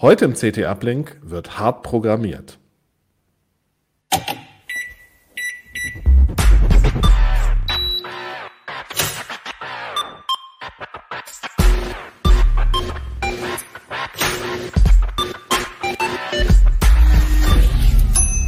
Heute 0.00 0.26
im 0.26 0.34
CT 0.34 0.58
Uplink 0.58 1.18
wird 1.22 1.58
hart 1.58 1.82
programmiert. 1.82 2.60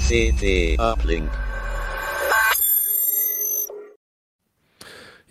CT 0.06 0.78
Uplink. 0.78 1.28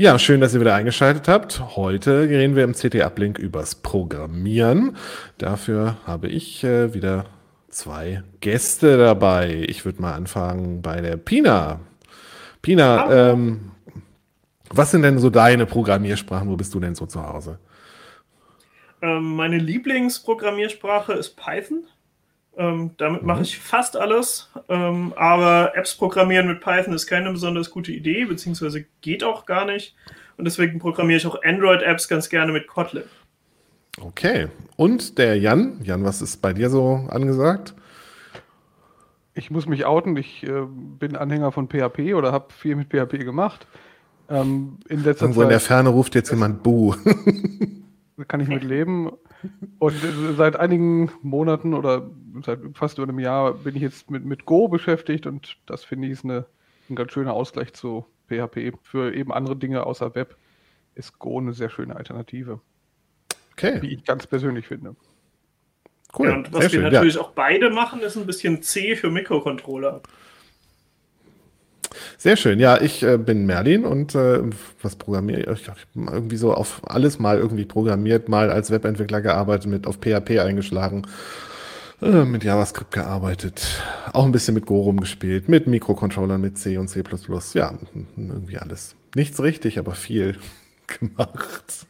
Ja, 0.02 0.18
schön, 0.18 0.40
dass 0.40 0.54
ihr 0.54 0.62
wieder 0.62 0.76
eingeschaltet 0.76 1.28
habt. 1.28 1.76
Heute 1.76 2.22
reden 2.22 2.56
wir 2.56 2.64
im 2.64 2.72
CT 2.72 3.04
Uplink 3.04 3.38
übers 3.38 3.76
Programmieren. 3.76 4.96
Dafür 5.38 5.98
habe 6.08 6.30
ich 6.30 6.64
äh, 6.64 6.94
wieder 6.94 7.26
zwei 7.68 8.24
Gäste 8.40 8.98
dabei. 8.98 9.66
Ich 9.68 9.84
würde 9.84 10.02
mal 10.02 10.14
anfangen 10.14 10.82
bei 10.82 11.02
der 11.02 11.18
Pina. 11.18 11.82
Pina, 12.62 13.32
ähm, 13.32 13.72
was 14.70 14.92
sind 14.92 15.02
denn 15.02 15.20
so 15.20 15.30
deine 15.30 15.66
Programmiersprachen? 15.66 16.48
Wo 16.48 16.56
bist 16.56 16.74
du 16.74 16.80
denn 16.80 16.96
so 16.96 17.06
zu 17.06 17.22
Hause? 17.22 17.60
Ähm, 19.02 19.36
meine 19.36 19.58
Lieblingsprogrammiersprache 19.58 21.12
ist 21.12 21.36
Python. 21.36 21.84
Ähm, 22.60 22.92
damit 22.98 23.24
mache 23.24 23.44
ich 23.44 23.58
fast 23.58 23.96
alles, 23.96 24.50
ähm, 24.68 25.14
aber 25.16 25.72
Apps 25.76 25.96
programmieren 25.96 26.46
mit 26.46 26.60
Python 26.60 26.94
ist 26.94 27.08
keine 27.08 27.32
besonders 27.32 27.72
gute 27.72 27.94
Idee, 27.94 28.26
beziehungsweise 28.26 28.86
geht 29.00 29.24
auch 29.24 29.46
gar 29.46 29.64
nicht. 29.64 29.96
Und 30.36 30.44
deswegen 30.44 30.78
programmiere 30.78 31.20
ich 31.20 31.26
auch 31.26 31.42
Android-Apps 31.42 32.10
ganz 32.10 32.28
gerne 32.28 32.52
mit 32.52 32.68
Kotlin. 32.68 33.06
Okay. 34.02 34.48
Und 34.76 35.18
der 35.18 35.38
Jan? 35.38 35.80
Jan, 35.84 36.04
was 36.04 36.22
ist 36.22 36.42
bei 36.42 36.52
dir 36.52 36.70
so 36.70 37.08
angesagt? 37.10 37.76
Ich 39.34 39.50
muss 39.50 39.66
mich 39.66 39.86
outen, 39.86 40.18
ich 40.18 40.44
äh, 40.44 40.66
bin 40.68 41.16
Anhänger 41.16 41.54
von 41.54 41.70
PHP 41.70 42.14
oder 42.14 42.34
habe 42.34 42.54
viel 42.54 42.76
mit 42.76 42.90
PHP 42.90 43.20
gemacht. 43.24 43.68
Ähm, 44.30 44.80
in 44.90 45.06
letzter 45.06 45.24
Irgendwo 45.24 45.42
Zeit, 45.42 45.48
in 45.48 45.52
der 45.52 45.60
Ferne 45.62 45.90
ruft 45.90 46.14
jetzt 46.14 46.30
jemand 46.30 46.62
Buh. 46.62 46.94
kann 48.28 48.42
ich 48.42 48.50
mit 48.50 48.64
leben. 48.64 49.12
Und 49.80 49.96
äh, 49.96 50.34
seit 50.36 50.58
einigen 50.58 51.12
Monaten 51.22 51.74
oder 51.74 52.10
seit 52.46 52.60
fast 52.74 52.98
über 52.98 53.08
einem 53.08 53.20
Jahr 53.20 53.54
bin 53.54 53.76
ich 53.76 53.82
jetzt 53.82 54.10
mit, 54.12 54.26
mit 54.26 54.46
Go 54.46 54.68
beschäftigt 54.68 55.28
und 55.28 55.58
das 55.66 55.84
finde 55.84 56.08
ich 56.08 56.14
ist 56.14 56.26
eine, 56.26 56.46
ein 56.90 56.96
ganz 56.96 57.12
schöner 57.14 57.34
Ausgleich 57.34 57.74
zu 57.74 58.06
PHP. 58.30 58.74
Für 58.84 59.14
eben 59.16 59.32
andere 59.34 59.56
Dinge 59.58 59.86
außer 59.86 60.16
Web 60.16 60.38
ist 60.96 61.20
Go 61.20 61.40
eine 61.40 61.54
sehr 61.54 61.70
schöne 61.70 61.96
Alternative, 61.96 62.62
Okay, 63.54 63.82
wie 63.82 63.94
ich 63.94 64.04
ganz 64.06 64.28
persönlich 64.28 64.68
finde. 64.68 64.96
cool. 66.18 66.30
ja, 66.30 66.34
und 66.34 66.54
was 66.54 66.70
Sehr 66.70 66.72
wir 66.72 66.82
schön. 66.82 66.84
natürlich 66.84 67.16
Ja. 67.16 67.22
auch 67.22 67.32
beide 67.32 67.70
machen, 67.70 68.02
ist 68.02 68.18
ein 68.18 68.26
bisschen 68.26 68.62
C 68.64 68.96
für 68.96 69.10
Mikrocontroller. 69.12 70.02
Sehr 72.18 72.36
schön. 72.38 72.60
Ja, 72.60 72.80
ich 72.82 73.02
äh, 73.04 73.18
bin 73.18 73.46
Merlin 73.46 73.86
und 73.86 74.14
äh, 74.16 74.42
was 74.82 74.96
programmiere 74.96 75.42
ich? 75.54 75.62
Ich 75.62 75.70
habe 75.70 75.80
irgendwie 75.96 76.38
so 76.38 76.54
auf 76.54 76.82
alles 76.88 77.18
mal 77.20 77.38
irgendwie 77.40 77.66
programmiert, 77.66 78.30
mal 78.30 78.52
als 78.52 78.70
Webentwickler 78.72 79.22
gearbeitet, 79.22 79.68
mit 79.72 79.88
auf 79.88 79.98
PHP 80.02 80.40
eingeschlagen, 80.40 81.08
äh, 82.02 82.26
mit 82.26 82.44
JavaScript 82.44 82.92
gearbeitet, 82.92 83.82
auch 84.14 84.26
ein 84.26 84.32
bisschen 84.32 84.54
mit 84.54 84.66
Go 84.66 84.82
rumgespielt, 84.82 85.50
mit 85.50 85.68
Mikrocontrollern, 85.68 86.40
mit 86.40 86.58
C 86.58 86.78
und 86.78 86.88
C++. 86.88 87.04
Ja, 87.54 87.74
irgendwie 88.16 88.58
alles. 88.58 88.96
Nichts 89.16 89.42
richtig, 89.42 89.80
aber 89.80 89.94
viel 89.94 90.38
gemacht. 91.00 91.86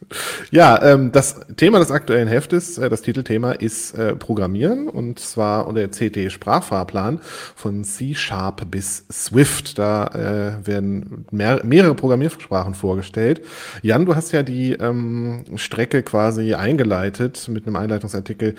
Ja, 0.50 0.82
ähm, 0.82 1.12
das 1.12 1.40
Thema 1.56 1.78
des 1.78 1.90
aktuellen 1.90 2.28
Heftes, 2.28 2.78
äh, 2.78 2.88
das 2.88 3.02
Titelthema 3.02 3.52
ist 3.52 3.94
äh, 3.94 4.14
Programmieren 4.16 4.88
und 4.88 5.18
zwar 5.18 5.66
unter 5.66 5.88
CT 5.88 6.32
Sprachfahrplan 6.32 7.20
von 7.54 7.84
C 7.84 8.14
Sharp 8.14 8.70
bis 8.70 9.04
Swift. 9.10 9.78
Da 9.78 10.06
äh, 10.06 10.66
werden 10.66 11.26
mehr, 11.30 11.60
mehrere 11.64 11.94
Programmiersprachen 11.94 12.74
vorgestellt. 12.74 13.42
Jan, 13.82 14.06
du 14.06 14.16
hast 14.16 14.32
ja 14.32 14.42
die 14.42 14.72
ähm, 14.72 15.44
Strecke 15.56 16.02
quasi 16.02 16.54
eingeleitet 16.54 17.48
mit 17.48 17.66
einem 17.66 17.76
Einleitungsartikel. 17.76 18.56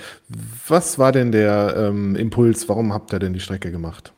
Was 0.68 0.98
war 0.98 1.12
denn 1.12 1.32
der 1.32 1.76
ähm, 1.78 2.16
Impuls? 2.16 2.70
Warum 2.70 2.94
habt 2.94 3.14
ihr 3.14 3.20
denn 3.20 3.34
die 3.34 3.40
Strecke 3.40 3.72
gemacht? 3.72 4.14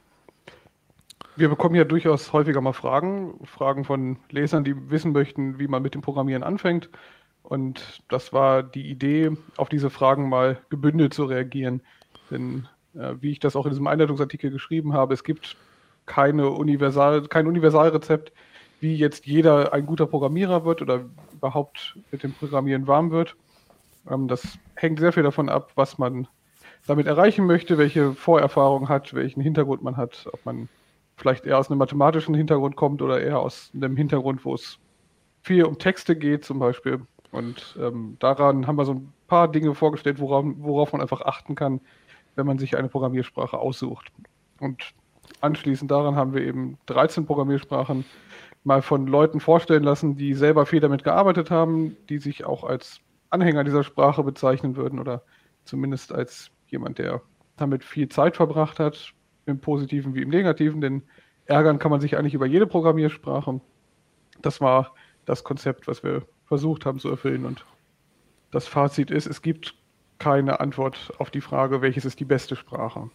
Wir 1.36 1.50
bekommen 1.50 1.74
ja 1.74 1.84
durchaus 1.84 2.32
häufiger 2.32 2.62
mal 2.62 2.74
Fragen, 2.74 3.40
Fragen 3.46 3.86
von 3.86 4.18
Lesern, 4.30 4.64
die 4.64 4.92
wissen 4.92 5.14
möchten, 5.14 5.58
wie 5.58 5.68
man 5.68 5.82
mit 5.82 5.96
dem 5.96 6.02
Programmieren 6.02 6.44
anfängt. 6.44 6.90
Und 7.42 8.04
das 8.08 8.34
war 8.34 8.62
die 8.62 8.90
Idee, 8.90 9.32
auf 9.58 9.68
diese 9.68 9.90
Fragen 9.90 10.30
mal 10.30 10.60
gebündelt 10.70 11.14
zu 11.14 11.26
reagieren. 11.26 11.82
Denn 12.30 12.68
äh, 12.94 13.16
wie 13.20 13.32
ich 13.32 13.40
das 13.40 13.56
auch 13.56 13.66
in 13.66 13.72
diesem 13.72 13.88
Einleitungsartikel 13.88 14.52
geschrieben 14.52 14.94
habe, 14.94 15.16
es 15.16 15.24
gibt 15.24 15.58
keine 16.06 16.50
Universal, 16.50 17.24
kein 17.24 17.48
Universalrezept, 17.48 18.32
wie 18.80 18.96
jetzt 18.96 19.26
jeder 19.26 19.74
ein 19.74 19.88
guter 19.88 20.06
Programmierer 20.06 20.66
wird 20.66 20.84
oder 20.84 21.06
überhaupt 21.34 21.98
mit 22.12 22.22
dem 22.22 22.34
Programmieren 22.34 22.86
warm 22.86 23.10
wird. 23.10 23.36
Ähm, 24.08 24.28
das 24.28 24.60
hängt 24.76 25.00
sehr 25.00 25.14
viel 25.14 25.24
davon 25.24 25.50
ab, 25.50 25.72
was 25.74 25.98
man 25.98 26.28
damit 26.86 27.08
erreichen 27.08 27.48
möchte, 27.48 27.80
welche 27.80 28.14
Vorerfahrung 28.14 28.88
hat, 28.88 29.16
welchen 29.16 29.42
Hintergrund 29.42 29.82
man 29.82 29.98
hat, 29.98 30.28
ob 30.32 30.46
man 30.46 30.70
vielleicht 31.24 31.46
eher 31.46 31.58
aus 31.58 31.72
einem 31.72 31.80
mathematischen 31.80 32.36
Hintergrund 32.36 32.76
kommt 32.76 33.02
oder 33.02 33.22
eher 33.22 33.40
aus 33.40 33.72
einem 33.74 33.96
Hintergrund, 33.96 34.44
wo 34.44 34.56
es 34.56 34.78
viel 35.42 35.64
um 35.64 35.80
Texte 35.80 36.18
geht 36.18 36.44
zum 36.44 36.60
Beispiel. 36.60 37.00
Und 37.32 37.78
ähm, 37.80 38.18
daran 38.20 38.68
haben 38.68 38.76
wir 38.76 38.84
so 38.84 38.96
ein 38.96 39.14
paar 39.28 39.48
Dinge 39.48 39.74
vorgestellt, 39.74 40.20
worauf, 40.20 40.44
worauf 40.58 40.92
man 40.92 41.02
einfach 41.02 41.22
achten 41.22 41.56
kann, 41.56 41.80
wenn 42.36 42.46
man 42.46 42.60
sich 42.60 42.76
eine 42.76 42.90
Programmiersprache 42.90 43.58
aussucht. 43.58 44.12
Und 44.60 44.94
anschließend 45.40 45.90
daran 45.90 46.18
haben 46.18 46.34
wir 46.34 46.42
eben 46.42 46.78
13 46.88 47.26
Programmiersprachen 47.26 48.04
mal 48.66 48.82
von 48.82 49.08
Leuten 49.08 49.40
vorstellen 49.40 49.84
lassen, 49.84 50.18
die 50.18 50.34
selber 50.34 50.66
viel 50.66 50.82
damit 50.82 51.06
gearbeitet 51.06 51.50
haben, 51.52 51.96
die 52.10 52.18
sich 52.18 52.44
auch 52.44 52.66
als 52.66 53.00
Anhänger 53.30 53.64
dieser 53.64 53.86
Sprache 53.86 54.24
bezeichnen 54.24 54.76
würden 54.76 55.00
oder 55.00 55.24
zumindest 55.64 56.14
als 56.14 56.52
jemand, 56.68 56.98
der 56.98 57.22
damit 57.56 57.86
viel 57.86 58.10
Zeit 58.10 58.36
verbracht 58.36 58.80
hat, 58.80 59.14
im 59.46 59.60
Positiven 59.60 60.16
wie 60.16 60.22
im 60.22 60.30
Negativen, 60.30 60.82
denn 60.82 61.04
ärgern 61.46 61.80
kann 61.80 61.92
man 61.92 62.02
sich 62.02 62.18
eigentlich 62.18 62.34
über 62.34 62.46
jede 62.46 62.68
Programmiersprache. 62.68 63.60
Das 64.42 64.62
war 64.62 64.94
das 65.26 65.44
Konzept, 65.44 65.88
was 65.88 66.04
wir 66.04 66.24
versucht 66.46 66.86
haben 66.86 67.00
zu 67.00 67.10
erfüllen. 67.10 67.46
Und 67.46 67.66
das 68.52 68.68
Fazit 68.68 69.12
ist, 69.12 69.28
es 69.28 69.42
gibt 69.42 69.76
keine 70.20 70.60
Antwort 70.60 71.12
auf 71.18 71.32
die 71.32 71.42
Frage, 71.42 71.82
welches 71.82 72.06
ist 72.06 72.20
die 72.20 72.26
beste 72.26 72.56
Sprache. 72.56 73.10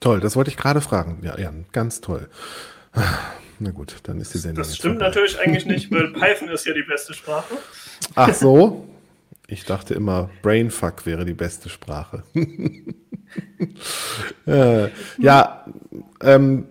Toll, 0.00 0.20
das 0.20 0.36
wollte 0.36 0.50
ich 0.50 0.56
gerade 0.56 0.80
fragen. 0.80 1.18
Ja, 1.22 1.38
Jan, 1.38 1.66
ganz 1.72 2.00
toll. 2.00 2.28
Na 3.58 3.70
gut, 3.70 3.96
dann 4.04 4.18
ist 4.20 4.32
die 4.32 4.38
Sendung. 4.38 4.64
Das 4.64 4.74
stimmt 4.74 4.94
vorbei. 4.94 5.08
natürlich 5.08 5.38
eigentlich 5.38 5.66
nicht, 5.66 5.90
weil 5.92 6.08
Python 6.12 6.48
ist 6.48 6.64
ja 6.64 6.72
die 6.72 6.82
beste 6.82 7.12
Sprache. 7.12 7.56
Ach 8.14 8.32
so? 8.32 8.88
Ich 9.50 9.64
dachte 9.64 9.94
immer, 9.94 10.30
Brainfuck 10.42 11.06
wäre 11.06 11.24
die 11.24 11.34
beste 11.34 11.68
Sprache. 11.68 12.22
äh, 14.46 14.88
ja, 15.18 15.66
ähm, 16.22 16.66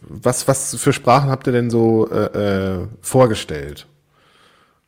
was, 0.00 0.48
was 0.48 0.74
für 0.76 0.94
Sprachen 0.94 1.28
habt 1.28 1.46
ihr 1.46 1.52
denn 1.52 1.68
so 1.68 2.08
äh, 2.10 2.78
äh, 2.78 2.86
vorgestellt? 3.02 3.86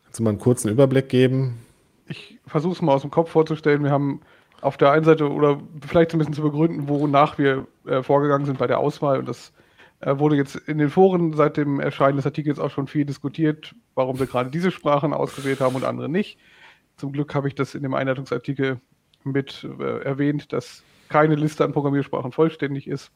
Kannst 0.05 0.19
du 0.19 0.23
mal 0.23 0.31
einen 0.31 0.39
kurzen 0.39 0.71
Überblick 0.71 1.11
geben? 1.11 1.59
Ich 2.07 2.39
versuche 2.47 2.73
es 2.73 2.81
mal 2.81 2.95
aus 2.95 3.03
dem 3.03 3.11
Kopf 3.11 3.33
vorzustellen. 3.33 3.85
Wir 3.85 3.91
haben 3.91 4.23
auf 4.63 4.79
der 4.79 4.91
einen 4.91 5.05
Seite 5.05 5.31
oder 5.31 5.61
vielleicht 5.87 6.13
so 6.13 6.17
ein 6.17 6.21
bisschen 6.21 6.33
zu 6.33 6.43
begründen, 6.43 6.89
wonach 6.89 7.37
wir 7.37 7.67
äh, 7.87 8.03
vorgegangen 8.03 8.47
sind 8.47 8.59
bei 8.59 8.67
der 8.67 8.79
Auswahl. 8.79 9.19
Und 9.19 9.29
das 9.29 9.53
äh, 10.01 10.19
wurde 10.19 10.37
jetzt 10.37 10.57
in 10.57 10.79
den 10.79 10.89
Foren 10.89 11.35
seit 11.35 11.59
dem 11.59 11.81
Erscheinen 11.81 12.17
des 12.17 12.25
Artikels 12.25 12.59
auch 12.59 12.71
schon 12.71 12.87
viel 12.87 13.05
diskutiert, 13.05 13.75
warum 13.95 14.19
wir 14.19 14.27
gerade 14.27 14.49
diese 14.49 14.71
Sprachen 14.71 15.13
ausgewählt 15.13 15.61
haben 15.61 15.77
und 15.77 15.85
andere 15.85 16.09
nicht. 16.09 16.39
Zum 16.99 17.13
Glück 17.13 17.35
habe 17.35 17.49
ich 17.49 17.55
das 17.55 17.75
in 17.75 17.83
dem 17.83 17.95
Einleitungsartikel 17.95 18.81
mit 19.25 19.67
äh, 19.79 20.03
erwähnt, 20.03 20.53
dass 20.53 20.83
keine 21.09 21.37
Liste 21.37 21.65
an 21.65 21.73
Programmiersprachen 21.73 22.33
vollständig 22.33 22.87
ist. 22.87 23.11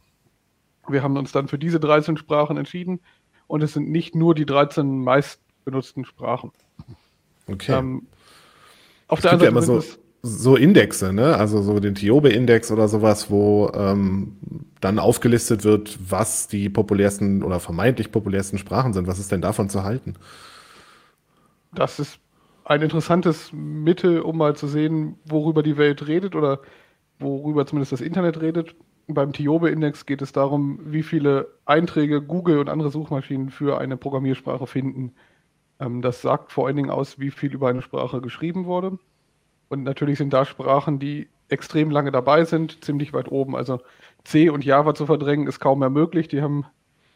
Wir 0.89 1.03
haben 1.03 1.17
uns 1.17 1.33
dann 1.33 1.49
für 1.49 1.59
diese 1.59 1.79
13 1.79 2.17
Sprachen 2.17 2.57
entschieden 2.57 3.01
und 3.47 3.63
es 3.63 3.73
sind 3.73 3.91
nicht 3.91 4.15
nur 4.15 4.35
die 4.35 4.47
13 4.47 5.03
meistbenutzten 5.03 6.05
Sprachen. 6.05 6.53
Okay. 7.47 7.73
Ähm, 7.73 8.07
auf 9.09 9.19
es 9.19 9.23
der 9.23 9.33
gibt 9.33 9.43
ja 9.43 9.49
anderen 9.49 9.65
immer 9.69 9.81
Seite 9.81 9.99
so, 10.23 10.51
so 10.53 10.57
Indexe, 10.57 11.13
ne? 11.13 11.37
Also 11.37 11.63
so 11.63 11.79
den 11.81 11.95
Tiobe-Index 11.95 12.71
oder 12.71 12.89
sowas, 12.89 13.31
wo 13.31 13.71
ähm, 13.75 14.37
dann 14.81 14.99
aufgelistet 14.99 15.65
wird, 15.65 15.99
was 16.09 16.49
die 16.49 16.69
populärsten 16.69 17.43
oder 17.43 17.61
vermeintlich 17.61 18.11
populärsten 18.11 18.59
Sprachen 18.59 18.93
sind. 18.93 19.07
Was 19.07 19.19
ist 19.19 19.33
denn 19.33 19.43
davon 19.43 19.69
zu 19.69 19.83
halten? 19.83 20.15
Das 21.75 21.99
ist 21.99 22.19
ein 22.65 22.83
interessantes 22.83 23.53
Mittel, 23.53 24.21
um 24.21 24.39
mal 24.39 24.57
zu 24.57 24.67
sehen, 24.67 25.19
worüber 25.25 25.63
die 25.63 25.77
Welt 25.77 26.07
redet 26.07 26.35
oder 26.35 26.61
worüber 27.19 27.67
zumindest 27.67 27.93
das 27.93 28.01
Internet 28.01 28.41
redet. 28.41 28.75
Beim 29.09 29.33
Tiobe-Index 29.33 30.07
geht 30.07 30.23
es 30.23 30.33
darum, 30.33 30.81
wie 30.85 31.03
viele 31.03 31.49
Einträge 31.65 32.23
Google 32.23 32.59
und 32.59 32.69
andere 32.69 32.91
Suchmaschinen 32.91 33.51
für 33.51 33.79
eine 33.79 33.97
Programmiersprache 33.97 34.67
finden. 34.67 35.13
Ähm, 35.81 36.03
das 36.03 36.23
sagt 36.23 36.53
vor 36.53 36.67
allen 36.67 36.77
Dingen 36.77 36.91
aus, 36.91 37.19
wie 37.19 37.31
viel 37.31 37.53
über 37.53 37.69
eine 37.69 37.83
Sprache 37.83 38.21
geschrieben 38.21 38.65
wurde. 38.67 38.99
Und 39.69 39.83
natürlich 39.83 40.19
sind 40.19 40.33
da 40.33 40.45
Sprachen, 40.45 40.99
die 40.99 41.29
extrem 41.49 41.91
lange 41.91 42.13
dabei 42.13 42.45
sind, 42.45 42.85
ziemlich 42.85 43.13
weit 43.13 43.31
oben. 43.31 43.57
Also 43.57 43.81
C 44.25 44.49
und 44.51 44.65
Java 44.65 44.95
zu 44.95 45.07
verdrängen 45.07 45.47
ist 45.47 45.61
kaum 45.61 45.81
mehr 45.81 45.91
möglich. 45.91 46.29
Die 46.29 46.43
haben 46.43 46.65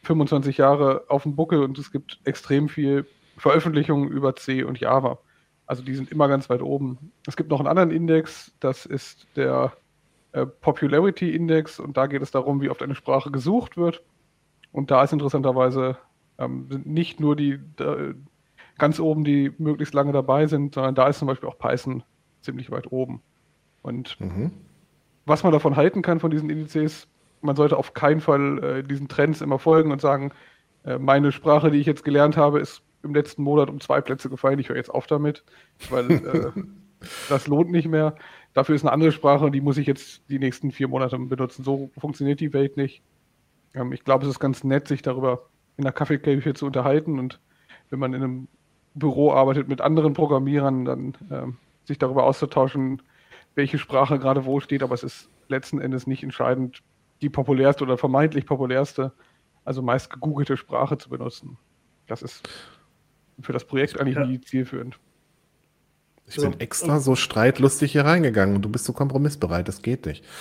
25 0.03 0.57
Jahre 0.57 1.05
auf 1.07 1.23
dem 1.23 1.35
Buckel 1.35 1.63
und 1.63 1.77
es 1.77 1.91
gibt 1.91 2.19
extrem 2.23 2.69
viel 2.69 3.05
Veröffentlichungen 3.37 4.09
über 4.09 4.35
C 4.35 4.63
und 4.63 4.79
Java. 4.79 5.19
Also 5.67 5.83
die 5.83 5.95
sind 5.95 6.11
immer 6.11 6.27
ganz 6.27 6.49
weit 6.49 6.61
oben. 6.61 7.11
Es 7.27 7.35
gibt 7.35 7.49
noch 7.49 7.59
einen 7.59 7.67
anderen 7.67 7.91
Index, 7.91 8.53
das 8.59 8.85
ist 8.85 9.27
der 9.35 9.73
äh, 10.31 10.45
Popularity 10.45 11.35
Index 11.35 11.79
und 11.79 11.97
da 11.97 12.07
geht 12.07 12.21
es 12.21 12.31
darum, 12.31 12.61
wie 12.61 12.69
oft 12.69 12.81
eine 12.81 12.95
Sprache 12.95 13.31
gesucht 13.31 13.77
wird. 13.77 14.01
Und 14.71 14.91
da 14.91 15.03
ist 15.03 15.13
interessanterweise 15.13 15.97
ähm, 16.37 16.67
sind 16.69 16.87
nicht 16.87 17.19
nur 17.19 17.35
die 17.35 17.59
da, 17.75 18.13
ganz 18.77 18.99
oben, 18.99 19.23
die 19.23 19.51
möglichst 19.57 19.93
lange 19.93 20.11
dabei 20.11 20.47
sind, 20.47 20.75
sondern 20.75 20.95
da 20.95 21.07
ist 21.07 21.19
zum 21.19 21.27
Beispiel 21.27 21.49
auch 21.49 21.57
Python 21.57 22.03
ziemlich 22.41 22.71
weit 22.71 22.91
oben. 22.91 23.21
Und 23.81 24.19
mhm. 24.19 24.51
was 25.25 25.43
man 25.43 25.51
davon 25.51 25.75
halten 25.75 26.01
kann 26.01 26.19
von 26.19 26.31
diesen 26.31 26.49
Indizes, 26.49 27.07
man 27.41 27.55
sollte 27.55 27.77
auf 27.77 27.93
keinen 27.93 28.21
Fall 28.21 28.63
äh, 28.63 28.83
diesen 28.83 29.07
Trends 29.07 29.41
immer 29.41 29.59
folgen 29.59 29.91
und 29.91 30.01
sagen, 30.01 30.31
äh, 30.83 30.97
meine 30.97 31.31
Sprache, 31.31 31.71
die 31.71 31.79
ich 31.79 31.87
jetzt 31.87 32.03
gelernt 32.03 32.37
habe, 32.37 32.59
ist 32.59 32.83
im 33.07 33.15
letzten 33.15 33.43
Monat 33.43 33.69
um 33.69 33.79
zwei 33.79 34.01
Plätze 34.01 34.29
gefallen, 34.29 34.59
ich 34.59 34.69
höre 34.69 34.75
jetzt 34.75 34.89
auf 34.93 35.07
damit, 35.07 35.43
weil 35.89 36.11
äh, 36.11 36.51
das 37.29 37.47
lohnt 37.47 37.71
nicht 37.71 37.87
mehr. 37.87 38.15
Dafür 38.53 38.75
ist 38.75 38.83
eine 38.83 38.91
andere 38.91 39.11
Sprache, 39.11 39.51
die 39.51 39.61
muss 39.61 39.77
ich 39.77 39.87
jetzt 39.87 40.29
die 40.29 40.39
nächsten 40.39 40.71
vier 40.71 40.87
Monate 40.87 41.17
benutzen. 41.17 41.63
So 41.63 41.91
funktioniert 41.97 42.39
die 42.39 42.53
Welt 42.53 42.77
nicht. 42.77 43.01
Ähm, 43.73 43.91
ich 43.93 44.03
glaube, 44.03 44.25
es 44.25 44.31
ist 44.31 44.39
ganz 44.39 44.63
nett, 44.63 44.87
sich 44.87 45.01
darüber 45.01 45.47
in 45.77 45.83
der 45.83 45.93
Kaffeeküche 45.93 46.53
zu 46.53 46.65
unterhalten 46.65 47.19
und 47.19 47.39
wenn 47.89 47.99
man 47.99 48.13
in 48.13 48.23
einem 48.23 48.47
Büro 48.95 49.31
arbeitet 49.31 49.67
mit 49.67 49.81
anderen 49.81 50.13
Programmierern, 50.13 50.85
dann 50.85 51.13
ähm, 51.31 51.57
sich 51.85 51.99
darüber 51.99 52.23
auszutauschen, 52.23 53.01
welche 53.55 53.77
Sprache 53.77 54.19
gerade 54.19 54.45
wo 54.45 54.59
steht, 54.59 54.83
aber 54.83 54.93
es 54.93 55.03
ist 55.03 55.29
letzten 55.47 55.79
Endes 55.79 56.07
nicht 56.07 56.23
entscheidend, 56.23 56.81
die 57.21 57.29
populärste 57.29 57.83
oder 57.83 57.97
vermeintlich 57.97 58.45
populärste, 58.45 59.13
also 59.65 59.81
meist 59.81 60.09
gegoogelte 60.11 60.57
Sprache 60.57 60.97
zu 60.97 61.09
benutzen. 61.09 61.57
Das 62.07 62.21
ist 62.21 62.47
für 63.41 63.53
das 63.53 63.65
Projekt 63.65 63.99
eigentlich 63.99 64.15
ja. 64.15 64.25
nie 64.25 64.41
zielführend. 64.41 64.97
Ich 66.27 66.35
so. 66.35 66.49
bin 66.49 66.59
extra 66.59 66.99
so 66.99 67.15
streitlustig 67.15 67.93
hier 67.93 68.03
reingegangen 68.03 68.55
und 68.55 68.61
du 68.61 68.69
bist 68.69 68.85
so 68.85 68.93
kompromissbereit, 68.93 69.67
das 69.67 69.81
geht 69.81 70.05
nicht. 70.05 70.23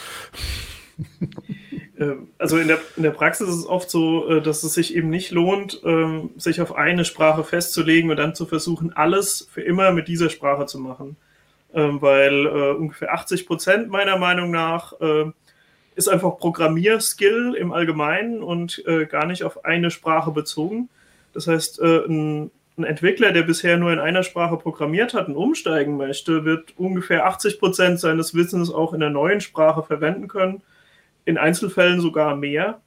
Ähm, 1.98 2.28
also 2.37 2.58
in 2.58 2.69
der, 2.69 2.78
in 2.96 3.04
der 3.04 3.10
Praxis 3.10 3.48
ist 3.48 3.54
es 3.56 3.66
oft 3.66 3.88
so, 3.88 4.28
äh, 4.28 4.43
dass 4.43 4.62
es 4.62 4.75
sich 4.75 4.94
eben 4.94 5.08
nicht 5.08 5.31
lohnt, 5.31 5.81
ähm, 5.82 6.28
sich 6.37 6.60
auf 6.60 6.75
eine 6.75 7.06
Sprache 7.06 7.43
festzulegen 7.43 8.10
und 8.10 8.19
dann 8.19 8.34
zu 8.34 8.44
versuchen, 8.44 8.93
alles 8.94 9.49
für 9.50 9.62
immer 9.62 9.92
mit 9.92 10.06
dieser 10.06 10.28
Sprache 10.28 10.66
zu 10.66 10.78
machen. 10.78 11.16
Ähm, 11.72 12.02
weil 12.02 12.46
äh, 12.46 12.72
ungefähr 12.72 13.14
80 13.14 13.46
Prozent 13.46 13.88
meiner 13.88 14.19
Meinung 14.19 14.50
nach 14.50 14.92
ist 15.94 16.08
einfach 16.08 16.37
Programmierskill 16.37 17.54
im 17.58 17.72
Allgemeinen 17.72 18.42
und 18.42 18.84
äh, 18.87 19.06
gar 19.06 19.25
nicht 19.25 19.44
auf 19.44 19.64
eine 19.64 19.90
Sprache 19.90 20.31
bezogen. 20.32 20.90
Das 21.32 21.46
heißt, 21.46 21.81
ein 21.81 22.50
ein 22.78 22.84
Entwickler, 22.84 23.32
der 23.32 23.43
bisher 23.43 23.78
nur 23.78 23.93
in 23.93 23.99
einer 23.99 24.23
Sprache 24.23 24.56
programmiert 24.56 25.14
hat 25.14 25.28
und 25.28 25.37
umsteigen 25.37 25.96
möchte, 25.96 26.44
wird 26.44 26.75
ungefähr 26.76 27.26
80 27.26 27.58
Prozent 27.58 28.00
seines 28.00 28.34
Wissens 28.34 28.70
auch 28.70 28.93
in 28.93 29.00
der 29.00 29.11
neuen 29.11 29.40
Sprache 29.40 29.82
verwenden 29.82 30.28
können, 30.28 30.62
in 31.25 31.38
Einzelfällen 31.38 32.00
sogar 32.00 32.37
mehr. 32.37 32.81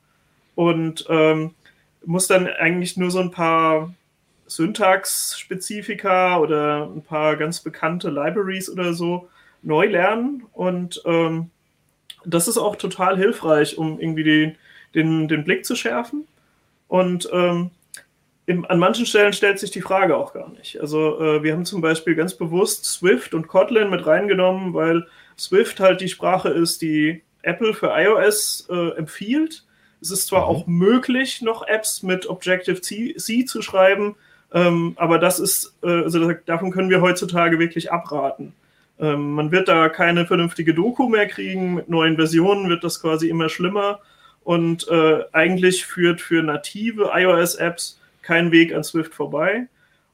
Und 0.56 1.06
ähm, 1.10 1.52
muss 2.06 2.28
dann 2.28 2.48
eigentlich 2.48 2.98
nur 2.98 3.12
so 3.12 3.20
ein 3.20 3.32
paar 3.32 3.94
Syntax-Spezifika 4.48 6.38
oder 6.38 6.90
ein 6.94 7.02
paar 7.02 7.36
ganz 7.36 7.62
bekannte 7.62 8.10
Libraries 8.10 8.70
oder 8.70 8.94
so 8.94 9.30
neu 9.62 9.88
lernen. 9.88 10.44
Und 10.54 11.02
ähm, 11.06 11.50
das 12.26 12.48
ist 12.48 12.58
auch 12.58 12.76
total 12.76 13.18
hilfreich, 13.18 13.78
um 13.78 14.00
irgendwie 14.00 14.24
den, 14.24 14.56
den, 14.94 15.28
den 15.28 15.44
Blick 15.44 15.66
zu 15.66 15.76
schärfen. 15.76 16.28
Und 16.88 17.30
ähm, 17.32 17.72
im, 18.50 18.66
an 18.66 18.80
manchen 18.80 19.06
Stellen 19.06 19.32
stellt 19.32 19.60
sich 19.60 19.70
die 19.70 19.82
Frage 19.82 20.18
auch 20.18 20.34
gar 20.34 20.50
nicht. 20.50 20.82
Also 20.82 21.20
äh, 21.22 21.44
wir 21.44 21.54
haben 21.54 21.66
zum 21.66 21.82
Beispiel 21.82 22.16
ganz 22.16 22.34
bewusst 22.34 22.84
Swift 22.84 23.36
und 23.36 23.48
Kotlin 23.48 23.92
mit 23.92 24.08
reingenommen, 24.08 24.74
weil 24.74 25.06
Swift 25.38 25.80
halt 25.80 26.02
die 26.02 26.10
Sprache 26.10 26.50
ist, 26.50 26.82
die 26.82 27.22
Apple 27.44 27.76
für 27.76 27.92
iOS 27.96 28.68
äh, 28.72 28.98
empfiehlt. 28.98 29.64
Es 30.02 30.10
ist 30.10 30.26
zwar 30.26 30.42
mhm. 30.42 30.48
auch 30.48 30.66
möglich, 30.66 31.44
noch 31.44 31.68
Apps 31.68 32.02
mit 32.02 32.28
Objective-C 32.28 33.16
C 33.18 33.46
zu 33.46 33.62
schreiben, 33.62 34.16
ähm, 34.52 34.94
aber 34.96 35.20
das 35.20 35.40
ist, 35.40 35.78
äh, 35.84 36.02
also 36.04 36.34
davon 36.48 36.72
können 36.72 36.90
wir 36.90 37.02
heutzutage 37.02 37.60
wirklich 37.60 37.92
abraten. 37.92 38.54
Ähm, 39.00 39.34
man 39.34 39.52
wird 39.52 39.68
da 39.68 39.90
keine 39.90 40.26
vernünftige 40.26 40.74
Doku 40.74 41.08
mehr 41.08 41.28
kriegen. 41.28 41.76
Mit 41.76 41.90
neuen 41.90 42.16
Versionen 42.16 42.68
wird 42.68 42.84
das 42.84 43.00
quasi 43.00 43.30
immer 43.30 43.48
schlimmer. 43.48 44.00
Und 44.44 44.88
äh, 44.88 45.24
eigentlich 45.34 45.86
führt 45.86 46.20
für 46.20 46.42
native 46.42 47.12
iOS-Apps 47.14 47.99
kein 48.30 48.52
Weg 48.52 48.76
an 48.76 48.84
Swift 48.84 49.16
vorbei. 49.16 49.68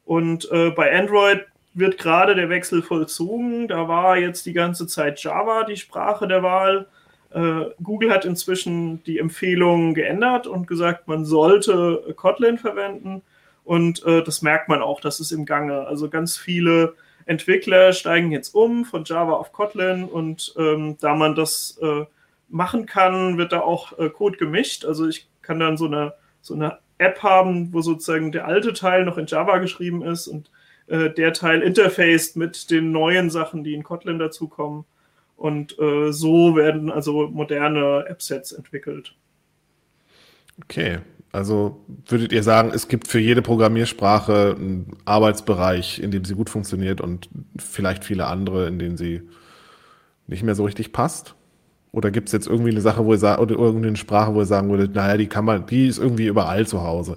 Und 0.06 0.50
äh, 0.50 0.70
bei 0.70 0.98
Android 0.98 1.44
wird 1.74 1.98
gerade 1.98 2.34
der 2.34 2.48
Wechsel 2.48 2.80
vollzogen. 2.80 3.68
Da 3.68 3.88
war 3.88 4.16
jetzt 4.16 4.46
die 4.46 4.54
ganze 4.54 4.86
Zeit 4.86 5.22
Java 5.22 5.64
die 5.64 5.76
Sprache 5.76 6.26
der 6.26 6.42
Wahl. 6.42 6.86
Äh, 7.30 7.66
Google 7.82 8.10
hat 8.10 8.24
inzwischen 8.24 9.04
die 9.04 9.18
Empfehlungen 9.18 9.92
geändert 9.92 10.46
und 10.46 10.66
gesagt, 10.66 11.08
man 11.08 11.26
sollte 11.26 12.14
Kotlin 12.16 12.56
verwenden. 12.56 13.20
Und 13.64 14.02
äh, 14.06 14.22
das 14.22 14.40
merkt 14.40 14.70
man 14.70 14.80
auch, 14.80 15.02
das 15.02 15.20
ist 15.20 15.32
im 15.32 15.44
Gange. 15.44 15.86
Also 15.86 16.08
ganz 16.08 16.38
viele 16.38 16.94
Entwickler 17.26 17.92
steigen 17.92 18.32
jetzt 18.32 18.54
um 18.54 18.86
von 18.86 19.04
Java 19.04 19.32
auf 19.32 19.52
Kotlin 19.52 20.04
und 20.04 20.54
ähm, 20.56 20.96
da 21.00 21.14
man 21.14 21.34
das 21.34 21.78
äh, 21.82 22.06
machen 22.48 22.86
kann, 22.86 23.36
wird 23.36 23.52
da 23.52 23.60
auch 23.60 23.98
äh, 23.98 24.08
Code 24.08 24.38
gemischt. 24.38 24.86
Also 24.86 25.06
ich 25.06 25.28
kann 25.42 25.60
dann 25.60 25.76
so 25.76 25.84
eine, 25.84 26.14
so 26.40 26.54
eine 26.54 26.78
App 26.98 27.22
haben, 27.22 27.72
wo 27.72 27.80
sozusagen 27.80 28.32
der 28.32 28.46
alte 28.46 28.72
Teil 28.72 29.04
noch 29.04 29.18
in 29.18 29.26
Java 29.26 29.58
geschrieben 29.58 30.02
ist 30.02 30.26
und 30.26 30.50
äh, 30.86 31.10
der 31.10 31.32
Teil 31.32 31.62
interfaced 31.62 32.36
mit 32.36 32.70
den 32.70 32.92
neuen 32.92 33.30
Sachen, 33.30 33.64
die 33.64 33.74
in 33.74 33.82
Kotlin 33.82 34.18
dazukommen. 34.18 34.84
Und 35.36 35.78
äh, 35.78 36.12
so 36.12 36.56
werden 36.56 36.90
also 36.90 37.28
moderne 37.28 38.06
App-Sets 38.08 38.52
entwickelt. 38.52 39.14
Okay, 40.64 41.00
also 41.32 41.84
würdet 42.06 42.32
ihr 42.32 42.42
sagen, 42.42 42.70
es 42.74 42.88
gibt 42.88 43.08
für 43.08 43.18
jede 43.18 43.42
Programmiersprache 43.42 44.56
einen 44.58 44.96
Arbeitsbereich, 45.04 45.98
in 45.98 46.10
dem 46.10 46.24
sie 46.24 46.34
gut 46.34 46.48
funktioniert 46.48 47.02
und 47.02 47.28
vielleicht 47.58 48.04
viele 48.04 48.26
andere, 48.26 48.66
in 48.66 48.78
denen 48.78 48.96
sie 48.96 49.22
nicht 50.26 50.42
mehr 50.42 50.54
so 50.54 50.64
richtig 50.64 50.92
passt? 50.92 51.35
Oder 51.96 52.10
gibt 52.10 52.28
es 52.28 52.32
jetzt 52.32 52.46
irgendwie 52.46 52.72
eine 52.72 52.82
Sache, 52.82 53.06
wo 53.06 53.12
ihr 53.14 53.18
sagt, 53.18 53.40
oder 53.40 53.54
irgendeine 53.54 53.96
Sprache, 53.96 54.34
wo 54.34 54.40
ihr 54.40 54.44
sagen 54.44 54.68
würdet, 54.68 54.94
naja, 54.94 55.16
die 55.16 55.28
kann 55.28 55.46
man, 55.46 55.64
die 55.64 55.86
ist 55.86 55.96
irgendwie 55.96 56.26
überall 56.26 56.66
zu 56.66 56.82
Hause? 56.82 57.16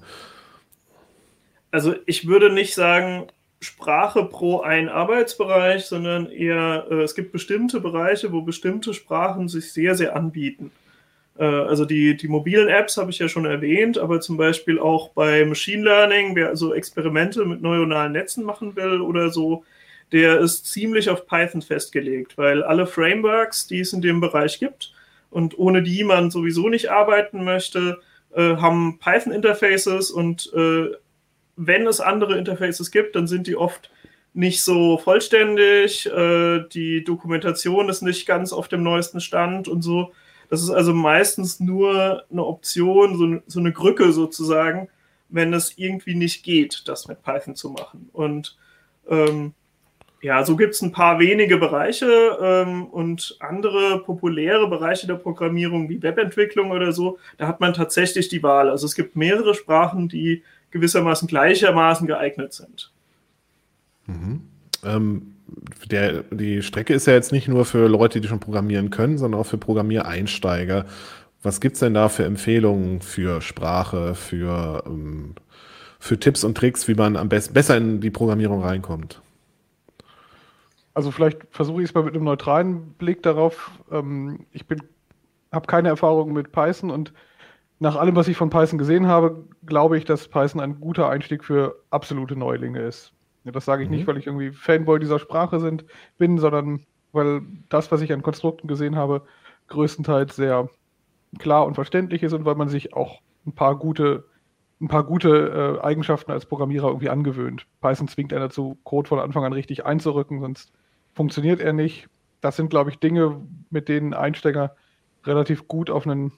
Also 1.69 1.95
ich 2.05 2.27
würde 2.29 2.49
nicht 2.49 2.73
sagen, 2.75 3.27
Sprache 3.59 4.23
pro 4.23 4.61
ein 4.61 4.87
Arbeitsbereich, 4.87 5.83
sondern 5.83 6.27
eher, 6.27 6.87
äh, 6.89 7.01
es 7.01 7.13
gibt 7.13 7.33
bestimmte 7.33 7.81
Bereiche, 7.81 8.31
wo 8.31 8.41
bestimmte 8.41 8.93
Sprachen 8.93 9.49
sich 9.49 9.73
sehr, 9.73 9.95
sehr 9.95 10.15
anbieten. 10.15 10.71
Äh, 11.37 11.43
also 11.43 11.83
die, 11.83 12.15
die 12.15 12.29
mobilen 12.29 12.69
Apps 12.69 12.95
habe 12.95 13.11
ich 13.11 13.19
ja 13.19 13.27
schon 13.27 13.43
erwähnt, 13.43 13.97
aber 13.97 14.21
zum 14.21 14.37
Beispiel 14.37 14.79
auch 14.79 15.09
bei 15.09 15.43
Machine 15.43 15.83
Learning, 15.83 16.37
wer 16.37 16.47
also 16.47 16.73
Experimente 16.73 17.43
mit 17.43 17.61
neuronalen 17.61 18.13
Netzen 18.13 18.45
machen 18.45 18.77
will 18.77 19.01
oder 19.01 19.29
so, 19.29 19.65
der 20.11 20.39
ist 20.39 20.65
ziemlich 20.65 21.09
auf 21.09 21.27
Python 21.27 21.61
festgelegt, 21.61 22.37
weil 22.37 22.63
alle 22.63 22.87
Frameworks, 22.87 23.67
die 23.67 23.79
es 23.79 23.93
in 23.93 24.01
dem 24.01 24.19
Bereich 24.19 24.59
gibt 24.59 24.93
und 25.29 25.57
ohne 25.57 25.83
die 25.83 26.03
man 26.03 26.31
sowieso 26.31 26.69
nicht 26.69 26.89
arbeiten 26.89 27.43
möchte, 27.43 27.99
äh, 28.33 28.55
haben 28.57 28.99
Python-Interfaces 28.99 30.11
und 30.11 30.51
äh, 30.53 30.91
wenn 31.55 31.87
es 31.87 31.99
andere 31.99 32.37
Interfaces 32.37 32.89
gibt, 32.91 33.15
dann 33.15 33.27
sind 33.27 33.47
die 33.47 33.55
oft 33.55 33.91
nicht 34.33 34.63
so 34.63 34.97
vollständig, 34.97 36.05
äh, 36.05 36.63
die 36.71 37.03
Dokumentation 37.03 37.89
ist 37.89 38.01
nicht 38.01 38.25
ganz 38.25 38.53
auf 38.53 38.67
dem 38.67 38.83
neuesten 38.83 39.19
Stand 39.19 39.67
und 39.67 39.81
so. 39.81 40.13
Das 40.49 40.61
ist 40.61 40.69
also 40.69 40.93
meistens 40.93 41.59
nur 41.59 42.23
eine 42.31 42.45
Option, 42.45 43.17
so, 43.17 43.41
so 43.47 43.59
eine 43.59 43.73
Krücke 43.73 44.11
sozusagen, 44.11 44.89
wenn 45.29 45.53
es 45.53 45.77
irgendwie 45.77 46.15
nicht 46.15 46.43
geht, 46.43 46.83
das 46.87 47.07
mit 47.07 47.21
Python 47.21 47.55
zu 47.55 47.69
machen. 47.69 48.09
Und 48.13 48.57
ähm, 49.09 49.53
ja, 50.21 50.43
so 50.43 50.55
gibt 50.55 50.73
es 50.73 50.81
ein 50.81 50.91
paar 50.91 51.19
wenige 51.19 51.57
Bereiche 51.57 52.37
ähm, 52.41 52.85
und 52.85 53.37
andere 53.39 53.99
populäre 53.99 54.69
Bereiche 54.69 55.07
der 55.07 55.15
Programmierung 55.15 55.89
wie 55.89 56.01
Webentwicklung 56.01 56.71
oder 56.71 56.91
so, 56.91 57.19
da 57.37 57.47
hat 57.47 57.59
man 57.61 57.73
tatsächlich 57.73 58.27
die 58.27 58.43
Wahl. 58.43 58.69
Also 58.69 58.85
es 58.85 58.95
gibt 58.95 59.15
mehrere 59.15 59.55
Sprachen, 59.55 60.09
die 60.09 60.43
gewissermaßen 60.71 61.27
gleichermaßen 61.27 62.05
geeignet 62.05 62.53
sind. 62.53 62.91
Mhm. 64.07 64.41
Ähm, 64.83 65.35
der, 65.89 66.23
die 66.31 66.61
Strecke 66.61 66.93
ist 66.93 67.07
ja 67.07 67.13
jetzt 67.13 67.31
nicht 67.31 67.47
nur 67.47 67.65
für 67.65 67.87
Leute, 67.87 68.21
die 68.21 68.27
schon 68.27 68.39
programmieren 68.39 68.89
können, 68.89 69.17
sondern 69.17 69.39
auch 69.39 69.47
für 69.47 69.57
Programmiereinsteiger. 69.57 70.85
Was 71.41 71.61
gibt 71.61 71.75
es 71.75 71.79
denn 71.79 71.93
da 71.93 72.09
für 72.09 72.25
Empfehlungen 72.25 73.01
für 73.01 73.41
Sprache, 73.41 74.15
für, 74.15 74.83
ähm, 74.85 75.35
für 75.99 76.19
Tipps 76.19 76.43
und 76.43 76.55
Tricks, 76.57 76.87
wie 76.87 76.95
man 76.95 77.15
am 77.15 77.29
besten 77.29 77.53
besser 77.53 77.77
in 77.77 78.01
die 78.01 78.11
Programmierung 78.11 78.61
reinkommt? 78.61 79.21
Also 80.99 81.11
vielleicht 81.11 81.47
versuche 81.49 81.81
ich 81.81 81.87
es 81.87 81.95
mal 81.95 82.03
mit 82.03 82.13
einem 82.13 82.25
neutralen 82.25 82.91
Blick 82.95 83.23
darauf. 83.23 83.71
Ähm, 83.89 84.45
ich 84.51 84.65
habe 85.49 85.65
keine 85.65 85.87
Erfahrung 85.87 86.33
mit 86.33 86.51
Python 86.51 86.91
und 86.91 87.13
nach 87.79 87.95
allem, 87.95 88.17
was 88.17 88.27
ich 88.27 88.35
von 88.35 88.49
Python 88.49 88.77
gesehen 88.77 89.07
habe, 89.07 89.45
glaube 89.65 89.97
ich, 89.97 90.03
dass 90.03 90.27
Python 90.27 90.59
ein 90.59 90.81
guter 90.81 91.07
Einstieg 91.07 91.45
für 91.45 91.81
absolute 91.89 92.35
Neulinge 92.35 92.81
ist. 92.81 93.13
Das 93.45 93.63
sage 93.63 93.83
ich 93.83 93.89
mhm. 93.89 93.95
nicht, 93.95 94.07
weil 94.07 94.17
ich 94.17 94.27
irgendwie 94.27 94.51
Fanboy 94.51 94.99
dieser 94.99 95.19
Sprache 95.19 95.61
sind, 95.61 95.85
bin, 96.17 96.37
sondern 96.37 96.81
weil 97.13 97.43
das, 97.69 97.93
was 97.93 98.01
ich 98.01 98.11
an 98.11 98.21
Konstrukten 98.21 98.67
gesehen 98.67 98.97
habe, 98.97 99.21
größtenteils 99.69 100.35
sehr 100.35 100.67
klar 101.37 101.65
und 101.65 101.75
verständlich 101.75 102.23
ist 102.23 102.33
und 102.33 102.43
weil 102.43 102.55
man 102.55 102.67
sich 102.67 102.93
auch 102.93 103.21
ein 103.47 103.55
paar 103.55 103.79
gute, 103.79 104.25
ein 104.81 104.89
paar 104.89 105.05
gute 105.05 105.77
äh, 105.79 105.81
Eigenschaften 105.81 106.33
als 106.33 106.45
Programmierer 106.45 106.87
irgendwie 106.89 107.09
angewöhnt. 107.09 107.67
Python 107.79 108.09
zwingt 108.09 108.33
einen 108.33 108.41
dazu, 108.41 108.77
Code 108.83 109.07
von 109.07 109.19
Anfang 109.19 109.45
an 109.45 109.53
richtig 109.53 109.85
einzurücken, 109.85 110.41
sonst 110.41 110.73
funktioniert 111.19 111.59
er 111.59 111.73
nicht. 111.73 112.07
Das 112.39 112.55
sind, 112.55 112.69
glaube 112.69 112.91
ich, 112.91 112.97
Dinge, 112.97 113.45
mit 113.69 113.89
denen 113.89 114.13
Einsteiger 114.13 114.73
relativ 115.25 115.67
gut 115.67 115.89
auf 115.89 116.07
einen 116.07 116.31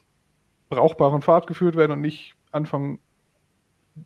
brauchbaren 0.70 1.22
Pfad 1.22 1.46
geführt 1.46 1.76
werden 1.76 1.92
und 1.92 2.02
nicht 2.02 2.34
anfangen, 2.52 2.98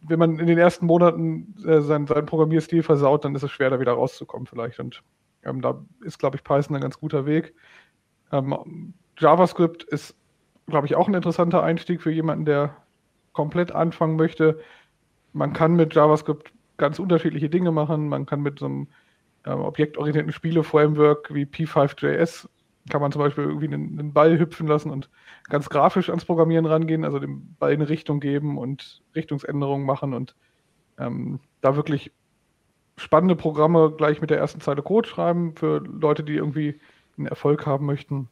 wenn 0.01 0.19
man 0.19 0.37
in 0.37 0.47
den 0.47 0.57
ersten 0.57 0.85
Monaten 0.85 1.55
äh, 1.65 1.79
seinen, 1.79 2.07
seinen 2.07 2.25
Programmierstil 2.25 2.83
versaut, 2.83 3.23
dann 3.23 3.33
ist 3.35 3.43
es 3.43 3.51
schwer, 3.51 3.69
da 3.69 3.79
wieder 3.79 3.93
rauszukommen 3.93 4.47
vielleicht. 4.47 4.81
Und 4.81 5.01
ähm, 5.43 5.61
da 5.61 5.81
ist, 6.01 6.19
glaube 6.19 6.35
ich, 6.35 6.43
Python 6.43 6.75
ein 6.75 6.81
ganz 6.81 6.99
guter 6.99 7.25
Weg. 7.25 7.55
Ähm, 8.33 8.93
JavaScript 9.17 9.85
ist, 9.85 10.13
glaube 10.67 10.87
ich, 10.87 10.95
auch 10.97 11.07
ein 11.07 11.13
interessanter 11.13 11.63
Einstieg 11.63 12.01
für 12.01 12.11
jemanden, 12.11 12.43
der 12.43 12.75
komplett 13.31 13.71
anfangen 13.71 14.17
möchte. 14.17 14.59
Man 15.31 15.53
kann 15.53 15.77
mit 15.77 15.95
JavaScript 15.95 16.51
ganz 16.75 16.99
unterschiedliche 16.99 17.49
Dinge 17.49 17.71
machen. 17.71 18.09
Man 18.09 18.25
kann 18.25 18.41
mit 18.41 18.59
so 18.59 18.65
einem 18.65 18.87
ähm, 19.45 19.59
objektorientierten 19.59 20.33
Spiele-Framework 20.33 21.33
wie 21.33 21.45
P5.js 21.45 22.49
kann 22.89 23.01
man 23.01 23.11
zum 23.11 23.21
Beispiel 23.21 23.45
irgendwie 23.45 23.67
einen, 23.67 23.99
einen, 23.99 24.13
Ball 24.13 24.37
hüpfen 24.37 24.67
lassen 24.67 24.91
und 24.91 25.09
ganz 25.49 25.69
grafisch 25.69 26.09
ans 26.09 26.25
Programmieren 26.25 26.65
rangehen, 26.65 27.03
also 27.03 27.17
dem 27.19 27.55
Ball 27.57 27.73
eine 27.73 27.89
Richtung 27.89 28.19
geben 28.19 28.57
und 28.57 29.01
Richtungsänderungen 29.15 29.85
machen 29.85 30.13
und 30.13 30.35
ähm, 30.99 31.39
da 31.61 31.75
wirklich 31.75 32.11
spannende 32.97 33.35
Programme 33.35 33.91
gleich 33.91 34.21
mit 34.21 34.29
der 34.29 34.37
ersten 34.37 34.61
Zeile 34.61 34.81
Code 34.81 35.07
schreiben 35.07 35.55
für 35.55 35.79
Leute, 35.79 36.23
die 36.23 36.35
irgendwie 36.35 36.79
einen 37.17 37.27
Erfolg 37.27 37.65
haben 37.65 37.85
möchten. 37.85 38.29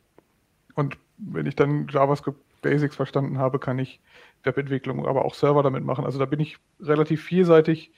Und 0.75 0.98
wenn 1.17 1.46
ich 1.46 1.55
dann 1.55 1.88
JavaScript 1.89 2.39
Basics 2.62 2.96
verstanden 2.96 3.38
habe, 3.39 3.60
kann 3.60 3.79
ich 3.79 4.00
Webentwicklung, 4.43 5.05
aber 5.05 5.25
auch 5.25 5.34
Server 5.34 5.63
damit 5.63 5.84
machen. 5.84 6.05
Also 6.05 6.20
da 6.20 6.25
bin 6.25 6.39
ich 6.39 6.58
relativ 6.79 7.24
vielseitig, 7.24 7.91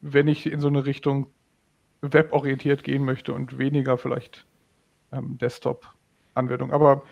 wenn 0.00 0.28
ich 0.28 0.46
in 0.46 0.60
so 0.60 0.68
eine 0.68 0.86
Richtung 0.86 1.26
weborientiert 2.02 2.84
gehen 2.84 3.04
möchte 3.04 3.32
und 3.32 3.58
weniger 3.58 3.98
vielleicht 3.98 4.46
ähm, 5.12 5.38
Desktop-Anwendung. 5.38 6.72
Aber 6.72 7.02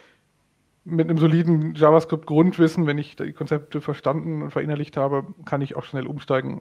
mit 0.84 1.08
einem 1.08 1.18
soliden 1.18 1.74
JavaScript-Grundwissen, 1.74 2.86
wenn 2.86 2.98
ich 2.98 3.16
die 3.16 3.32
Konzepte 3.32 3.80
verstanden 3.80 4.42
und 4.42 4.50
verinnerlicht 4.50 4.96
habe, 4.96 5.26
kann 5.44 5.62
ich 5.62 5.76
auch 5.76 5.84
schnell 5.84 6.06
umsteigen, 6.06 6.60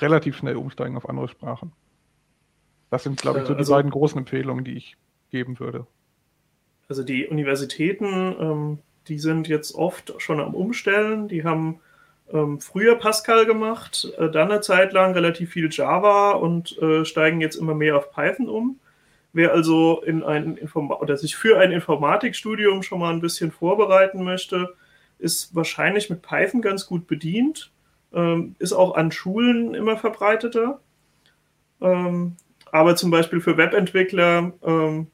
relativ 0.00 0.36
schnell 0.36 0.56
umsteigen 0.56 0.96
auf 0.96 1.08
andere 1.08 1.28
Sprachen. 1.28 1.72
Das 2.90 3.04
sind, 3.04 3.20
glaube 3.20 3.40
ich, 3.40 3.46
so 3.46 3.54
die 3.54 3.60
also, 3.60 3.72
beiden 3.72 3.90
großen 3.90 4.18
Empfehlungen, 4.18 4.64
die 4.64 4.74
ich 4.74 4.96
geben 5.30 5.58
würde. 5.58 5.86
Also 6.88 7.02
die 7.02 7.26
Universitäten, 7.26 8.36
ähm, 8.38 8.78
die 9.08 9.18
sind 9.18 9.48
jetzt 9.48 9.74
oft 9.74 10.12
schon 10.18 10.40
am 10.40 10.54
Umstellen. 10.54 11.28
Die 11.28 11.42
haben 11.42 11.80
ähm, 12.32 12.60
früher 12.60 12.96
Pascal 12.96 13.46
gemacht, 13.46 14.12
äh, 14.18 14.30
dann 14.30 14.50
eine 14.50 14.60
Zeit 14.60 14.92
lang 14.92 15.12
relativ 15.12 15.50
viel 15.50 15.68
Java 15.70 16.32
und 16.32 16.76
äh, 16.78 17.04
steigen 17.04 17.40
jetzt 17.40 17.56
immer 17.56 17.74
mehr 17.74 17.96
auf 17.96 18.10
Python 18.10 18.48
um. 18.48 18.80
Wer 19.32 19.52
also 19.52 20.02
in 20.02 20.22
ein 20.22 20.56
Informa 20.56 20.96
oder 20.96 21.16
sich 21.16 21.36
für 21.36 21.58
ein 21.58 21.72
Informatikstudium 21.72 22.82
schon 22.82 23.00
mal 23.00 23.12
ein 23.12 23.20
bisschen 23.20 23.50
vorbereiten 23.50 24.24
möchte, 24.24 24.74
ist 25.18 25.54
wahrscheinlich 25.54 26.10
mit 26.10 26.22
Python 26.22 26.60
ganz 26.60 26.86
gut 26.86 27.06
bedient. 27.06 27.70
Ähm, 28.12 28.56
ist 28.58 28.72
auch 28.72 28.94
an 28.94 29.10
Schulen 29.10 29.74
immer 29.74 29.96
verbreiteter. 29.96 30.80
Ähm, 31.80 32.36
aber 32.70 32.96
zum 32.96 33.10
Beispiel 33.10 33.40
für 33.40 33.56
Webentwickler, 33.56 34.52
ähm, 34.62 35.06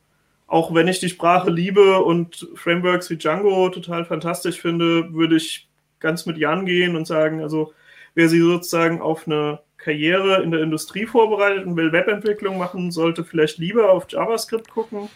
auch 0.46 0.74
wenn 0.74 0.88
ich 0.88 0.98
die 0.98 1.08
Sprache 1.08 1.50
liebe 1.50 2.02
und 2.02 2.48
Frameworks 2.54 3.10
wie 3.10 3.16
Django 3.16 3.68
total 3.68 4.04
fantastisch 4.04 4.60
finde, 4.60 5.12
würde 5.12 5.36
ich 5.36 5.67
ganz 6.00 6.26
mit 6.26 6.38
Jan 6.38 6.66
gehen 6.66 6.96
und 6.96 7.06
sagen, 7.06 7.42
also 7.42 7.72
wer 8.14 8.28
sie 8.28 8.40
sozusagen 8.40 9.00
auf 9.00 9.26
eine 9.26 9.60
Karriere 9.76 10.42
in 10.42 10.50
der 10.50 10.60
Industrie 10.60 11.06
vorbereitet 11.06 11.64
und 11.64 11.76
will 11.76 11.92
Webentwicklung 11.92 12.58
machen, 12.58 12.90
sollte 12.90 13.24
vielleicht 13.24 13.58
lieber 13.58 13.90
auf 13.90 14.06
JavaScript 14.08 14.70
gucken. 14.70 15.08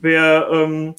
Wer 0.00 0.48
ähm, 0.52 0.94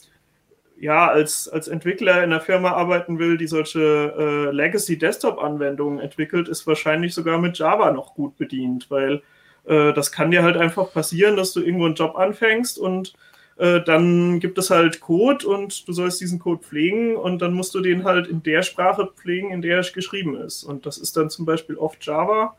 ja 0.79 1.07
als, 1.07 1.47
als 1.47 1.67
Entwickler 1.67 2.17
in 2.17 2.31
einer 2.31 2.41
Firma 2.41 2.71
arbeiten 2.71 3.17
will, 3.17 3.37
die 3.37 3.47
solche 3.47 3.79
äh, 3.79 4.51
Legacy-Desktop-Anwendungen 4.51 5.99
entwickelt, 5.99 6.47
ist 6.47 6.67
wahrscheinlich 6.67 7.13
sogar 7.13 7.37
mit 7.37 7.57
Java 7.57 7.91
noch 7.91 8.13
gut 8.13 8.37
bedient, 8.37 8.91
weil 8.91 9.21
äh, 9.65 9.93
das 9.93 10.11
kann 10.11 10.31
dir 10.31 10.43
halt 10.43 10.57
einfach 10.57 10.91
passieren, 10.91 11.35
dass 11.35 11.53
du 11.53 11.61
irgendwo 11.61 11.85
einen 11.85 11.95
Job 11.95 12.15
anfängst 12.15 12.77
und 12.77 13.13
äh, 13.57 13.81
dann 13.81 14.39
gibt 14.39 14.57
es 14.57 14.69
halt 14.69 14.99
Code 14.99 15.47
und 15.47 15.87
du 15.87 15.93
sollst 15.93 16.21
diesen 16.21 16.37
Code 16.37 16.61
pflegen 16.61 17.15
und 17.15 17.41
dann 17.41 17.53
musst 17.53 17.73
du 17.73 17.79
den 17.79 18.03
halt 18.03 18.27
in 18.27 18.43
der 18.43 18.61
Sprache 18.61 19.11
pflegen, 19.15 19.51
in 19.51 19.61
der 19.61 19.77
er 19.77 19.91
geschrieben 19.91 20.35
ist. 20.35 20.63
Und 20.63 20.85
das 20.85 20.97
ist 20.97 21.17
dann 21.17 21.29
zum 21.29 21.45
Beispiel 21.45 21.75
oft 21.75 22.05
Java 22.05 22.55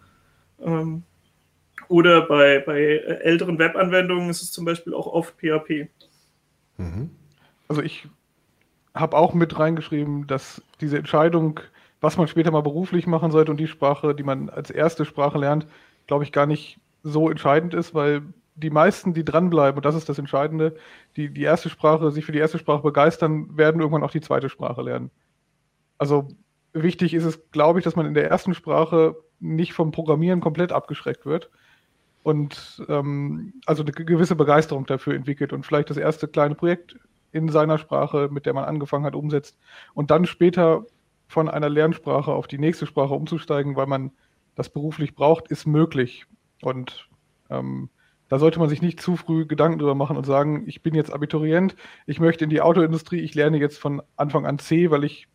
ähm, 0.60 1.04
oder 1.88 2.22
bei, 2.22 2.58
bei 2.58 2.80
älteren 2.96 3.58
Webanwendungen 3.58 4.28
ist 4.28 4.42
es 4.42 4.50
zum 4.50 4.64
Beispiel 4.64 4.92
auch 4.92 5.06
oft 5.06 5.34
PHP. 5.38 5.88
Mhm. 6.78 7.10
Also 7.68 7.82
ich 7.82 8.08
habe 8.92 9.16
auch 9.16 9.34
mit 9.34 9.56
reingeschrieben, 9.56 10.26
dass 10.26 10.62
diese 10.80 10.98
Entscheidung, 10.98 11.60
was 12.00 12.16
man 12.16 12.26
später 12.26 12.50
mal 12.50 12.62
beruflich 12.62 13.06
machen 13.06 13.30
sollte 13.30 13.52
und 13.52 13.58
die 13.58 13.68
Sprache, 13.68 14.16
die 14.16 14.24
man 14.24 14.50
als 14.50 14.70
erste 14.70 15.04
Sprache 15.04 15.38
lernt, 15.38 15.66
glaube 16.08 16.24
ich 16.24 16.32
gar 16.32 16.46
nicht 16.46 16.80
so 17.04 17.30
entscheidend 17.30 17.74
ist, 17.74 17.94
weil 17.94 18.22
die 18.58 18.70
meisten, 18.70 19.14
die 19.14 19.24
dranbleiben, 19.24 19.78
und 19.78 19.84
das 19.84 19.94
ist 19.94 20.08
das 20.08 20.18
Entscheidende, 20.18 20.76
die 21.16 21.32
die 21.32 21.42
erste 21.42 21.68
Sprache, 21.68 22.10
sich 22.10 22.24
für 22.24 22.32
die 22.32 22.38
erste 22.38 22.58
Sprache 22.58 22.82
begeistern, 22.82 23.56
werden 23.56 23.80
irgendwann 23.80 24.02
auch 24.02 24.10
die 24.10 24.20
zweite 24.20 24.48
Sprache 24.48 24.82
lernen. 24.82 25.10
Also 25.98 26.28
wichtig 26.72 27.14
ist 27.14 27.24
es, 27.24 27.50
glaube 27.50 27.78
ich, 27.78 27.84
dass 27.84 27.96
man 27.96 28.06
in 28.06 28.14
der 28.14 28.30
ersten 28.30 28.54
Sprache 28.54 29.16
nicht 29.40 29.72
vom 29.72 29.92
Programmieren 29.92 30.40
komplett 30.40 30.72
abgeschreckt 30.72 31.24
wird 31.24 31.50
und 32.22 32.84
ähm, 32.88 33.54
also 33.66 33.82
eine 33.82 33.92
gewisse 33.92 34.34
Begeisterung 34.34 34.86
dafür 34.86 35.14
entwickelt 35.14 35.52
und 35.52 35.64
vielleicht 35.64 35.90
das 35.90 35.96
erste 35.96 36.28
kleine 36.28 36.54
Projekt 36.54 36.96
in 37.30 37.48
seiner 37.48 37.78
Sprache, 37.78 38.28
mit 38.30 38.46
der 38.46 38.54
man 38.54 38.64
angefangen 38.64 39.04
hat, 39.04 39.14
umsetzt 39.14 39.56
und 39.94 40.10
dann 40.10 40.26
später 40.26 40.84
von 41.28 41.48
einer 41.48 41.68
Lernsprache 41.68 42.32
auf 42.32 42.46
die 42.46 42.58
nächste 42.58 42.86
Sprache 42.86 43.14
umzusteigen, 43.14 43.76
weil 43.76 43.86
man 43.86 44.10
das 44.54 44.70
beruflich 44.70 45.14
braucht, 45.14 45.48
ist 45.48 45.66
möglich. 45.66 46.26
Und 46.62 47.08
ähm, 47.50 47.90
da 48.28 48.38
sollte 48.38 48.58
man 48.58 48.68
sich 48.68 48.82
nicht 48.82 49.00
zu 49.00 49.16
früh 49.16 49.46
Gedanken 49.46 49.78
drüber 49.78 49.94
machen 49.94 50.16
und 50.16 50.24
sagen, 50.24 50.64
ich 50.66 50.82
bin 50.82 50.94
jetzt 50.94 51.12
Abiturient, 51.12 51.76
ich 52.06 52.20
möchte 52.20 52.44
in 52.44 52.50
die 52.50 52.60
Autoindustrie, 52.60 53.20
ich 53.20 53.34
lerne 53.34 53.58
jetzt 53.58 53.78
von 53.78 54.02
Anfang 54.16 54.46
an 54.46 54.58
C, 54.58 54.90
weil 54.90 55.04
ich 55.04 55.28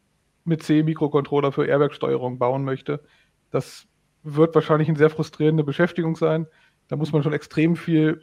mit 0.45 0.61
C 0.63 0.83
Mikrocontroller 0.83 1.51
für 1.51 1.65
Airbag-Steuerung 1.65 2.37
bauen 2.37 2.63
möchte. 2.63 3.03
Das 3.49 3.87
wird 4.23 4.53
wahrscheinlich 4.55 4.89
eine 4.89 4.97
sehr 4.97 5.09
frustrierende 5.09 5.63
Beschäftigung 5.63 6.15
sein. 6.15 6.47
Da 6.87 6.95
muss 6.95 7.11
man 7.11 7.23
schon 7.23 7.33
extrem 7.33 7.75
viel 7.75 8.21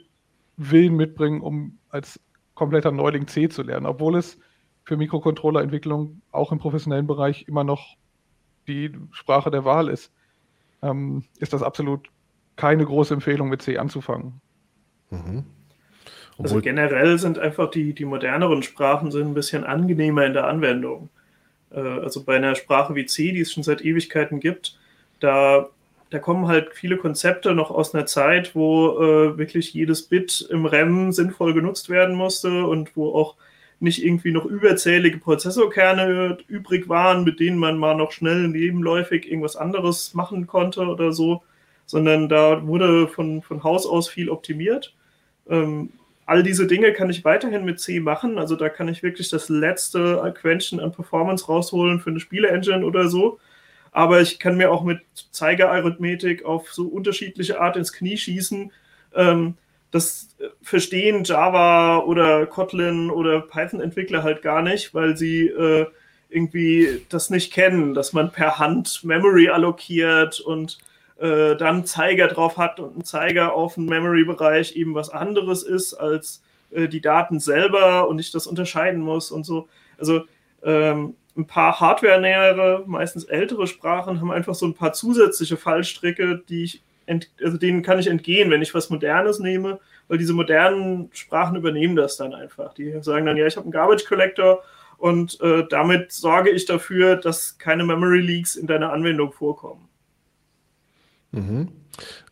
Willen 0.56 0.96
mitbringen, 0.96 1.40
um 1.40 1.78
als 1.88 2.20
kompletter 2.54 2.92
Neuling 2.92 3.26
C 3.26 3.48
zu 3.48 3.62
lernen, 3.62 3.86
obwohl 3.86 4.16
es 4.16 4.38
für 4.84 4.96
Mikrocontroller-Entwicklung 4.96 6.20
auch 6.30 6.52
im 6.52 6.58
professionellen 6.58 7.06
Bereich 7.06 7.48
immer 7.48 7.64
noch 7.64 7.96
die 8.68 8.92
Sprache 9.12 9.50
der 9.50 9.64
Wahl 9.64 9.88
ist, 9.88 10.12
ähm, 10.82 11.24
ist 11.38 11.52
das 11.52 11.62
absolut 11.62 12.10
keine 12.56 12.84
große 12.84 13.14
Empfehlung, 13.14 13.48
mit 13.48 13.62
C 13.62 13.78
anzufangen. 13.78 14.40
Mhm. 15.10 15.44
Also 16.42 16.60
generell 16.60 17.18
sind 17.18 17.38
einfach 17.38 17.70
die, 17.70 17.92
die 17.92 18.04
moderneren 18.04 18.62
Sprachen 18.62 19.10
sind 19.10 19.28
ein 19.28 19.34
bisschen 19.34 19.64
angenehmer 19.64 20.24
in 20.24 20.32
der 20.32 20.46
Anwendung. 20.46 21.10
Äh, 21.70 21.80
also 21.80 22.24
bei 22.24 22.36
einer 22.36 22.54
Sprache 22.54 22.94
wie 22.94 23.06
C, 23.06 23.32
die 23.32 23.40
es 23.40 23.52
schon 23.52 23.62
seit 23.62 23.84
Ewigkeiten 23.84 24.40
gibt, 24.40 24.78
da, 25.20 25.68
da 26.08 26.18
kommen 26.18 26.48
halt 26.48 26.70
viele 26.72 26.96
Konzepte 26.96 27.54
noch 27.54 27.70
aus 27.70 27.94
einer 27.94 28.06
Zeit, 28.06 28.54
wo 28.54 28.98
äh, 28.98 29.38
wirklich 29.38 29.74
jedes 29.74 30.02
Bit 30.02 30.46
im 30.50 30.66
RAM 30.66 31.12
sinnvoll 31.12 31.52
genutzt 31.52 31.90
werden 31.90 32.14
musste 32.14 32.64
und 32.64 32.96
wo 32.96 33.14
auch 33.14 33.36
nicht 33.80 34.04
irgendwie 34.04 34.32
noch 34.32 34.44
überzählige 34.44 35.18
Prozessorkerne 35.18 36.38
übrig 36.48 36.88
waren, 36.88 37.24
mit 37.24 37.40
denen 37.40 37.58
man 37.58 37.78
mal 37.78 37.94
noch 37.94 38.12
schnell 38.12 38.48
nebenläufig 38.48 39.26
irgendwas 39.26 39.56
anderes 39.56 40.12
machen 40.12 40.46
konnte 40.46 40.82
oder 40.86 41.12
so, 41.12 41.42
sondern 41.86 42.28
da 42.28 42.66
wurde 42.66 43.08
von, 43.08 43.40
von 43.40 43.62
Haus 43.64 43.86
aus 43.86 44.08
viel 44.08 44.28
optimiert. 44.28 44.94
Ähm, 45.50 45.90
all 46.26 46.42
diese 46.42 46.66
Dinge 46.66 46.92
kann 46.92 47.10
ich 47.10 47.24
weiterhin 47.24 47.64
mit 47.64 47.80
C 47.80 48.00
machen. 48.00 48.38
Also 48.38 48.56
da 48.56 48.68
kann 48.68 48.88
ich 48.88 49.02
wirklich 49.02 49.28
das 49.28 49.48
letzte 49.48 50.32
Quäntchen 50.40 50.80
an 50.80 50.92
Performance 50.92 51.46
rausholen 51.46 52.00
für 52.00 52.10
eine 52.10 52.20
Spiele-Engine 52.20 52.86
oder 52.86 53.08
so. 53.08 53.38
Aber 53.92 54.20
ich 54.20 54.38
kann 54.38 54.56
mir 54.56 54.70
auch 54.70 54.84
mit 54.84 55.00
Zeigerarithmetik 55.32 56.44
auf 56.44 56.72
so 56.72 56.86
unterschiedliche 56.86 57.60
Art 57.60 57.76
ins 57.76 57.92
Knie 57.92 58.16
schießen, 58.16 58.70
ähm, 59.14 59.56
das 59.90 60.28
verstehen 60.62 61.24
Java 61.24 61.98
oder 61.98 62.46
Kotlin 62.46 63.10
oder 63.10 63.40
Python-Entwickler 63.40 64.22
halt 64.22 64.42
gar 64.42 64.62
nicht, 64.62 64.94
weil 64.94 65.16
sie 65.16 65.48
äh, 65.48 65.86
irgendwie 66.28 67.04
das 67.08 67.30
nicht 67.30 67.52
kennen, 67.52 67.92
dass 67.94 68.12
man 68.12 68.30
per 68.30 68.58
Hand 68.58 69.02
Memory 69.02 69.48
allokiert 69.48 70.38
und 70.38 70.78
äh, 71.20 71.56
dann 71.56 71.84
Zeiger 71.84 72.28
drauf 72.28 72.56
hat 72.56 72.80
und 72.80 72.96
ein 72.96 73.04
Zeiger 73.04 73.54
auf 73.54 73.74
dem 73.74 73.86
Memory-Bereich 73.86 74.74
eben 74.76 74.94
was 74.94 75.10
anderes 75.10 75.62
ist 75.62 75.94
als 75.94 76.42
äh, 76.70 76.88
die 76.88 77.00
Daten 77.00 77.40
selber 77.40 78.08
und 78.08 78.18
ich 78.18 78.32
das 78.32 78.46
unterscheiden 78.46 79.00
muss 79.00 79.30
und 79.30 79.44
so. 79.44 79.68
Also 79.98 80.22
ähm, 80.62 81.14
ein 81.36 81.46
paar 81.46 81.78
hardware-nähere, 81.78 82.84
meistens 82.86 83.24
ältere 83.24 83.66
Sprachen 83.66 84.20
haben 84.20 84.32
einfach 84.32 84.54
so 84.54 84.66
ein 84.66 84.74
paar 84.74 84.92
zusätzliche 84.92 85.56
Fallstricke, 85.56 86.42
die 86.48 86.64
ich 86.64 86.82
also 87.42 87.56
denen 87.56 87.82
kann 87.82 87.98
ich 87.98 88.06
entgehen, 88.06 88.52
wenn 88.52 88.62
ich 88.62 88.72
was 88.72 88.88
Modernes 88.88 89.40
nehme, 89.40 89.80
weil 90.06 90.18
diese 90.18 90.32
modernen 90.32 91.10
Sprachen 91.12 91.56
übernehmen 91.56 91.96
das 91.96 92.16
dann 92.16 92.34
einfach. 92.34 92.72
Die 92.74 93.02
sagen 93.02 93.26
dann, 93.26 93.36
ja, 93.36 93.48
ich 93.48 93.56
habe 93.56 93.64
einen 93.64 93.72
Garbage 93.72 94.04
Collector 94.04 94.62
und 94.96 95.40
äh, 95.40 95.64
damit 95.68 96.12
sorge 96.12 96.50
ich 96.50 96.66
dafür, 96.66 97.16
dass 97.16 97.58
keine 97.58 97.84
Memory 97.84 98.20
Leaks 98.20 98.54
in 98.54 98.68
deiner 98.68 98.92
Anwendung 98.92 99.32
vorkommen. 99.32 99.89
Mhm. 101.32 101.68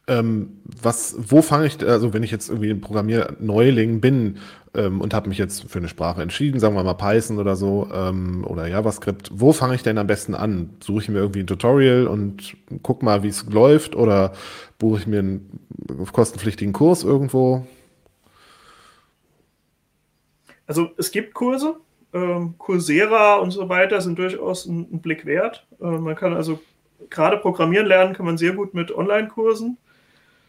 Ähm, 0.07 0.61
was, 0.65 1.17
wo 1.19 1.43
fange 1.43 1.67
ich, 1.67 1.87
also 1.87 2.15
wenn 2.15 2.23
ich 2.23 2.31
jetzt 2.31 2.49
irgendwie 2.49 2.71
ein 2.71 2.81
Programmierneuling 2.81 4.01
bin 4.01 4.39
ähm, 4.75 5.03
und 5.03 5.13
habe 5.13 5.29
mich 5.29 5.37
jetzt 5.37 5.71
für 5.71 5.79
eine 5.79 5.89
Sprache 5.89 6.23
entschieden, 6.23 6.61
sagen 6.61 6.75
wir 6.75 6.83
mal 6.83 6.95
Python 6.95 7.39
oder 7.39 7.57
so 7.57 7.89
ähm, 7.93 8.45
oder 8.47 8.67
JavaScript, 8.67 9.31
wo 9.35 9.53
fange 9.53 9.75
ich 9.75 9.83
denn 9.83 9.99
am 9.99 10.07
besten 10.07 10.35
an? 10.35 10.71
Suche 10.81 11.03
ich 11.03 11.09
mir 11.11 11.19
irgendwie 11.19 11.41
ein 11.41 11.47
Tutorial 11.47 12.07
und 12.07 12.57
guck 12.83 13.03
mal, 13.03 13.23
wie 13.23 13.29
es 13.29 13.45
läuft 13.51 13.97
oder 13.97 14.33
buche 14.79 15.01
ich 15.01 15.07
mir 15.07 15.19
einen 15.19 15.61
kostenpflichtigen 16.11 16.73
Kurs 16.73 17.05
irgendwo? 17.05 17.67
Also 20.67 20.91
es 20.97 21.11
gibt 21.11 21.35
Kurse, 21.35 21.77
ähm, 22.15 22.55
Coursera 22.59 23.37
und 23.37 23.51
so 23.51 23.69
weiter 23.69 24.01
sind 24.01 24.19
durchaus 24.19 24.67
ein, 24.67 25.01
Blick 25.01 25.27
wert. 25.27 25.67
Äh, 25.81 25.87
man 25.87 26.15
kann 26.15 26.35
also 26.35 26.61
gerade 27.11 27.39
Programmieren 27.39 27.87
lernen, 27.87 28.15
kann 28.15 28.27
man 28.27 28.39
sehr 28.39 28.53
gut 28.53 28.75
mit 28.75 28.91
Online-Kursen. 28.95 29.79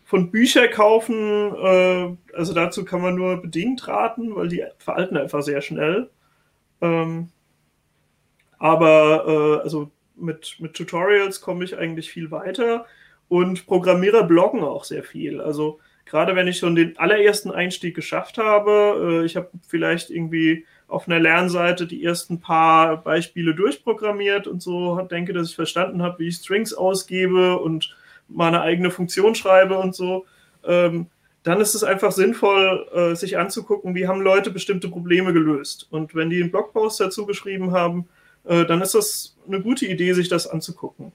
Von 0.06 0.32
Bücher 0.32 0.68
kaufen, 0.68 1.54
äh, 1.56 2.16
also 2.36 2.54
dazu 2.54 2.84
kann 2.84 3.02
man 3.02 3.16
nur 3.16 3.42
bedingt 3.42 3.88
raten, 3.88 4.36
weil 4.36 4.48
die 4.48 4.64
veralten 4.80 5.18
einfach 5.18 5.44
sehr 5.44 5.62
schnell. 5.62 6.10
Ähm, 6.82 7.30
aber 8.58 9.60
äh, 9.60 9.64
also 9.64 9.92
mit, 10.16 10.58
mit 10.60 10.74
Tutorials 10.74 11.42
komme 11.42 11.64
ich 11.64 11.78
eigentlich 11.78 12.10
viel 12.10 12.32
weiter 12.32 12.86
und 13.28 13.68
Programmierer 13.68 14.24
bloggen 14.24 14.64
auch 14.64 14.84
sehr 14.84 15.04
viel. 15.04 15.40
Also 15.40 15.80
gerade 16.06 16.36
wenn 16.36 16.48
ich 16.48 16.58
schon 16.58 16.76
den 16.76 16.98
allerersten 16.98 17.52
Einstieg 17.52 17.96
geschafft 17.96 18.38
habe, 18.38 19.22
äh, 19.22 19.26
ich 19.26 19.36
habe 19.36 19.50
vielleicht 19.68 20.10
irgendwie 20.10 20.66
auf 20.90 21.08
einer 21.08 21.20
Lernseite 21.20 21.86
die 21.86 22.04
ersten 22.04 22.42
paar 22.42 22.98
Beispiele 22.98 23.54
durchprogrammiert 23.54 24.48
und 24.48 24.62
so 24.62 25.00
denke, 25.04 25.34
dass 25.34 25.50
ich 25.50 25.56
verstanden 25.56 26.02
habe, 26.02 26.20
wie 26.20 26.28
ich 26.28 26.36
Strings 26.36 26.74
ausgebe 26.74 27.58
und 27.60 27.96
meine 28.28 28.62
eigene 28.62 28.92
Funktion 28.92 29.36
schreibe 29.36 29.78
und 29.78 29.96
so, 29.96 30.26
ähm, 30.64 31.08
dann 31.44 31.62
ist 31.62 31.76
es 31.76 31.84
einfach 31.84 32.12
sinnvoll, 32.12 32.88
äh, 32.94 33.16
sich 33.16 33.38
anzugucken, 33.38 33.96
wie 33.96 34.08
haben 34.08 34.22
Leute 34.22 34.52
bestimmte 34.52 34.90
Probleme 34.90 35.32
gelöst. 35.32 35.88
Und 35.90 36.14
wenn 36.16 36.30
die 36.30 36.42
einen 36.42 36.52
Blogpost 36.52 37.00
dazu 37.00 37.26
geschrieben 37.26 37.72
haben, 37.72 38.08
äh, 38.44 38.66
dann 38.66 38.82
ist 38.82 38.96
das 38.96 39.38
eine 39.48 39.62
gute 39.62 39.86
Idee, 39.86 40.14
sich 40.14 40.28
das 40.28 40.48
anzugucken. 40.48 41.12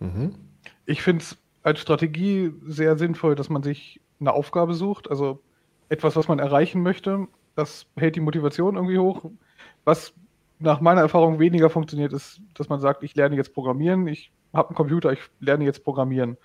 Mhm. 0.00 0.34
Ich 0.84 1.02
finde 1.02 1.22
es 1.22 1.36
als 1.62 1.80
Strategie 1.80 2.52
sehr 2.66 2.96
sinnvoll, 2.98 3.34
dass 3.34 3.48
man 3.48 3.62
sich 3.62 4.00
eine 4.20 4.32
Aufgabe 4.32 4.74
sucht, 4.74 5.10
also 5.10 5.40
etwas, 5.88 6.16
was 6.16 6.28
man 6.28 6.38
erreichen 6.38 6.82
möchte 6.82 7.28
das 7.56 7.86
hält 7.96 8.14
die 8.14 8.20
Motivation 8.20 8.76
irgendwie 8.76 8.98
hoch. 8.98 9.30
Was 9.84 10.14
nach 10.58 10.80
meiner 10.80 11.00
Erfahrung 11.00 11.38
weniger 11.38 11.70
funktioniert, 11.70 12.12
ist, 12.12 12.40
dass 12.54 12.68
man 12.68 12.80
sagt, 12.80 13.02
ich 13.02 13.14
lerne 13.14 13.36
jetzt 13.36 13.54
Programmieren, 13.54 14.06
ich 14.06 14.30
habe 14.52 14.68
einen 14.68 14.76
Computer, 14.76 15.12
ich 15.12 15.20
lerne 15.40 15.64
jetzt 15.64 15.84
Programmieren. 15.84 16.36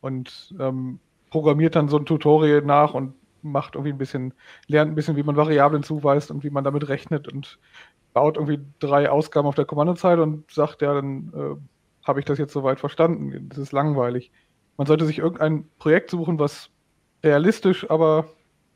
Und 0.00 0.54
ähm, 0.58 0.98
programmiert 1.30 1.76
dann 1.76 1.88
so 1.88 1.96
ein 1.96 2.06
Tutorial 2.06 2.62
nach 2.62 2.94
und 2.94 3.14
macht 3.42 3.74
irgendwie 3.74 3.92
ein 3.92 3.98
bisschen, 3.98 4.34
lernt 4.66 4.92
ein 4.92 4.94
bisschen, 4.94 5.16
wie 5.16 5.22
man 5.22 5.36
Variablen 5.36 5.82
zuweist 5.82 6.30
und 6.30 6.44
wie 6.44 6.50
man 6.50 6.64
damit 6.64 6.88
rechnet 6.88 7.28
und 7.32 7.58
baut 8.12 8.36
irgendwie 8.36 8.60
drei 8.78 9.10
Ausgaben 9.10 9.46
auf 9.46 9.54
der 9.54 9.64
Kommandozeile 9.64 10.22
und 10.22 10.50
sagt, 10.50 10.82
ja, 10.82 10.94
dann 10.94 11.32
äh, 11.34 12.06
habe 12.06 12.20
ich 12.20 12.26
das 12.26 12.38
jetzt 12.38 12.52
soweit 12.52 12.80
verstanden. 12.80 13.48
Das 13.48 13.58
ist 13.58 13.72
langweilig. 13.72 14.30
Man 14.76 14.86
sollte 14.86 15.04
sich 15.06 15.18
irgendein 15.18 15.68
Projekt 15.78 16.10
suchen, 16.10 16.38
was 16.38 16.70
realistisch, 17.22 17.88
aber 17.90 18.26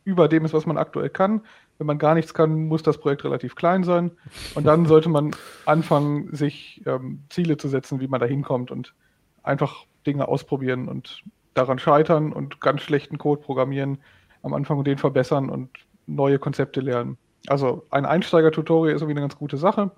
über 0.05 0.29
dem 0.29 0.45
ist, 0.45 0.55
was 0.55 0.67
man 0.67 0.79
aktuell 0.79 1.11
kann, 1.11 1.43
wenn 1.79 1.87
man 1.87 1.99
gar 1.99 2.15
nichts 2.15 2.35
kann, 2.35 2.67
muss 2.67 2.83
das 2.83 2.99
Projekt 2.99 3.25
relativ 3.25 3.55
klein 3.55 3.85
sein. 3.85 4.11
Und 4.55 4.67
dann 4.67 4.87
sollte 4.87 5.09
man 5.09 5.35
anfangen, 5.65 6.35
sich 6.35 6.83
ähm, 6.87 7.23
Ziele 7.31 7.57
zu 7.57 7.69
setzen, 7.69 8.01
wie 8.01 8.09
man 8.09 8.21
da 8.21 8.27
hinkommt 8.27 8.71
und 8.71 8.95
einfach 9.43 9.87
Dinge 10.07 10.27
ausprobieren 10.27 10.89
und 10.89 11.23
daran 11.55 11.79
scheitern 11.79 12.33
und 12.33 12.61
ganz 12.61 12.83
schlechten 12.83 13.19
Code 13.19 13.43
programmieren 13.43 13.99
am 14.43 14.55
Anfang 14.55 14.83
den 14.85 14.99
verbessern 14.99 15.51
und 15.51 15.71
neue 16.07 16.39
Konzepte 16.39 16.81
lernen. 16.81 17.17
Also 17.47 17.87
ein 17.91 18.07
Einsteiger-Tutorial 18.07 18.95
ist 18.95 19.03
irgendwie 19.03 19.19
eine 19.19 19.23
ganz 19.29 19.37
gute 19.37 19.57
Sache. 19.57 19.91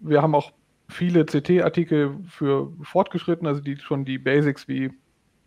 Wir 0.00 0.22
haben 0.22 0.34
auch 0.34 0.52
viele 0.88 1.24
CT-Artikel 1.24 2.16
für 2.28 2.72
Fortgeschritten, 2.82 3.46
also 3.46 3.60
die 3.60 3.76
schon 3.76 4.04
die 4.04 4.18
Basics 4.18 4.68
wie 4.68 4.92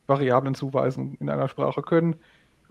Variablen 0.08 0.56
zuweisen 0.56 1.16
in 1.20 1.30
einer 1.30 1.48
Sprache 1.48 1.82
können. 1.82 2.16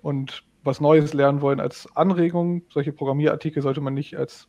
Und 0.03 0.42
was 0.69 0.81
Neues 0.81 1.15
lernen 1.15 1.41
wollen 1.41 1.59
als 1.59 1.89
Anregung. 1.97 2.63
Solche 2.69 2.93
Programmierartikel 2.93 3.63
sollte 3.63 3.81
man 3.81 3.95
nicht 3.95 4.17
als, 4.17 4.47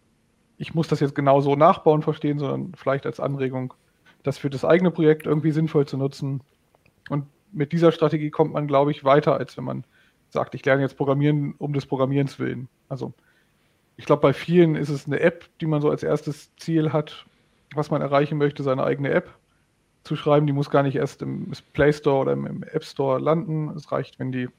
ich 0.58 0.76
muss 0.76 0.88
das 0.88 1.00
jetzt 1.00 1.16
genau 1.16 1.42
so 1.42 1.56
nachbauen 1.56 2.04
verstehen, 2.04 2.38
sondern 2.38 2.74
vielleicht 2.76 3.06
als 3.06 3.20
Anregung, 3.20 3.74
das 4.22 4.38
für 4.38 4.50
das 4.50 4.66
eigene 4.66 4.92
Projekt 4.92 5.26
irgendwie 5.26 5.52
sinnvoll 5.52 5.88
zu 5.88 5.98
nutzen. 5.98 6.42
Und 7.10 7.26
mit 7.52 7.72
dieser 7.72 7.92
Strategie 7.92 8.30
kommt 8.30 8.54
man, 8.54 8.68
glaube 8.68 8.92
ich, 8.92 9.04
weiter, 9.04 9.38
als 9.38 9.58
wenn 9.58 9.64
man 9.64 9.84
sagt, 10.30 10.54
ich 10.54 10.64
lerne 10.66 10.84
jetzt 10.84 10.98
Programmieren 10.98 11.56
um 11.58 11.74
des 11.74 11.86
Programmierens 11.86 12.38
willen. 12.38 12.68
Also 12.88 13.14
ich 13.98 14.06
glaube, 14.06 14.22
bei 14.22 14.34
vielen 14.34 14.76
ist 14.76 14.90
es 14.90 15.08
eine 15.08 15.20
App, 15.20 15.46
die 15.60 15.66
man 15.66 15.82
so 15.82 15.90
als 15.90 16.04
erstes 16.04 16.56
Ziel 16.58 16.94
hat, 16.94 17.26
was 17.74 17.92
man 17.92 18.02
erreichen 18.02 18.38
möchte, 18.38 18.62
seine 18.64 18.84
eigene 18.84 19.10
App 19.10 19.34
zu 20.04 20.16
schreiben. 20.16 20.48
Die 20.48 20.54
muss 20.54 20.70
gar 20.70 20.84
nicht 20.84 20.96
erst 20.96 21.22
im 21.22 21.52
Play 21.74 21.92
Store 21.94 22.20
oder 22.20 22.34
im 22.34 22.64
App 22.64 22.84
Store 22.84 23.20
landen. 23.20 23.70
Es 23.70 23.92
reicht, 23.92 24.20
wenn 24.20 24.32
die 24.32 24.50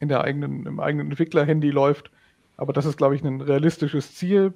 in 0.00 0.08
der 0.08 0.22
eigenen, 0.22 0.66
im 0.66 0.80
eigenen 0.80 1.10
Entwickler-Handy 1.10 1.70
läuft. 1.70 2.10
Aber 2.56 2.72
das 2.72 2.86
ist, 2.86 2.96
glaube 2.96 3.14
ich, 3.14 3.22
ein 3.22 3.40
realistisches 3.40 4.14
Ziel, 4.14 4.52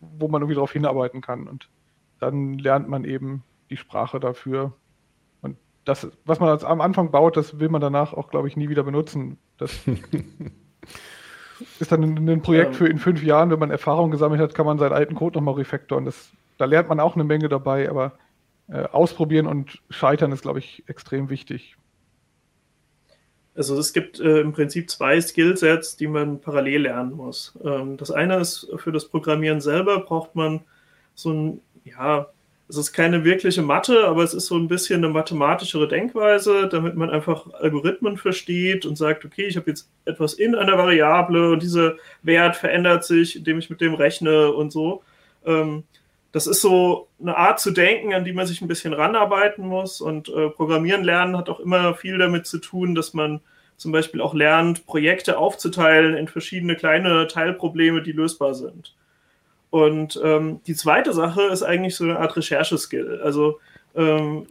wo 0.00 0.28
man 0.28 0.42
irgendwie 0.42 0.54
darauf 0.54 0.72
hinarbeiten 0.72 1.20
kann. 1.20 1.46
Und 1.46 1.68
dann 2.18 2.54
lernt 2.54 2.88
man 2.88 3.04
eben 3.04 3.42
die 3.70 3.76
Sprache 3.76 4.20
dafür. 4.20 4.72
Und 5.42 5.56
das, 5.84 6.08
was 6.24 6.40
man 6.40 6.48
als, 6.48 6.64
am 6.64 6.80
Anfang 6.80 7.10
baut, 7.10 7.36
das 7.36 7.58
will 7.60 7.68
man 7.68 7.80
danach 7.80 8.12
auch, 8.12 8.30
glaube 8.30 8.48
ich, 8.48 8.56
nie 8.56 8.68
wieder 8.68 8.82
benutzen. 8.82 9.38
Das 9.58 9.80
ist 11.78 11.92
dann 11.92 12.02
ein 12.02 12.42
Projekt 12.42 12.76
für 12.76 12.88
in 12.88 12.98
fünf 12.98 13.22
Jahren, 13.22 13.50
wenn 13.50 13.58
man 13.58 13.70
Erfahrung 13.70 14.10
gesammelt 14.10 14.40
hat, 14.40 14.54
kann 14.54 14.66
man 14.66 14.78
seinen 14.78 14.92
alten 14.92 15.14
Code 15.14 15.38
nochmal 15.38 15.54
refactoren. 15.54 16.04
Das, 16.04 16.30
da 16.58 16.64
lernt 16.64 16.88
man 16.88 17.00
auch 17.00 17.14
eine 17.14 17.24
Menge 17.24 17.48
dabei, 17.48 17.88
aber 17.88 18.12
äh, 18.68 18.84
ausprobieren 18.84 19.46
und 19.46 19.82
scheitern 19.90 20.32
ist, 20.32 20.42
glaube 20.42 20.58
ich, 20.58 20.84
extrem 20.86 21.30
wichtig. 21.30 21.76
Also 23.54 23.78
es 23.78 23.92
gibt 23.92 24.20
äh, 24.20 24.40
im 24.40 24.52
Prinzip 24.52 24.90
zwei 24.90 25.20
Skillsets, 25.20 25.96
die 25.96 26.06
man 26.06 26.40
parallel 26.40 26.82
lernen 26.82 27.12
muss. 27.12 27.58
Ähm, 27.64 27.96
das 27.96 28.10
eine 28.10 28.38
ist, 28.38 28.68
für 28.76 28.92
das 28.92 29.08
Programmieren 29.08 29.60
selber 29.60 30.00
braucht 30.00 30.34
man 30.34 30.60
so 31.14 31.32
ein, 31.32 31.60
ja, 31.84 32.28
es 32.68 32.76
ist 32.76 32.92
keine 32.92 33.24
wirkliche 33.24 33.62
Mathe, 33.62 34.06
aber 34.06 34.22
es 34.22 34.32
ist 34.32 34.46
so 34.46 34.56
ein 34.56 34.68
bisschen 34.68 35.04
eine 35.04 35.12
mathematischere 35.12 35.88
Denkweise, 35.88 36.68
damit 36.68 36.94
man 36.94 37.10
einfach 37.10 37.52
Algorithmen 37.54 38.16
versteht 38.16 38.86
und 38.86 38.96
sagt, 38.96 39.24
okay, 39.24 39.46
ich 39.46 39.56
habe 39.56 39.68
jetzt 39.68 39.90
etwas 40.04 40.34
in 40.34 40.54
einer 40.54 40.78
Variable 40.78 41.50
und 41.50 41.62
dieser 41.64 41.96
Wert 42.22 42.54
verändert 42.54 43.04
sich, 43.04 43.34
indem 43.34 43.58
ich 43.58 43.70
mit 43.70 43.80
dem 43.80 43.94
rechne 43.94 44.52
und 44.52 44.70
so. 44.70 45.02
Ähm, 45.44 45.82
das 46.32 46.46
ist 46.46 46.60
so 46.60 47.08
eine 47.20 47.36
Art 47.36 47.60
zu 47.60 47.72
denken, 47.72 48.14
an 48.14 48.24
die 48.24 48.32
man 48.32 48.46
sich 48.46 48.60
ein 48.60 48.68
bisschen 48.68 48.92
ranarbeiten 48.92 49.66
muss. 49.66 50.00
Und 50.00 50.28
äh, 50.28 50.48
Programmieren 50.50 51.02
lernen 51.02 51.36
hat 51.36 51.48
auch 51.48 51.60
immer 51.60 51.94
viel 51.94 52.18
damit 52.18 52.46
zu 52.46 52.58
tun, 52.58 52.94
dass 52.94 53.14
man 53.14 53.40
zum 53.76 53.92
Beispiel 53.92 54.20
auch 54.20 54.34
lernt, 54.34 54.86
Projekte 54.86 55.38
aufzuteilen 55.38 56.14
in 56.16 56.28
verschiedene 56.28 56.76
kleine 56.76 57.26
Teilprobleme, 57.26 58.02
die 58.02 58.12
lösbar 58.12 58.54
sind. 58.54 58.94
Und 59.70 60.20
ähm, 60.22 60.60
die 60.66 60.74
zweite 60.74 61.12
Sache 61.12 61.42
ist 61.44 61.62
eigentlich 61.62 61.96
so 61.96 62.04
eine 62.04 62.18
Art 62.18 62.36
Rechercheskill. 62.36 63.20
Also 63.22 63.58
ähm, 63.94 64.46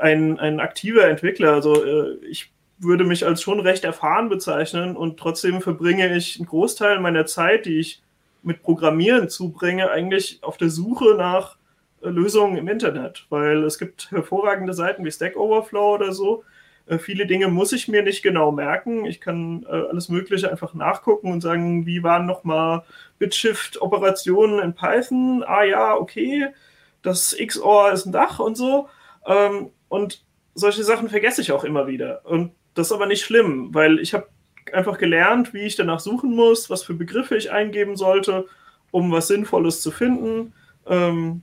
ein, 0.00 0.38
ein 0.38 0.60
aktiver 0.60 1.06
Entwickler, 1.08 1.52
also 1.52 1.84
äh, 1.84 2.16
ich 2.28 2.50
würde 2.78 3.04
mich 3.04 3.26
als 3.26 3.42
schon 3.42 3.60
recht 3.60 3.84
erfahren 3.84 4.28
bezeichnen 4.28 4.96
und 4.96 5.18
trotzdem 5.18 5.60
verbringe 5.60 6.14
ich 6.16 6.36
einen 6.36 6.46
Großteil 6.46 7.00
meiner 7.00 7.26
Zeit, 7.26 7.66
die 7.66 7.78
ich 7.78 8.02
mit 8.46 8.62
Programmieren 8.62 9.28
zubringe, 9.28 9.90
eigentlich 9.90 10.38
auf 10.42 10.56
der 10.56 10.70
Suche 10.70 11.14
nach 11.16 11.58
äh, 12.02 12.08
Lösungen 12.08 12.56
im 12.56 12.68
Internet, 12.68 13.26
weil 13.28 13.64
es 13.64 13.78
gibt 13.78 14.10
hervorragende 14.10 14.72
Seiten 14.72 15.04
wie 15.04 15.10
Stack 15.12 15.36
Overflow 15.36 15.94
oder 15.94 16.12
so, 16.12 16.44
Äh, 16.86 16.98
viele 16.98 17.26
Dinge 17.26 17.48
muss 17.48 17.72
ich 17.72 17.88
mir 17.88 18.02
nicht 18.02 18.22
genau 18.22 18.52
merken. 18.52 19.04
Ich 19.06 19.20
kann 19.20 19.64
äh, 19.68 19.88
alles 19.90 20.08
Mögliche 20.08 20.50
einfach 20.50 20.74
nachgucken 20.74 21.32
und 21.32 21.40
sagen, 21.40 21.84
wie 21.84 22.02
waren 22.02 22.26
nochmal 22.26 22.84
Bitshift-Operationen 23.18 24.60
in 24.60 24.74
Python? 24.74 25.42
Ah 25.46 25.64
ja, 25.64 25.96
okay, 25.96 26.48
das 27.02 27.36
XOR 27.36 27.92
ist 27.92 28.06
ein 28.06 28.12
Dach 28.12 28.38
und 28.38 28.56
so. 28.56 28.88
Ähm, 29.26 29.70
und 29.88 30.24
solche 30.54 30.84
Sachen 30.84 31.08
vergesse 31.08 31.40
ich 31.42 31.52
auch 31.52 31.64
immer 31.64 31.86
wieder. 31.86 32.20
Und 32.24 32.52
das 32.74 32.88
ist 32.88 32.92
aber 32.92 33.06
nicht 33.06 33.24
schlimm, 33.24 33.74
weil 33.74 33.98
ich 33.98 34.14
habe 34.14 34.28
einfach 34.72 34.98
gelernt, 34.98 35.54
wie 35.54 35.62
ich 35.62 35.76
danach 35.76 36.00
suchen 36.00 36.34
muss, 36.34 36.70
was 36.70 36.82
für 36.82 36.94
Begriffe 36.94 37.36
ich 37.36 37.50
eingeben 37.50 37.96
sollte, 37.96 38.46
um 38.90 39.12
was 39.12 39.28
Sinnvolles 39.28 39.80
zu 39.80 39.90
finden, 39.90 40.52
ähm, 40.86 41.42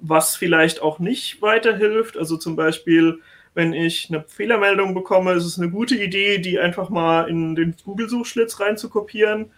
was 0.00 0.36
vielleicht 0.36 0.82
auch 0.82 0.98
nicht 0.98 1.42
weiterhilft. 1.42 2.16
Also 2.16 2.36
zum 2.36 2.56
Beispiel, 2.56 3.20
wenn 3.54 3.72
ich 3.72 4.08
eine 4.10 4.24
Fehlermeldung 4.26 4.94
bekomme, 4.94 5.32
ist 5.32 5.44
es 5.44 5.58
eine 5.58 5.70
gute 5.70 5.96
Idee, 5.96 6.38
die 6.38 6.58
einfach 6.58 6.88
mal 6.88 7.28
in 7.28 7.54
den 7.54 7.74
Google-Suchschlitz 7.84 8.60
reinzukopieren. 8.60 9.50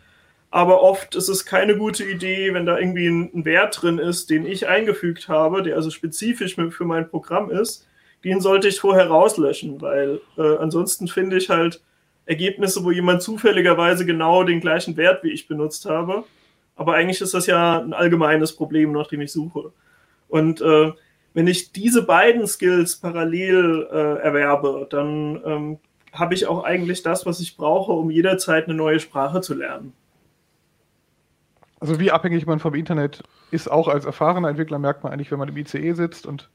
Aber 0.50 0.82
oft 0.82 1.16
ist 1.16 1.28
es 1.28 1.46
keine 1.46 1.76
gute 1.76 2.04
Idee, 2.04 2.54
wenn 2.54 2.66
da 2.66 2.78
irgendwie 2.78 3.08
ein 3.08 3.44
Wert 3.44 3.82
drin 3.82 3.98
ist, 3.98 4.30
den 4.30 4.46
ich 4.46 4.68
eingefügt 4.68 5.28
habe, 5.28 5.62
der 5.62 5.74
also 5.74 5.90
spezifisch 5.90 6.54
für 6.54 6.84
mein 6.84 7.08
Programm 7.08 7.50
ist. 7.50 7.88
Den 8.22 8.40
sollte 8.40 8.68
ich 8.68 8.80
vorher 8.80 9.08
rauslöschen, 9.08 9.80
weil 9.80 10.20
äh, 10.38 10.56
ansonsten 10.58 11.08
finde 11.08 11.38
ich 11.38 11.50
halt 11.50 11.82
Ergebnisse, 12.26 12.84
wo 12.84 12.90
jemand 12.90 13.22
zufälligerweise 13.22 14.06
genau 14.06 14.44
den 14.44 14.60
gleichen 14.60 14.96
Wert 14.96 15.22
wie 15.24 15.32
ich 15.32 15.48
benutzt 15.48 15.86
habe. 15.86 16.24
Aber 16.76 16.94
eigentlich 16.94 17.20
ist 17.20 17.34
das 17.34 17.46
ja 17.46 17.80
ein 17.80 17.92
allgemeines 17.92 18.54
Problem, 18.56 18.92
nach 18.92 19.08
dem 19.08 19.20
ich 19.20 19.32
suche. 19.32 19.72
Und 20.28 20.60
äh, 20.60 20.92
wenn 21.34 21.46
ich 21.46 21.72
diese 21.72 22.02
beiden 22.02 22.46
Skills 22.46 22.96
parallel 22.96 23.86
äh, 23.90 24.22
erwerbe, 24.22 24.86
dann 24.88 25.40
ähm, 25.44 25.78
habe 26.12 26.34
ich 26.34 26.46
auch 26.46 26.64
eigentlich 26.64 27.02
das, 27.02 27.26
was 27.26 27.40
ich 27.40 27.56
brauche, 27.56 27.92
um 27.92 28.10
jederzeit 28.10 28.64
eine 28.66 28.74
neue 28.74 29.00
Sprache 29.00 29.40
zu 29.40 29.54
lernen. 29.54 29.92
Also 31.80 32.00
wie 32.00 32.12
abhängig 32.12 32.46
man 32.46 32.60
vom 32.60 32.74
Internet 32.74 33.22
ist, 33.50 33.70
auch 33.70 33.88
als 33.88 34.06
erfahrener 34.06 34.48
Entwickler 34.48 34.78
merkt 34.78 35.02
man 35.02 35.12
eigentlich, 35.12 35.30
wenn 35.30 35.38
man 35.38 35.48
im 35.48 35.56
ICE 35.56 35.92
sitzt 35.92 36.24
und 36.24 36.48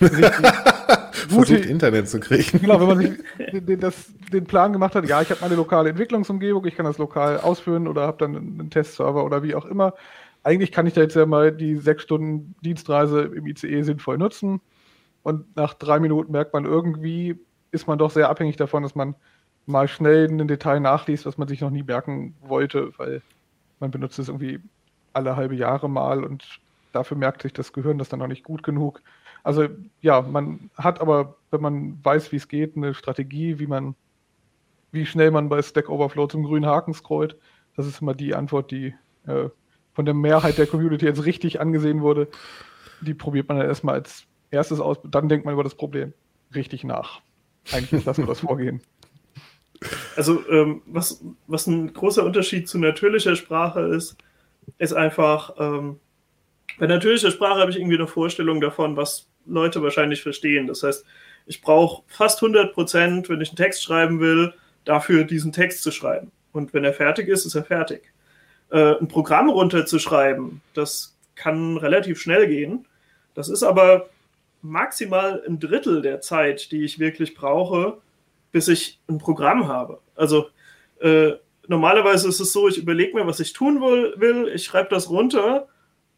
gute 1.30 1.56
Internet 1.56 2.08
zu 2.08 2.20
kriegen. 2.20 2.60
Genau, 2.60 2.80
wenn 2.80 2.86
man 2.88 2.98
sich 2.98 3.12
den, 3.52 3.80
das, 3.80 4.12
den 4.32 4.44
Plan 4.44 4.72
gemacht 4.72 4.94
hat, 4.94 5.08
ja, 5.08 5.22
ich 5.22 5.30
habe 5.30 5.40
meine 5.40 5.54
lokale 5.54 5.90
Entwicklungsumgebung, 5.90 6.64
ich 6.66 6.76
kann 6.76 6.86
das 6.86 6.98
lokal 6.98 7.40
ausführen 7.40 7.88
oder 7.88 8.02
habe 8.06 8.18
dann 8.18 8.36
einen 8.36 8.70
Testserver 8.70 9.24
oder 9.24 9.42
wie 9.42 9.54
auch 9.54 9.64
immer. 9.64 9.94
Eigentlich 10.42 10.72
kann 10.72 10.86
ich 10.86 10.94
da 10.94 11.02
jetzt 11.02 11.14
ja 11.14 11.26
mal 11.26 11.52
die 11.52 11.76
sechs 11.76 12.02
Stunden 12.02 12.54
Dienstreise 12.62 13.22
im 13.22 13.46
ICE 13.46 13.82
sinnvoll 13.82 14.18
nutzen. 14.18 14.60
Und 15.22 15.56
nach 15.56 15.74
drei 15.74 16.00
Minuten 16.00 16.32
merkt 16.32 16.52
man 16.52 16.64
irgendwie, 16.64 17.38
ist 17.70 17.86
man 17.86 17.98
doch 17.98 18.10
sehr 18.10 18.28
abhängig 18.28 18.56
davon, 18.56 18.82
dass 18.82 18.94
man 18.94 19.14
mal 19.66 19.86
schnell 19.86 20.28
ein 20.28 20.48
Detail 20.48 20.80
nachliest, 20.80 21.26
was 21.26 21.38
man 21.38 21.46
sich 21.46 21.60
noch 21.60 21.70
nie 21.70 21.84
merken 21.84 22.34
wollte, 22.40 22.92
weil 22.98 23.22
man 23.78 23.90
benutzt 23.90 24.18
es 24.18 24.28
irgendwie 24.28 24.60
alle 25.12 25.36
halbe 25.36 25.54
Jahre 25.54 25.88
mal 25.88 26.24
und 26.24 26.60
dafür 26.92 27.16
merkt 27.16 27.42
sich 27.42 27.52
das 27.52 27.72
Gehirn 27.72 27.98
das 27.98 28.08
dann 28.08 28.20
noch 28.20 28.26
nicht 28.26 28.44
gut 28.44 28.62
genug. 28.62 29.02
Also 29.42 29.68
ja, 30.00 30.22
man 30.22 30.70
hat 30.76 31.00
aber, 31.00 31.36
wenn 31.50 31.60
man 31.60 32.04
weiß, 32.04 32.32
wie 32.32 32.36
es 32.36 32.48
geht, 32.48 32.76
eine 32.76 32.94
Strategie, 32.94 33.58
wie 33.58 33.66
man, 33.66 33.94
wie 34.92 35.06
schnell 35.06 35.30
man 35.30 35.48
bei 35.48 35.62
Stack 35.62 35.88
Overflow 35.88 36.26
zum 36.28 36.44
grünen 36.44 36.66
Haken 36.66 36.94
scrollt. 36.94 37.36
Das 37.76 37.86
ist 37.86 38.02
immer 38.02 38.14
die 38.14 38.34
Antwort, 38.34 38.70
die 38.70 38.94
äh, 39.26 39.48
von 39.94 40.04
der 40.04 40.14
Mehrheit 40.14 40.58
der 40.58 40.66
Community 40.66 41.06
jetzt 41.06 41.24
richtig 41.24 41.60
angesehen 41.60 42.02
wurde. 42.02 42.28
Die 43.00 43.14
probiert 43.14 43.48
man 43.48 43.58
dann 43.58 43.66
erstmal 43.66 43.96
als 43.96 44.24
erstes 44.50 44.80
aus, 44.80 44.98
dann 45.04 45.28
denkt 45.28 45.44
man 45.44 45.54
über 45.54 45.64
das 45.64 45.74
Problem 45.74 46.12
richtig 46.54 46.84
nach. 46.84 47.20
Eigentlich 47.72 48.04
lassen 48.04 48.22
wir 48.22 48.28
das 48.28 48.40
vorgehen. 48.40 48.80
Also, 50.14 50.48
ähm, 50.48 50.82
was, 50.86 51.24
was 51.48 51.66
ein 51.66 51.92
großer 51.92 52.24
Unterschied 52.24 52.68
zu 52.68 52.78
natürlicher 52.78 53.34
Sprache 53.34 53.80
ist, 53.80 54.16
ist 54.78 54.92
einfach, 54.92 55.56
ähm, 55.58 55.98
bei 56.78 56.86
natürlicher 56.86 57.32
Sprache 57.32 57.58
habe 57.58 57.72
ich 57.72 57.78
irgendwie 57.78 57.96
eine 57.96 58.06
Vorstellung 58.06 58.60
davon, 58.60 58.96
was 58.96 59.26
Leute 59.46 59.82
wahrscheinlich 59.82 60.22
verstehen. 60.22 60.66
Das 60.66 60.82
heißt, 60.82 61.04
ich 61.46 61.62
brauche 61.62 62.02
fast 62.06 62.42
100 62.42 62.72
Prozent, 62.72 63.28
wenn 63.28 63.40
ich 63.40 63.50
einen 63.50 63.56
Text 63.56 63.82
schreiben 63.82 64.20
will, 64.20 64.54
dafür 64.84 65.24
diesen 65.24 65.52
Text 65.52 65.82
zu 65.82 65.90
schreiben. 65.90 66.30
Und 66.52 66.74
wenn 66.74 66.84
er 66.84 66.92
fertig 66.92 67.28
ist, 67.28 67.46
ist 67.46 67.54
er 67.54 67.64
fertig. 67.64 68.12
Äh, 68.70 68.96
ein 68.98 69.08
Programm 69.08 69.48
runterzuschreiben, 69.48 70.60
das 70.74 71.16
kann 71.34 71.76
relativ 71.76 72.20
schnell 72.20 72.46
gehen. 72.46 72.86
Das 73.34 73.48
ist 73.48 73.62
aber 73.62 74.08
maximal 74.60 75.42
ein 75.46 75.58
Drittel 75.58 76.02
der 76.02 76.20
Zeit, 76.20 76.70
die 76.70 76.84
ich 76.84 76.98
wirklich 76.98 77.34
brauche, 77.34 77.98
bis 78.52 78.68
ich 78.68 79.00
ein 79.08 79.18
Programm 79.18 79.66
habe. 79.66 80.00
Also 80.14 80.46
äh, 81.00 81.32
normalerweise 81.66 82.28
ist 82.28 82.40
es 82.40 82.52
so, 82.52 82.68
ich 82.68 82.78
überlege 82.78 83.14
mir, 83.14 83.26
was 83.26 83.40
ich 83.40 83.52
tun 83.52 83.80
will, 83.80 84.50
ich 84.54 84.64
schreibe 84.64 84.90
das 84.90 85.10
runter 85.10 85.68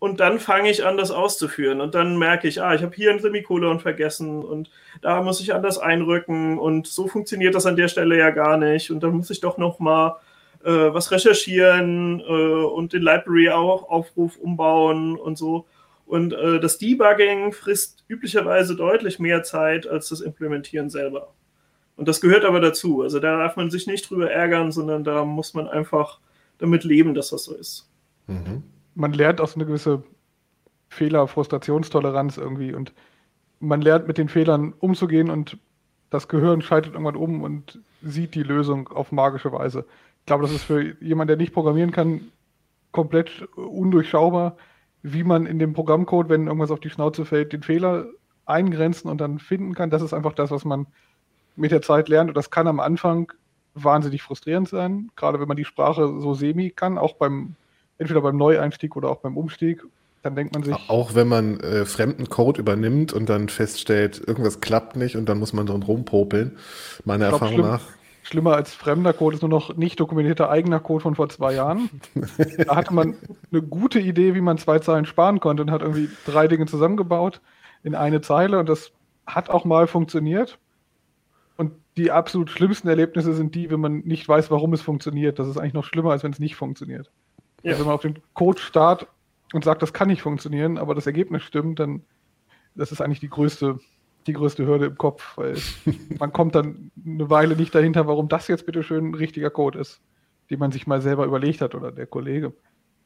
und 0.04 0.20
dann 0.20 0.38
fange 0.38 0.70
ich 0.70 0.84
an, 0.84 0.98
das 0.98 1.10
auszuführen. 1.10 1.80
Und 1.80 1.94
dann 1.94 2.18
merke 2.18 2.46
ich, 2.46 2.60
ah, 2.60 2.74
ich 2.74 2.82
habe 2.82 2.94
hier 2.94 3.10
ein 3.10 3.20
Semikolon 3.20 3.80
vergessen 3.80 4.44
und 4.44 4.68
da 5.00 5.22
muss 5.22 5.40
ich 5.40 5.54
anders 5.54 5.78
einrücken 5.78 6.58
und 6.58 6.86
so 6.86 7.08
funktioniert 7.08 7.54
das 7.54 7.64
an 7.64 7.76
der 7.76 7.88
Stelle 7.88 8.18
ja 8.18 8.28
gar 8.28 8.58
nicht. 8.58 8.90
Und 8.90 9.02
dann 9.02 9.14
muss 9.14 9.30
ich 9.30 9.40
doch 9.40 9.56
noch 9.56 9.78
mal 9.78 10.18
äh, 10.62 10.68
was 10.68 11.10
recherchieren 11.10 12.20
äh, 12.20 12.22
und 12.22 12.92
den 12.92 13.00
Library-Aufruf 13.00 14.36
umbauen 14.36 15.16
und 15.16 15.38
so. 15.38 15.64
Und 16.04 16.34
äh, 16.34 16.60
das 16.60 16.76
Debugging 16.76 17.54
frisst 17.54 18.04
üblicherweise 18.06 18.76
deutlich 18.76 19.18
mehr 19.18 19.42
Zeit 19.42 19.86
als 19.86 20.10
das 20.10 20.20
Implementieren 20.20 20.90
selber. 20.90 21.32
Und 21.96 22.08
das 22.08 22.20
gehört 22.20 22.44
aber 22.44 22.60
dazu. 22.60 23.00
Also 23.00 23.20
da 23.20 23.38
darf 23.38 23.56
man 23.56 23.70
sich 23.70 23.86
nicht 23.86 24.10
drüber 24.10 24.30
ärgern, 24.30 24.70
sondern 24.70 25.02
da 25.02 25.24
muss 25.24 25.54
man 25.54 25.66
einfach 25.66 26.20
damit 26.58 26.84
leben, 26.84 27.14
dass 27.14 27.30
das 27.30 27.44
so 27.44 27.54
ist. 27.54 27.88
Mhm 28.26 28.64
man 28.94 29.12
lernt 29.12 29.40
auch 29.40 29.48
so 29.48 29.56
eine 29.56 29.66
gewisse 29.66 30.02
Fehler, 30.88 31.26
Frustrationstoleranz 31.26 32.36
irgendwie 32.36 32.74
und 32.74 32.92
man 33.60 33.80
lernt 33.80 34.06
mit 34.06 34.18
den 34.18 34.28
Fehlern 34.28 34.74
umzugehen 34.78 35.30
und 35.30 35.58
das 36.10 36.28
Gehirn 36.28 36.62
schaltet 36.62 36.92
irgendwann 36.92 37.16
um 37.16 37.42
und 37.42 37.80
sieht 38.02 38.34
die 38.34 38.42
Lösung 38.42 38.88
auf 38.88 39.10
magische 39.10 39.52
Weise. 39.52 39.84
Ich 40.20 40.26
glaube, 40.26 40.42
das 40.42 40.52
ist 40.52 40.64
für 40.64 40.94
jemanden, 41.02 41.28
der 41.28 41.36
nicht 41.36 41.52
programmieren 41.52 41.90
kann, 41.90 42.20
komplett 42.92 43.48
undurchschaubar, 43.56 44.56
wie 45.02 45.24
man 45.24 45.46
in 45.46 45.58
dem 45.58 45.72
Programmcode, 45.72 46.28
wenn 46.28 46.46
irgendwas 46.46 46.70
auf 46.70 46.80
die 46.80 46.90
Schnauze 46.90 47.24
fällt, 47.24 47.52
den 47.52 47.62
Fehler 47.62 48.06
eingrenzen 48.46 49.10
und 49.10 49.20
dann 49.20 49.38
finden 49.38 49.74
kann. 49.74 49.90
Das 49.90 50.02
ist 50.02 50.14
einfach 50.14 50.32
das, 50.32 50.50
was 50.50 50.64
man 50.64 50.86
mit 51.56 51.72
der 51.72 51.82
Zeit 51.82 52.08
lernt. 52.08 52.30
Und 52.30 52.36
das 52.36 52.50
kann 52.50 52.68
am 52.68 52.80
Anfang 52.80 53.32
wahnsinnig 53.74 54.22
frustrierend 54.22 54.68
sein, 54.68 55.10
gerade 55.16 55.40
wenn 55.40 55.48
man 55.48 55.56
die 55.56 55.64
Sprache 55.64 56.20
so 56.20 56.34
semi 56.34 56.70
kann, 56.70 56.96
auch 56.96 57.14
beim 57.14 57.56
entweder 58.04 58.20
beim 58.20 58.36
Neueinstieg 58.36 58.96
oder 58.96 59.08
auch 59.08 59.16
beim 59.16 59.36
Umstieg, 59.36 59.82
dann 60.22 60.36
denkt 60.36 60.54
man 60.54 60.62
sich. 60.62 60.74
Auch 60.88 61.14
wenn 61.14 61.28
man 61.28 61.60
äh, 61.60 61.84
fremden 61.84 62.28
Code 62.28 62.60
übernimmt 62.60 63.12
und 63.12 63.28
dann 63.28 63.48
feststellt, 63.48 64.22
irgendwas 64.26 64.60
klappt 64.60 64.96
nicht 64.96 65.16
und 65.16 65.28
dann 65.28 65.38
muss 65.38 65.52
man 65.52 65.66
drin 65.66 65.82
rumpopeln, 65.82 66.56
meiner 67.04 67.28
glaub, 67.28 67.42
Erfahrung 67.42 67.54
schlimm, 67.54 67.66
nach. 67.66 67.82
Schlimmer 68.22 68.54
als 68.54 68.74
fremder 68.74 69.12
Code 69.12 69.36
ist 69.36 69.42
nur 69.42 69.50
noch 69.50 69.76
nicht 69.76 70.00
dokumentierter 70.00 70.50
eigener 70.50 70.80
Code 70.80 71.02
von 71.02 71.14
vor 71.14 71.28
zwei 71.28 71.54
Jahren. 71.54 71.90
da 72.66 72.76
hatte 72.76 72.94
man 72.94 73.16
eine 73.52 73.62
gute 73.62 74.00
Idee, 74.00 74.34
wie 74.34 74.40
man 74.40 74.56
zwei 74.56 74.78
Zeilen 74.78 75.04
sparen 75.04 75.40
konnte 75.40 75.62
und 75.62 75.70
hat 75.70 75.82
irgendwie 75.82 76.08
drei 76.26 76.48
Dinge 76.48 76.66
zusammengebaut 76.66 77.40
in 77.82 77.94
eine 77.94 78.22
Zeile 78.22 78.58
und 78.58 78.68
das 78.68 78.92
hat 79.26 79.50
auch 79.50 79.64
mal 79.64 79.86
funktioniert. 79.86 80.58
Und 81.56 81.72
die 81.96 82.10
absolut 82.10 82.50
schlimmsten 82.50 82.88
Erlebnisse 82.88 83.34
sind 83.34 83.54
die, 83.54 83.70
wenn 83.70 83.80
man 83.80 83.98
nicht 84.00 84.26
weiß, 84.26 84.50
warum 84.50 84.72
es 84.72 84.82
funktioniert. 84.82 85.38
Das 85.38 85.46
ist 85.46 85.58
eigentlich 85.58 85.74
noch 85.74 85.84
schlimmer, 85.84 86.10
als 86.10 86.24
wenn 86.24 86.32
es 86.32 86.40
nicht 86.40 86.56
funktioniert. 86.56 87.10
Ja. 87.64 87.72
Also 87.72 87.80
wenn 87.80 87.86
man 87.86 87.94
auf 87.96 88.02
den 88.02 88.18
Code 88.34 88.60
startet 88.60 89.08
und 89.52 89.64
sagt, 89.64 89.82
das 89.82 89.92
kann 89.92 90.08
nicht 90.08 90.22
funktionieren, 90.22 90.78
aber 90.78 90.94
das 90.94 91.06
Ergebnis 91.06 91.42
stimmt, 91.42 91.80
dann 91.80 92.02
das 92.74 92.92
ist 92.92 93.00
eigentlich 93.00 93.20
die 93.20 93.28
größte, 93.28 93.78
die 94.26 94.32
größte 94.32 94.66
Hürde 94.66 94.86
im 94.86 94.98
Kopf, 94.98 95.36
weil 95.36 95.56
man 96.18 96.32
kommt 96.32 96.54
dann 96.54 96.90
eine 97.04 97.30
Weile 97.30 97.56
nicht 97.56 97.74
dahinter, 97.74 98.06
warum 98.06 98.28
das 98.28 98.48
jetzt 98.48 98.66
bitte 98.66 98.82
schön 98.82 99.10
ein 99.10 99.14
richtiger 99.14 99.50
Code 99.50 99.78
ist, 99.78 100.00
den 100.50 100.58
man 100.58 100.72
sich 100.72 100.86
mal 100.86 101.00
selber 101.00 101.24
überlegt 101.24 101.60
hat 101.60 101.74
oder 101.74 101.90
der 101.90 102.06
Kollege. 102.06 102.52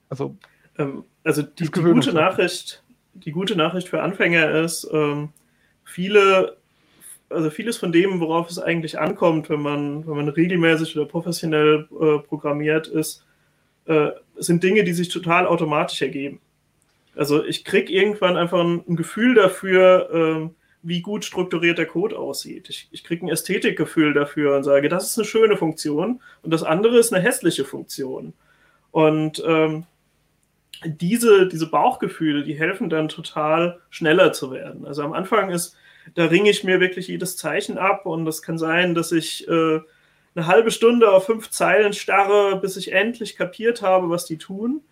Also, 0.09 0.37
ähm, 0.77 1.05
also 1.25 1.43
die, 1.43 1.65
die 1.65 1.71
gute 1.71 2.13
Nachricht, 2.13 2.83
die 3.15 3.33
gute 3.33 3.57
Nachricht 3.57 3.89
für 3.89 4.03
Anfänger 4.03 4.51
ist, 4.51 4.89
ähm, 4.93 5.31
viele, 5.85 6.57
also 7.29 7.51
vieles 7.51 7.77
von 7.77 7.93
dem, 7.93 8.21
worauf 8.21 8.49
es 8.49 8.59
eigentlich 8.59 8.99
ankommt, 8.99 9.51
wenn 9.51 9.61
man, 9.61 10.07
wenn 10.07 10.17
man 10.17 10.29
regelmäßig 10.29 10.97
oder 10.97 11.07
professionell 11.07 11.89
äh, 12.01 12.19
programmiert 12.27 12.87
ist, 12.87 13.25
äh, 13.89 14.11
sind 14.37 14.63
Dinge, 14.63 14.85
die 14.85 14.93
sich 14.93 15.09
total 15.09 15.47
automatisch 15.47 16.01
ergeben. 16.03 16.41
Also 17.17 17.45
ich 17.45 17.65
kriege 17.65 17.93
irgendwann 17.93 18.37
einfach 18.37 18.61
ein, 18.61 18.85
ein 18.89 18.97
Gefühl 18.97 19.35
dafür, 19.35 20.11
äh, 20.13 20.51
wie 20.83 21.01
gut 21.01 21.25
strukturiert 21.25 21.79
der 21.79 21.87
Code 21.87 22.17
aussieht. 22.17 22.69
Ich, 22.69 22.89
ich 22.93 23.03
kriege 23.03 23.27
ein 23.27 23.31
Ästhetikgefühl 23.31 24.15
dafür 24.15 24.57
und 24.57 24.63
sage, 24.63 24.89
das 24.89 25.11
ist 25.11 25.19
eine 25.19 25.25
schöne 25.25 25.57
Funktion 25.57 26.21
und 26.43 26.53
das 26.53 26.63
andere 26.63 26.99
ist 26.99 27.13
eine 27.13 27.23
hässliche 27.23 27.65
Funktion. 27.65 28.35
Und 28.93 29.43
ähm, 29.45 29.85
diese, 30.85 31.49
diese 31.49 31.69
Bauchgefühle, 31.69 32.45
die 32.45 32.55
helfen 32.55 32.89
dann 32.89 33.09
total 33.09 33.81
schneller 33.91 34.33
zu 34.33 34.53
werden. 34.53 34.87
Also 34.87 35.03
am 35.03 35.13
Anfang 35.13 35.51
ist, 35.51 35.77
da 36.15 36.27
ringe 36.27 36.51
ich 36.51 36.63
mir 36.63 36.79
wirklich 36.79 37.09
jedes 37.09 37.37
Zeichen 37.37 37.79
ab 37.79 38.07
und 38.07 38.25
das 38.25 38.43
kann 38.43 38.59
sein, 38.59 38.95
dass 38.95 39.13
ich 39.13 39.49
äh, 39.49 39.81
eine 40.39 40.47
halbe 40.47 40.71
Stunde 40.71 41.11
auf 41.11 41.27
fünf 41.27 41.51
Zeilen 41.51 41.93
starre, 41.93 42.61
bis 42.61 42.77
ich 42.77 42.93
endlich 42.93 43.37
kapiert 43.37 43.83
habe, 43.83 44.09
was 44.09 44.25
die 44.25 44.39
tun. 44.39 44.83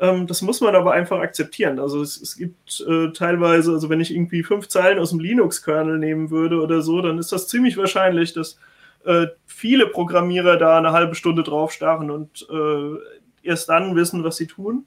Ähm, 0.00 0.26
das 0.26 0.40
muss 0.40 0.62
man 0.62 0.74
aber 0.74 0.92
einfach 0.92 1.20
akzeptieren. 1.20 1.78
Also 1.78 2.00
es, 2.00 2.20
es 2.20 2.36
gibt 2.36 2.80
äh, 2.88 3.12
teilweise, 3.12 3.72
also 3.72 3.90
wenn 3.90 4.00
ich 4.00 4.14
irgendwie 4.14 4.42
fünf 4.42 4.68
Zeilen 4.68 4.98
aus 4.98 5.10
dem 5.10 5.20
Linux-Kernel 5.20 5.98
nehmen 5.98 6.30
würde 6.30 6.62
oder 6.62 6.80
so, 6.80 7.02
dann 7.02 7.18
ist 7.18 7.30
das 7.30 7.46
ziemlich 7.46 7.76
wahrscheinlich, 7.76 8.32
dass 8.32 8.58
äh, 9.04 9.26
viele 9.44 9.86
Programmierer 9.86 10.56
da 10.56 10.78
eine 10.78 10.92
halbe 10.92 11.14
Stunde 11.14 11.42
drauf 11.42 11.72
starren 11.72 12.10
und 12.10 12.46
äh, 12.50 13.46
erst 13.46 13.68
dann 13.68 13.96
wissen, 13.96 14.24
was 14.24 14.36
sie 14.36 14.46
tun. 14.46 14.86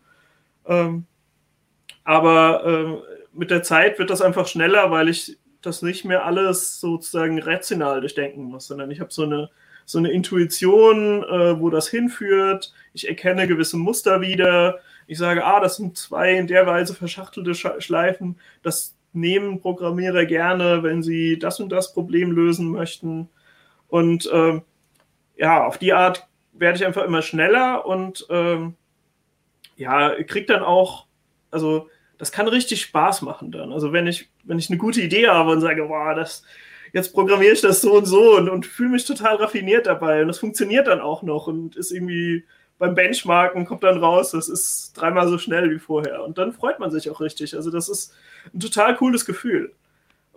Ähm, 0.65 1.05
aber 2.03 2.63
ähm, 2.65 2.97
mit 3.33 3.51
der 3.51 3.61
Zeit 3.61 3.99
wird 3.99 4.09
das 4.09 4.21
einfach 4.21 4.47
schneller, 4.47 4.89
weil 4.89 5.07
ich 5.07 5.37
das 5.61 5.83
nicht 5.83 6.03
mehr 6.03 6.25
alles 6.25 6.79
sozusagen 6.79 7.39
rational 7.39 7.99
durchdenken 7.99 8.43
muss, 8.43 8.67
sondern 8.67 8.89
ich 8.89 8.99
habe 8.99 9.11
so 9.11 9.23
eine, 9.23 9.49
so 9.89 9.97
eine 9.97 10.11
Intuition, 10.11 11.23
äh, 11.23 11.59
wo 11.59 11.71
das 11.71 11.87
hinführt. 11.87 12.71
Ich 12.93 13.09
erkenne 13.09 13.47
gewisse 13.47 13.75
Muster 13.75 14.21
wieder. 14.21 14.81
Ich 15.07 15.17
sage, 15.17 15.43
ah, 15.43 15.59
das 15.59 15.77
sind 15.77 15.97
zwei 15.97 16.35
in 16.35 16.45
der 16.45 16.67
Weise 16.67 16.93
verschachtelte 16.93 17.55
Schleifen. 17.55 18.37
Das 18.61 18.95
nehmen 19.13 19.59
Programmierer 19.59 20.25
gerne, 20.25 20.83
wenn 20.83 21.01
sie 21.01 21.39
das 21.39 21.59
und 21.59 21.69
das 21.69 21.91
Problem 21.91 22.31
lösen 22.31 22.69
möchten. 22.69 23.29
Und 23.87 24.31
äh, 24.31 24.61
ja, 25.37 25.65
auf 25.65 25.79
die 25.79 25.93
Art 25.93 26.27
werde 26.53 26.77
ich 26.77 26.85
einfach 26.85 27.03
immer 27.03 27.23
schneller 27.23 27.83
und 27.87 28.27
ähm, 28.29 28.75
ja, 29.75 30.21
krieg 30.21 30.45
dann 30.45 30.61
auch, 30.61 31.07
also 31.49 31.89
das 32.19 32.31
kann 32.31 32.47
richtig 32.47 32.83
Spaß 32.83 33.23
machen 33.23 33.51
dann. 33.51 33.73
Also 33.73 33.91
wenn 33.91 34.05
ich, 34.05 34.29
wenn 34.43 34.59
ich 34.59 34.69
eine 34.69 34.77
gute 34.77 35.01
Idee 35.01 35.29
habe 35.29 35.49
und 35.49 35.61
sage, 35.61 35.85
boah, 35.85 36.13
das, 36.13 36.43
jetzt 36.93 37.13
programmiere 37.13 37.53
ich 37.53 37.61
das 37.61 37.81
so 37.81 37.93
und 37.93 38.05
so 38.05 38.37
und, 38.37 38.49
und 38.49 38.65
fühle 38.65 38.89
mich 38.89 39.05
total 39.05 39.35
raffiniert 39.35 39.87
dabei 39.87 40.21
und 40.21 40.27
das 40.27 40.39
funktioniert 40.39 40.87
dann 40.87 41.01
auch 41.01 41.23
noch 41.23 41.47
und 41.47 41.75
ist 41.75 41.91
irgendwie 41.91 42.45
beim 42.77 42.95
Benchmarken 42.95 43.65
kommt 43.65 43.83
dann 43.83 43.97
raus, 43.97 44.31
das 44.31 44.47
ist 44.47 44.93
dreimal 44.93 45.27
so 45.27 45.37
schnell 45.37 45.69
wie 45.69 45.79
vorher 45.79 46.23
und 46.23 46.37
dann 46.37 46.53
freut 46.53 46.79
man 46.79 46.91
sich 46.91 47.09
auch 47.09 47.19
richtig. 47.19 47.55
Also 47.55 47.71
das 47.71 47.89
ist 47.89 48.13
ein 48.53 48.59
total 48.59 48.95
cooles 48.95 49.25
Gefühl. 49.25 49.73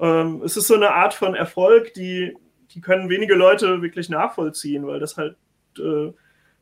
Ähm, 0.01 0.43
es 0.45 0.57
ist 0.57 0.67
so 0.67 0.75
eine 0.75 0.91
Art 0.91 1.15
von 1.15 1.35
Erfolg, 1.35 1.95
die, 1.95 2.37
die 2.75 2.81
können 2.81 3.09
wenige 3.09 3.35
Leute 3.35 3.81
wirklich 3.81 4.09
nachvollziehen, 4.09 4.87
weil 4.87 4.99
das 4.99 5.17
halt 5.17 5.37
äh, 5.79 6.12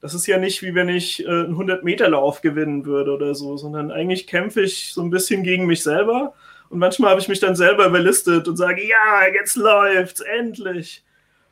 das 0.01 0.15
ist 0.15 0.27
ja 0.27 0.39
nicht 0.39 0.63
wie 0.63 0.75
wenn 0.75 0.89
ich 0.89 1.25
äh, 1.25 1.29
einen 1.29 1.57
100-Meter-Lauf 1.57 2.41
gewinnen 2.41 2.87
würde 2.87 3.13
oder 3.13 3.35
so, 3.35 3.57
sondern 3.57 3.91
eigentlich 3.91 4.27
kämpfe 4.27 4.63
ich 4.63 4.93
so 4.93 5.03
ein 5.03 5.11
bisschen 5.11 5.43
gegen 5.43 5.67
mich 5.67 5.83
selber. 5.83 6.35
Und 6.71 6.79
manchmal 6.79 7.11
habe 7.11 7.21
ich 7.21 7.29
mich 7.29 7.41
dann 7.41 7.57
selber 7.57 7.87
überlistet 7.87 8.49
und 8.49 8.57
sage, 8.57 8.83
ja, 8.89 9.27
jetzt 9.35 9.57
läuft's, 9.57 10.21
endlich. 10.21 11.05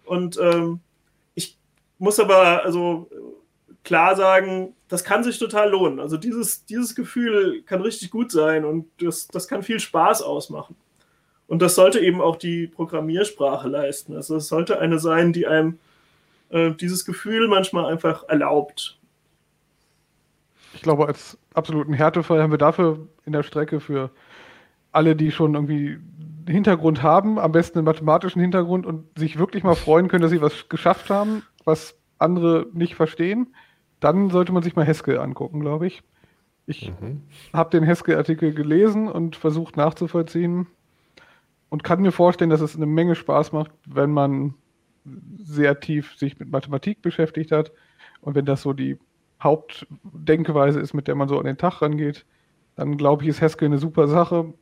Und 0.05 0.39
ähm, 0.41 0.81
ich 1.35 1.59
muss 1.99 2.21
aber 2.21 2.65
also 2.65 3.11
klar 3.83 4.17
sagen, 4.17 4.75
das 4.89 5.05
kann 5.05 5.25
sich 5.25 5.39
total 5.39 5.71
lohnen. 5.71 6.01
Also 6.01 6.17
dieses, 6.17 6.65
dieses 6.65 6.95
Gefühl 6.95 7.63
kann 7.63 7.83
richtig 7.83 8.11
gut 8.11 8.31
sein 8.31 8.65
und 8.65 8.87
das, 9.01 9.27
das 9.29 9.49
kann 9.49 9.63
viel 9.63 9.81
Spaß 9.81 10.23
ausmachen. 10.23 10.77
Und 11.49 11.63
das 11.63 11.75
sollte 11.75 11.99
eben 11.99 12.21
auch 12.21 12.37
die 12.37 12.67
Programmiersprache 12.67 13.69
leisten. 13.69 14.15
Also 14.15 14.37
es 14.37 14.49
sollte 14.49 14.79
eine 14.79 14.99
sein, 14.99 15.33
die 15.33 15.47
einem 15.47 15.79
äh, 16.51 16.71
dieses 16.73 17.05
Gefühl 17.05 17.49
manchmal 17.49 17.87
einfach 17.87 18.29
erlaubt. 18.29 18.99
Ich 20.75 20.83
glaube, 20.83 21.07
als 21.07 21.39
absoluten 21.55 21.95
Härtefall 21.95 22.43
haben 22.43 22.53
wir 22.53 22.59
dafür 22.59 23.09
in 23.25 23.33
der 23.33 23.43
Strecke 23.43 23.81
für 23.81 24.11
alle, 24.93 25.17
die 25.17 25.31
schon 25.31 25.55
irgendwie 25.55 25.99
Hintergrund 26.49 27.03
haben, 27.03 27.39
am 27.39 27.53
besten 27.53 27.79
einen 27.79 27.85
mathematischen 27.85 28.41
Hintergrund 28.41 28.87
und 28.87 29.05
sich 29.19 29.39
wirklich 29.39 29.65
mal 29.65 29.75
freuen 29.75 30.09
können, 30.09 30.23
dass 30.23 30.31
sie 30.31 30.41
was 30.41 30.69
geschafft 30.69 31.11
haben, 31.11 31.43
was 31.65 31.99
andere 32.19 32.67
nicht 32.73 32.95
verstehen, 32.95 33.55
dann 34.01 34.31
sollte 34.31 34.53
man 34.53 34.63
sich 34.63 34.77
mal 34.77 34.87
Haskell 34.87 35.19
angucken, 35.19 35.61
glaube 35.61 35.87
ich. 35.87 36.03
Ich 36.67 36.93
mhm. 37.01 37.23
habe 37.53 37.71
den 37.71 37.87
Haskell-Artikel 37.87 38.53
gelesen 38.53 39.09
und 39.09 39.37
versucht 39.37 39.77
nachzuvollziehen 39.77 40.67
und 41.71 41.85
kann 41.85 42.03
mir 42.03 42.13
vorstellen, 42.13 42.51
dass 42.51 42.61
es 42.61 42.77
eine 42.77 42.87
Menge 42.87 43.15
Spaß 43.15 43.53
macht, 43.53 43.71
wenn 43.87 44.11
man 44.11 44.55
sehr 45.39 45.81
tief 45.81 46.17
sich 46.17 46.39
mit 46.39 46.51
Mathematik 46.51 47.03
beschäftigt 47.03 47.53
hat. 47.53 47.73
Und 48.21 48.35
wenn 48.35 48.45
das 48.45 48.63
so 48.63 48.73
die 48.73 48.99
Hauptdenkweise 49.43 50.81
ist, 50.81 50.93
mit 50.93 51.09
der 51.09 51.15
man 51.15 51.29
so 51.29 51.39
an 51.39 51.47
den 51.47 51.57
Tag 51.57 51.81
rangeht, 51.81 52.27
dann 52.75 52.97
glaube 52.97 53.23
ich, 53.23 53.31
ist 53.31 53.41
Haskell 53.43 53.67
eine 53.67 53.79
super 53.79 54.09
Sache. 54.09 54.53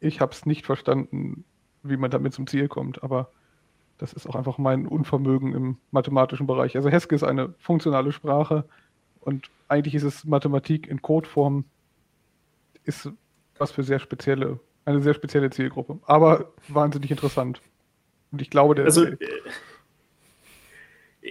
Ich 0.00 0.20
habe 0.20 0.32
es 0.32 0.46
nicht 0.46 0.66
verstanden, 0.66 1.44
wie 1.82 1.96
man 1.96 2.10
damit 2.10 2.34
zum 2.34 2.46
Ziel 2.46 2.68
kommt, 2.68 3.02
aber 3.02 3.30
das 3.98 4.12
ist 4.12 4.26
auch 4.26 4.34
einfach 4.34 4.58
mein 4.58 4.86
Unvermögen 4.86 5.54
im 5.54 5.78
mathematischen 5.90 6.46
Bereich. 6.46 6.76
Also 6.76 6.90
Haskell 6.90 7.16
ist 7.16 7.22
eine 7.22 7.54
funktionale 7.58 8.12
Sprache 8.12 8.64
und 9.20 9.50
eigentlich 9.68 9.94
ist 9.94 10.02
es 10.02 10.24
Mathematik 10.24 10.86
in 10.86 11.02
Codeform, 11.02 11.64
ist 12.84 13.10
was 13.58 13.72
für 13.72 13.82
sehr 13.82 13.98
spezielle, 13.98 14.60
eine 14.84 15.00
sehr 15.00 15.14
spezielle 15.14 15.50
Zielgruppe, 15.50 15.98
aber 16.06 16.52
wahnsinnig 16.68 17.10
interessant. 17.10 17.60
Und 18.32 18.42
ich 18.42 18.50
glaube, 18.50 18.74
der. 18.74 18.84
Also, 18.84 19.04
äh, 19.04 19.16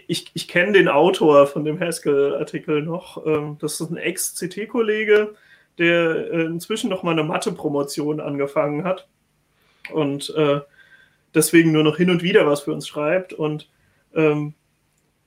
ich, 0.07 0.31
ich 0.33 0.47
kenne 0.47 0.73
den 0.73 0.87
Autor 0.87 1.47
von 1.47 1.63
dem 1.63 1.79
Haskell-Artikel 1.79 2.81
noch. 2.81 3.25
Ähm, 3.25 3.57
das 3.59 3.79
ist 3.79 3.89
ein 3.89 3.97
Ex-CT-Kollege, 3.97 5.35
der 5.77 6.31
äh, 6.31 6.45
inzwischen 6.45 6.89
noch 6.89 7.03
mal 7.03 7.11
eine 7.11 7.23
Mathe-Promotion 7.23 8.19
angefangen 8.19 8.83
hat 8.83 9.07
und 9.91 10.33
äh, 10.35 10.61
deswegen 11.33 11.71
nur 11.71 11.83
noch 11.83 11.97
hin 11.97 12.09
und 12.09 12.23
wieder 12.23 12.47
was 12.47 12.61
für 12.61 12.73
uns 12.73 12.87
schreibt. 12.87 13.33
Und 13.33 13.69
ähm, 14.15 14.53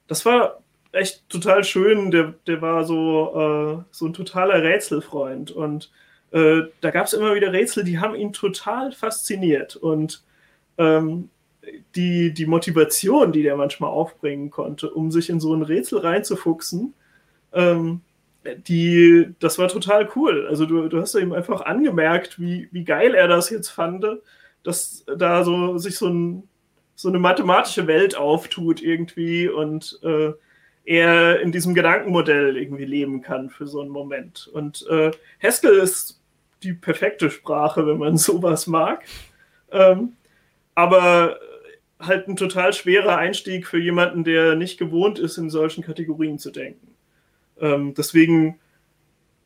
das 0.07 0.25
war 0.25 0.61
echt 0.93 1.29
total 1.29 1.65
schön. 1.65 2.11
Der, 2.11 2.35
der 2.47 2.63
war 2.63 2.85
so, 2.85 3.81
äh, 3.81 3.85
so 3.91 4.07
ein 4.07 4.15
totaler 4.15 4.63
Rätselfreund. 4.63 5.51
Und 5.51 5.91
äh, 6.33 6.63
da 6.81 6.91
gab 6.91 7.07
es 7.07 7.13
immer 7.13 7.35
wieder 7.35 7.53
Rätsel, 7.53 7.85
die 7.85 7.99
haben 7.99 8.15
ihn 8.15 8.33
total 8.33 8.93
fasziniert. 8.93 9.77
Und 9.77 10.25
ähm, 10.79 11.31
die, 11.95 12.33
die 12.33 12.47
Motivation, 12.47 13.33
die 13.33 13.43
der 13.43 13.57
manchmal 13.57 13.91
aufbringen 13.91 14.51
konnte, 14.51 14.91
um 14.91 15.11
sich 15.11 15.29
in 15.29 15.41
so 15.41 15.55
ein 15.55 15.63
Rätsel 15.63 15.99
reinzufuchsen, 15.99 16.95
ähm, 17.53 18.01
die, 18.57 19.35
das 19.39 19.59
war 19.59 19.69
total 19.69 20.09
cool. 20.17 20.47
Also 20.49 20.67
du, 20.67 20.89
du 20.89 21.01
hast 21.01 21.15
ihm 21.15 21.33
einfach 21.33 21.63
angemerkt, 21.63 22.41
wie, 22.41 22.69
wie 22.73 22.85
geil 22.85 23.15
er 23.15 23.29
das 23.29 23.51
jetzt 23.51 23.69
fand, 23.69 24.05
dass 24.63 25.05
da 25.17 25.45
so 25.45 25.79
sich 25.79 25.97
so, 25.97 26.09
ein, 26.09 26.49
so 26.95 27.09
eine 27.09 27.19
mathematische 27.19 27.87
Welt 27.87 28.17
auftut 28.17 28.83
irgendwie 28.83 29.49
und 29.49 29.99
äh, 30.03 30.33
er 30.85 31.41
in 31.41 31.53
diesem 31.53 31.75
Gedankenmodell 31.75 32.57
irgendwie 32.57 32.87
leben 32.87 33.21
kann 33.21 33.51
für 33.51 33.67
so 33.67 33.81
einen 33.81 33.91
Moment. 33.91 34.49
Und 34.53 34.87
äh, 34.89 35.11
Haskell 35.43 35.79
ist 35.79 36.21
die 36.63 36.73
perfekte 36.73 37.31
Sprache, 37.31 37.87
wenn 37.87 37.99
man 37.99 38.17
sowas 38.19 38.67
mag. 38.67 39.05
Ähm, 39.71 40.15
aber 40.75 41.39
halt 42.01 42.29
ein 42.29 42.37
total 42.37 42.73
schwerer 42.73 43.17
Einstieg 43.17 43.67
für 43.67 43.79
jemanden, 43.79 44.25
der 44.25 44.55
nicht 44.55 44.79
gewohnt 44.79 45.19
ist, 45.19 45.37
in 45.37 45.51
solchen 45.51 45.83
Kategorien 45.83 46.39
zu 46.39 46.51
denken. 46.51 46.88
Ähm, 47.61 47.95
deswegen 47.95 48.59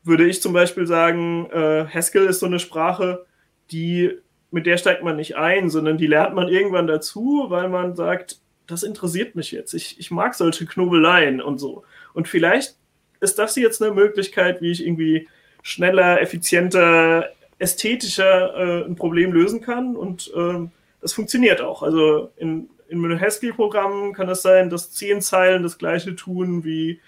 würde 0.04 0.26
ich 0.26 0.42
zum 0.42 0.52
Beispiel 0.52 0.86
sagen, 0.86 1.48
äh, 1.50 1.86
Haskell 1.86 2.26
ist 2.26 2.40
so 2.40 2.46
eine 2.46 2.58
Sprache, 2.58 3.26
die 3.70 4.18
mit 4.50 4.66
der 4.66 4.76
steigt 4.76 5.02
man 5.02 5.16
nicht 5.16 5.36
ein, 5.36 5.70
sondern 5.70 5.96
die 5.96 6.06
lernt 6.06 6.34
man 6.34 6.48
irgendwann 6.48 6.86
dazu, 6.86 7.46
weil 7.48 7.68
man 7.68 7.96
sagt, 7.96 8.38
das 8.66 8.82
interessiert 8.82 9.34
mich 9.34 9.50
jetzt. 9.50 9.72
Ich, 9.72 9.98
ich 9.98 10.10
mag 10.10 10.34
solche 10.34 10.66
Knobeleien 10.66 11.40
und 11.40 11.58
so. 11.58 11.84
Und 12.12 12.28
vielleicht 12.28 12.76
ist 13.20 13.38
das 13.38 13.56
jetzt 13.56 13.82
eine 13.82 13.94
Möglichkeit, 13.94 14.60
wie 14.60 14.70
ich 14.70 14.84
irgendwie 14.84 15.28
schneller, 15.62 16.20
effizienter, 16.20 17.30
ästhetischer 17.58 18.54
äh, 18.56 18.84
ein 18.84 18.96
Problem 18.96 19.32
lösen 19.32 19.60
kann 19.60 19.96
und 19.96 20.30
ähm, 20.36 20.70
das 21.00 21.12
funktioniert 21.12 21.60
auch. 21.60 21.82
Also 21.82 22.30
in, 22.36 22.68
in 22.88 23.04
einem 23.04 23.20
Haskell-Programm 23.20 24.12
kann 24.12 24.28
es 24.28 24.42
sein, 24.42 24.70
dass 24.70 24.92
zehn 24.92 25.20
Zeilen 25.20 25.62
das 25.62 25.78
gleiche 25.78 26.14
tun 26.14 26.64
wie 26.64 27.00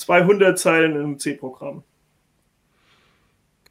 200 0.00 0.58
Zeilen 0.58 0.96
im 0.96 1.18
C-Programm. 1.18 1.82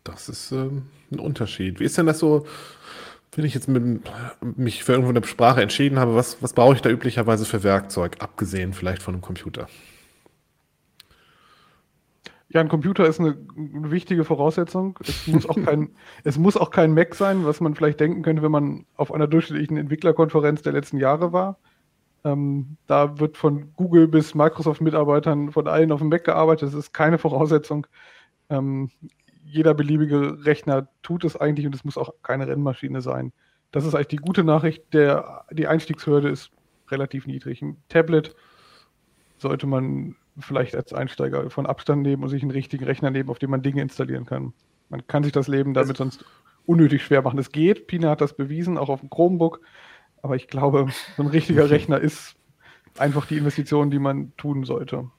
Das 0.03 0.29
ist 0.29 0.51
ähm, 0.51 0.83
ein 1.11 1.19
Unterschied. 1.19 1.79
Wie 1.79 1.85
ist 1.85 1.97
denn 1.97 2.05
das 2.05 2.19
so, 2.19 2.45
wenn 3.35 3.45
ich 3.45 3.53
jetzt 3.53 3.67
mit, 3.67 4.01
mich 4.57 4.83
für 4.83 4.93
irgendwo 4.93 5.09
eine 5.09 5.25
Sprache 5.25 5.61
entschieden 5.61 5.99
habe, 5.99 6.15
was, 6.15 6.41
was 6.41 6.53
brauche 6.53 6.75
ich 6.75 6.81
da 6.81 6.89
üblicherweise 6.89 7.45
für 7.45 7.63
Werkzeug, 7.63 8.17
abgesehen 8.19 8.73
vielleicht 8.73 9.01
von 9.01 9.15
einem 9.15 9.21
Computer? 9.21 9.67
Ja, 12.49 12.61
ein 12.61 12.69
Computer 12.69 13.05
ist 13.05 13.19
eine, 13.19 13.37
eine 13.55 13.91
wichtige 13.91 14.23
Voraussetzung. 14.23 14.97
Es 15.01 15.27
muss, 15.27 15.47
auch 15.47 15.61
kein, 15.63 15.89
es 16.23 16.37
muss 16.37 16.57
auch 16.57 16.71
kein 16.71 16.93
Mac 16.93 17.15
sein, 17.15 17.45
was 17.45 17.59
man 17.59 17.75
vielleicht 17.75 17.99
denken 17.99 18.21
könnte, 18.21 18.41
wenn 18.43 18.51
man 18.51 18.85
auf 18.95 19.11
einer 19.11 19.27
durchschnittlichen 19.27 19.77
Entwicklerkonferenz 19.77 20.61
der 20.61 20.73
letzten 20.73 20.97
Jahre 20.97 21.31
war. 21.33 21.57
Ähm, 22.23 22.77
da 22.87 23.19
wird 23.19 23.37
von 23.37 23.73
Google 23.75 24.07
bis 24.07 24.35
Microsoft-Mitarbeitern 24.35 25.51
von 25.51 25.67
allen 25.67 25.91
auf 25.91 25.99
dem 25.99 26.09
Mac 26.09 26.23
gearbeitet. 26.23 26.69
Das 26.69 26.73
ist 26.73 26.93
keine 26.93 27.17
Voraussetzung. 27.17 27.87
Ähm, 28.49 28.91
jeder 29.43 29.73
beliebige 29.73 30.45
Rechner 30.45 30.89
tut 31.01 31.23
es 31.23 31.35
eigentlich 31.35 31.65
und 31.65 31.73
es 31.73 31.83
muss 31.83 31.97
auch 31.97 32.13
keine 32.21 32.47
Rennmaschine 32.47 33.01
sein. 33.01 33.31
das 33.71 33.85
ist 33.85 33.95
eigentlich 33.95 34.07
die 34.07 34.15
gute 34.17 34.43
Nachricht. 34.43 34.93
Der, 34.93 35.45
die 35.51 35.67
Einstiegshürde 35.67 36.29
ist 36.29 36.51
relativ 36.89 37.27
niedrig. 37.27 37.61
Ein 37.61 37.77
Tablet 37.87 38.35
sollte 39.37 39.67
man 39.67 40.15
vielleicht 40.39 40.75
als 40.75 40.93
Einsteiger 40.93 41.49
von 41.49 41.65
Abstand 41.65 42.01
nehmen 42.01 42.23
und 42.23 42.29
sich 42.29 42.41
einen 42.41 42.51
richtigen 42.51 42.85
Rechner 42.85 43.11
nehmen, 43.11 43.29
auf 43.29 43.39
dem 43.39 43.51
man 43.51 43.61
Dinge 43.61 43.81
installieren 43.81 44.25
kann. 44.25 44.53
Man 44.89 45.05
kann 45.07 45.23
sich 45.23 45.31
das 45.31 45.47
Leben 45.47 45.73
damit 45.73 45.97
sonst 45.97 46.25
unnötig 46.65 47.03
schwer 47.03 47.21
machen. 47.21 47.39
Es 47.39 47.51
geht, 47.51 47.87
Pina 47.87 48.09
hat 48.09 48.21
das 48.21 48.33
bewiesen, 48.33 48.77
auch 48.77 48.89
auf 48.89 49.01
dem 49.01 49.09
Chromebook. 49.09 49.61
Aber 50.21 50.35
ich 50.35 50.47
glaube, 50.47 50.87
so 51.17 51.23
ein 51.23 51.29
richtiger 51.29 51.69
Rechner 51.69 51.99
ist 51.99 52.35
einfach 52.97 53.25
die 53.25 53.37
Investition, 53.37 53.89
die 53.89 53.99
man 53.99 54.35
tun 54.37 54.63
sollte. 54.63 55.09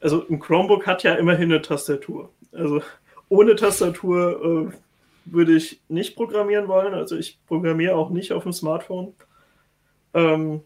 Also 0.00 0.26
ein 0.28 0.38
Chromebook 0.38 0.86
hat 0.86 1.02
ja 1.02 1.14
immerhin 1.14 1.52
eine 1.52 1.62
Tastatur. 1.62 2.30
Also 2.52 2.82
ohne 3.28 3.56
Tastatur 3.56 4.72
äh, 4.72 5.32
würde 5.32 5.56
ich 5.56 5.80
nicht 5.88 6.16
programmieren 6.16 6.68
wollen. 6.68 6.94
Also 6.94 7.16
ich 7.16 7.38
programmiere 7.46 7.96
auch 7.96 8.10
nicht 8.10 8.32
auf 8.32 8.44
dem 8.44 8.52
Smartphone. 8.52 9.14
Ähm, 10.14 10.62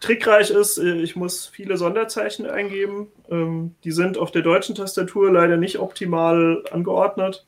trickreich 0.00 0.50
ist, 0.50 0.78
äh, 0.78 0.96
ich 0.96 1.16
muss 1.16 1.46
viele 1.46 1.76
Sonderzeichen 1.76 2.46
eingeben. 2.46 3.08
Ähm, 3.30 3.74
die 3.84 3.92
sind 3.92 4.16
auf 4.16 4.30
der 4.30 4.42
deutschen 4.42 4.74
Tastatur 4.74 5.32
leider 5.32 5.56
nicht 5.56 5.78
optimal 5.78 6.62
angeordnet. 6.70 7.46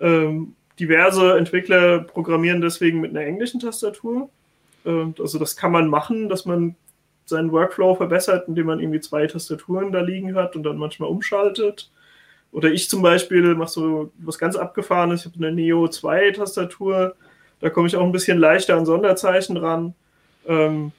Ähm, 0.00 0.54
diverse 0.78 1.36
Entwickler 1.36 2.00
programmieren 2.00 2.60
deswegen 2.60 3.00
mit 3.00 3.10
einer 3.10 3.26
englischen 3.26 3.60
Tastatur. 3.60 4.28
Ähm, 4.84 5.14
also 5.18 5.38
das 5.38 5.56
kann 5.56 5.72
man 5.72 5.88
machen, 5.88 6.28
dass 6.28 6.44
man 6.44 6.76
seinen 7.24 7.52
Workflow 7.52 7.94
verbessert, 7.94 8.48
indem 8.48 8.66
man 8.66 8.80
irgendwie 8.80 9.00
zwei 9.00 9.26
Tastaturen 9.26 9.92
da 9.92 10.00
liegen 10.00 10.34
hat 10.34 10.56
und 10.56 10.62
dann 10.62 10.78
manchmal 10.78 11.10
umschaltet. 11.10 11.90
Oder 12.52 12.70
ich 12.70 12.88
zum 12.88 13.02
Beispiel 13.02 13.54
mache 13.54 13.70
so 13.70 14.12
was 14.18 14.38
ganz 14.38 14.56
Abgefahrenes. 14.56 15.20
Ich 15.20 15.26
habe 15.26 15.36
eine 15.36 15.54
Neo 15.54 15.88
2 15.88 16.30
Tastatur. 16.32 17.14
Da 17.60 17.70
komme 17.70 17.88
ich 17.88 17.96
auch 17.96 18.04
ein 18.04 18.12
bisschen 18.12 18.38
leichter 18.38 18.76
an 18.76 18.86
Sonderzeichen 18.86 19.56
ran. 19.58 19.94
Ähm, 20.46 20.92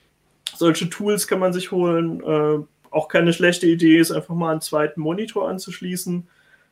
solche 0.56 0.90
Tools 0.90 1.28
kann 1.28 1.40
man 1.40 1.54
sich 1.54 1.72
holen. 1.72 2.22
Äh, 2.22 2.64
auch 2.92 3.08
keine 3.08 3.34
schlechte 3.34 3.68
Idee 3.68 3.98
ist, 3.98 4.12
einfach 4.12 4.36
mal 4.36 4.52
einen 4.52 4.62
zweiten 4.62 5.02
Monitor 5.02 5.48
anzuschließen, 5.48 6.28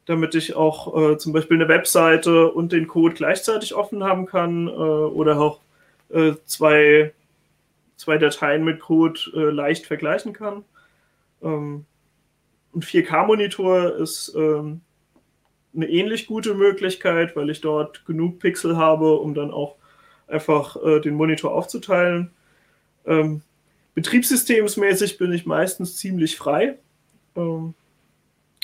damit 0.07 0.35
ich 0.35 0.55
auch 0.55 0.95
äh, 0.97 1.17
zum 1.17 1.33
Beispiel 1.33 1.57
eine 1.57 1.67
Webseite 1.67 2.49
und 2.51 2.71
den 2.71 2.87
Code 2.87 3.13
gleichzeitig 3.13 3.75
offen 3.75 4.03
haben 4.03 4.25
kann 4.25 4.67
äh, 4.67 4.71
oder 4.71 5.39
auch 5.39 5.59
äh, 6.09 6.33
zwei, 6.45 7.13
zwei 7.97 8.17
Dateien 8.17 8.63
mit 8.63 8.79
Code 8.79 9.19
äh, 9.35 9.51
leicht 9.51 9.85
vergleichen 9.85 10.31
kann. 10.31 10.63
Ähm, 11.43 11.85
ein 12.73 12.81
4K-Monitor 12.81 13.95
ist 13.97 14.33
ähm, 14.35 14.81
eine 15.75 15.89
ähnlich 15.89 16.25
gute 16.25 16.53
Möglichkeit, 16.53 17.35
weil 17.35 17.49
ich 17.49 17.59
dort 17.59 18.05
genug 18.05 18.39
Pixel 18.39 18.77
habe, 18.77 19.15
um 19.15 19.33
dann 19.33 19.51
auch 19.51 19.75
einfach 20.27 20.77
äh, 20.83 21.01
den 21.01 21.15
Monitor 21.15 21.53
aufzuteilen. 21.53 22.31
Ähm, 23.05 23.41
betriebssystemsmäßig 23.93 25.17
bin 25.17 25.33
ich 25.33 25.45
meistens 25.45 25.97
ziemlich 25.97 26.37
frei. 26.37 26.77
Ähm, 27.35 27.73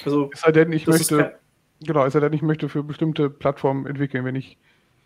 also, 0.06 0.30
es 0.34 0.42
sei 0.42 0.52
denn, 0.52 0.72
ich 0.72 0.88
möchte, 0.88 1.40
genau, 1.82 2.06
es 2.06 2.14
sei 2.14 2.20
denn, 2.20 2.34
ich 2.34 2.42
möchte 2.42 2.70
für 2.70 2.84
bestimmte 2.84 3.30
Plattformen 3.30 3.86
entwickeln. 3.86 4.26
Wenn 4.26 4.36
ich 4.36 4.58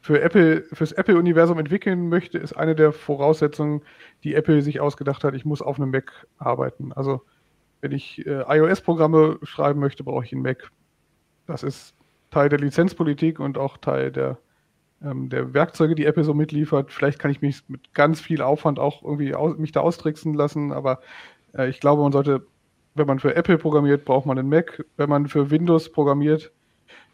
für 0.02 0.22
Apple, 0.22 0.64
fürs 0.72 0.92
Apple-Universum 0.92 1.60
entwickeln 1.60 2.10
möchte, 2.10 2.38
ist 2.38 2.54
eine 2.54 2.76
der 2.76 2.92
Voraussetzungen, 2.92 3.82
die 4.24 4.36
Apple 4.36 4.62
sich 4.62 4.80
ausgedacht 4.80 5.24
hat, 5.24 5.34
ich 5.34 5.46
muss 5.46 5.62
auf 5.62 5.80
einem 5.80 5.92
Mac 5.92 6.28
arbeiten. 6.38 6.94
Also 6.94 7.22
wenn 7.82 7.92
ich 7.92 8.26
äh, 8.26 8.44
iOS-Programme 8.48 9.40
schreiben 9.44 9.80
möchte, 9.80 10.04
brauche 10.04 10.24
ich 10.24 10.34
einen 10.34 10.42
Mac. 10.42 10.72
Das 11.46 11.64
ist 11.64 11.94
Teil 12.32 12.50
der 12.50 12.60
Lizenzpolitik 12.60 13.40
und 13.40 13.58
auch 13.58 13.78
Teil 13.78 14.12
der, 14.12 14.38
ähm, 15.04 15.30
der 15.30 15.54
Werkzeuge, 15.54 15.96
die 15.96 16.06
Apple 16.06 16.24
so 16.24 16.34
mitliefert. 16.34 16.92
Vielleicht 16.92 17.20
kann 17.20 17.32
ich 17.32 17.42
mich 17.42 17.64
mit 17.68 17.94
ganz 17.94 18.20
viel 18.20 18.42
Aufwand 18.42 18.80
auch 18.80 19.04
irgendwie 19.04 19.36
aus, 19.36 19.58
mich 19.58 19.72
da 19.72 19.82
austricksen 19.82 20.34
lassen, 20.34 20.72
aber 20.72 21.02
äh, 21.54 21.70
ich 21.70 21.80
glaube, 21.80 22.02
man 22.02 22.12
sollte, 22.12 22.46
wenn 22.98 23.08
man 23.08 23.20
für 23.20 23.36
Apple 23.36 23.58
programmiert, 23.58 24.06
braucht 24.06 24.26
man 24.26 24.38
einen 24.38 24.50
Mac. 24.50 24.86
Wenn 24.98 25.10
man 25.10 25.28
für 25.28 25.50
Windows 25.50 25.92
programmiert, 25.92 26.52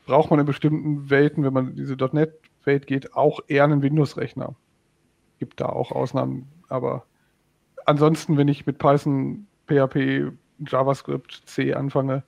braucht 0.06 0.30
man 0.32 0.40
in 0.40 0.46
bestimmten 0.46 1.10
Welten, 1.10 1.44
wenn 1.44 1.54
man 1.54 1.76
diese 1.76 1.96
.NET-Welt 1.96 2.88
geht, 2.88 3.16
auch 3.16 3.40
eher 3.48 3.64
einen 3.64 3.82
Windows-Rechner. 3.82 4.56
Gibt 5.40 5.60
da 5.60 5.68
auch 5.68 5.92
Ausnahmen, 5.92 6.48
aber 6.70 7.06
ansonsten, 7.86 8.38
wenn 8.38 8.48
ich 8.48 8.66
mit 8.66 8.78
Python, 8.78 9.48
PHP, 9.68 10.32
JavaScript, 10.60 11.44
C 11.46 11.74
anfange, 11.74 12.24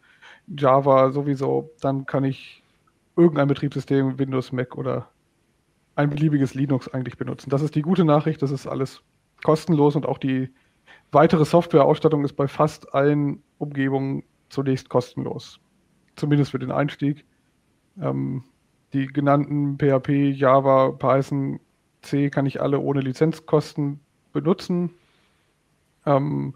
Java 0.48 1.12
sowieso, 1.12 1.72
dann 1.82 2.06
kann 2.06 2.24
ich 2.24 2.64
irgendein 3.16 3.48
Betriebssystem, 3.48 4.20
Windows, 4.20 4.52
Mac 4.52 4.78
oder 4.78 5.10
ein 5.96 6.10
beliebiges 6.10 6.54
Linux 6.54 6.88
eigentlich 6.90 7.18
benutzen. 7.18 7.50
Das 7.50 7.62
ist 7.62 7.76
die 7.76 7.82
gute 7.82 8.04
Nachricht, 8.04 8.42
das 8.42 8.52
ist 8.52 8.68
alles 8.68 9.02
kostenlos 9.44 9.96
und 9.96 10.06
auch 10.06 10.18
die 10.18 10.50
weitere 11.12 11.46
Softwareausstattung 11.46 12.26
ist 12.26 12.34
bei 12.34 12.48
fast 12.48 12.94
allen 12.94 13.42
Umgebungen 13.58 14.24
zunächst 14.50 14.90
kostenlos. 14.90 15.60
Zumindest 16.16 16.52
für 16.52 16.60
den 16.60 16.72
Einstieg. 16.72 17.26
Ähm, 18.02 18.44
die 18.94 19.08
genannten 19.08 19.78
PHP, 19.78 20.32
Java, 20.32 20.92
Python, 20.92 21.60
C 22.02 22.30
kann 22.30 22.46
ich 22.46 22.62
alle 22.62 22.80
ohne 22.80 23.02
Lizenzkosten 23.02 24.00
benutzen. 24.32 24.92
Ähm, 26.06 26.56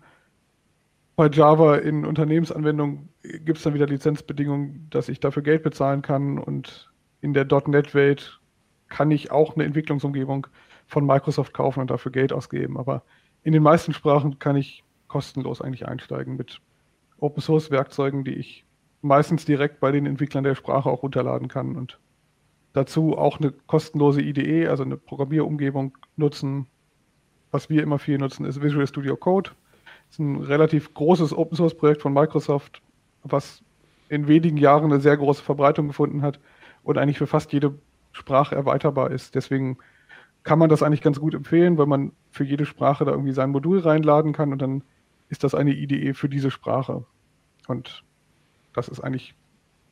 bei 1.15 1.27
Java 1.27 1.75
in 1.77 2.05
Unternehmensanwendungen 2.05 3.09
gibt 3.21 3.57
es 3.57 3.63
dann 3.63 3.73
wieder 3.73 3.87
Lizenzbedingungen, 3.87 4.87
dass 4.89 5.09
ich 5.09 5.19
dafür 5.19 5.43
Geld 5.43 5.63
bezahlen 5.63 6.01
kann 6.01 6.37
und 6.37 6.89
in 7.19 7.33
der 7.33 7.45
.NET-Welt 7.45 8.39
kann 8.87 9.11
ich 9.11 9.31
auch 9.31 9.55
eine 9.55 9.65
Entwicklungsumgebung 9.65 10.47
von 10.87 11.05
Microsoft 11.05 11.53
kaufen 11.53 11.81
und 11.81 11.91
dafür 11.91 12.11
Geld 12.11 12.31
ausgeben. 12.31 12.77
Aber 12.77 13.03
in 13.43 13.53
den 13.53 13.63
meisten 13.63 13.93
Sprachen 13.93 14.39
kann 14.39 14.55
ich 14.55 14.83
kostenlos 15.07 15.61
eigentlich 15.61 15.87
einsteigen 15.87 16.37
mit 16.37 16.61
Open 17.21 17.41
Source 17.41 17.71
Werkzeugen, 17.71 18.23
die 18.23 18.35
ich 18.35 18.65
meistens 19.01 19.45
direkt 19.45 19.79
bei 19.79 19.91
den 19.91 20.05
Entwicklern 20.05 20.43
der 20.43 20.55
Sprache 20.55 20.89
auch 20.89 21.03
runterladen 21.03 21.47
kann 21.47 21.75
und 21.75 21.99
dazu 22.73 23.17
auch 23.17 23.39
eine 23.39 23.51
kostenlose 23.51 24.21
IDE, 24.21 24.67
also 24.67 24.83
eine 24.83 24.97
Programmierumgebung 24.97 25.97
nutzen. 26.15 26.67
Was 27.51 27.69
wir 27.69 27.81
immer 27.81 27.97
viel 27.97 28.17
nutzen, 28.17 28.45
ist 28.45 28.61
Visual 28.61 28.85
Studio 28.87 29.15
Code. 29.15 29.51
Das 30.07 30.15
ist 30.15 30.19
ein 30.19 30.37
relativ 30.37 30.93
großes 30.93 31.33
Open 31.35 31.55
Source 31.55 31.75
Projekt 31.75 32.01
von 32.01 32.13
Microsoft, 32.13 32.81
was 33.23 33.63
in 34.09 34.27
wenigen 34.27 34.57
Jahren 34.57 34.91
eine 34.91 35.01
sehr 35.01 35.17
große 35.17 35.43
Verbreitung 35.43 35.87
gefunden 35.87 36.21
hat 36.21 36.39
und 36.83 36.97
eigentlich 36.97 37.17
für 37.17 37.27
fast 37.27 37.53
jede 37.53 37.77
Sprache 38.11 38.55
erweiterbar 38.55 39.11
ist. 39.11 39.35
Deswegen 39.35 39.77
kann 40.43 40.59
man 40.59 40.69
das 40.69 40.83
eigentlich 40.83 41.01
ganz 41.01 41.19
gut 41.19 41.33
empfehlen, 41.35 41.77
weil 41.77 41.85
man 41.85 42.11
für 42.31 42.43
jede 42.43 42.65
Sprache 42.65 43.05
da 43.05 43.11
irgendwie 43.11 43.33
sein 43.33 43.51
Modul 43.51 43.79
reinladen 43.79 44.33
kann 44.33 44.51
und 44.51 44.61
dann 44.61 44.83
ist 45.29 45.43
das 45.43 45.55
eine 45.55 45.71
IDE 45.71 46.13
für 46.13 46.29
diese 46.29 46.51
Sprache. 46.51 47.05
Und 47.67 48.03
das 48.73 48.89
ist 48.89 48.99
eigentlich 48.99 49.35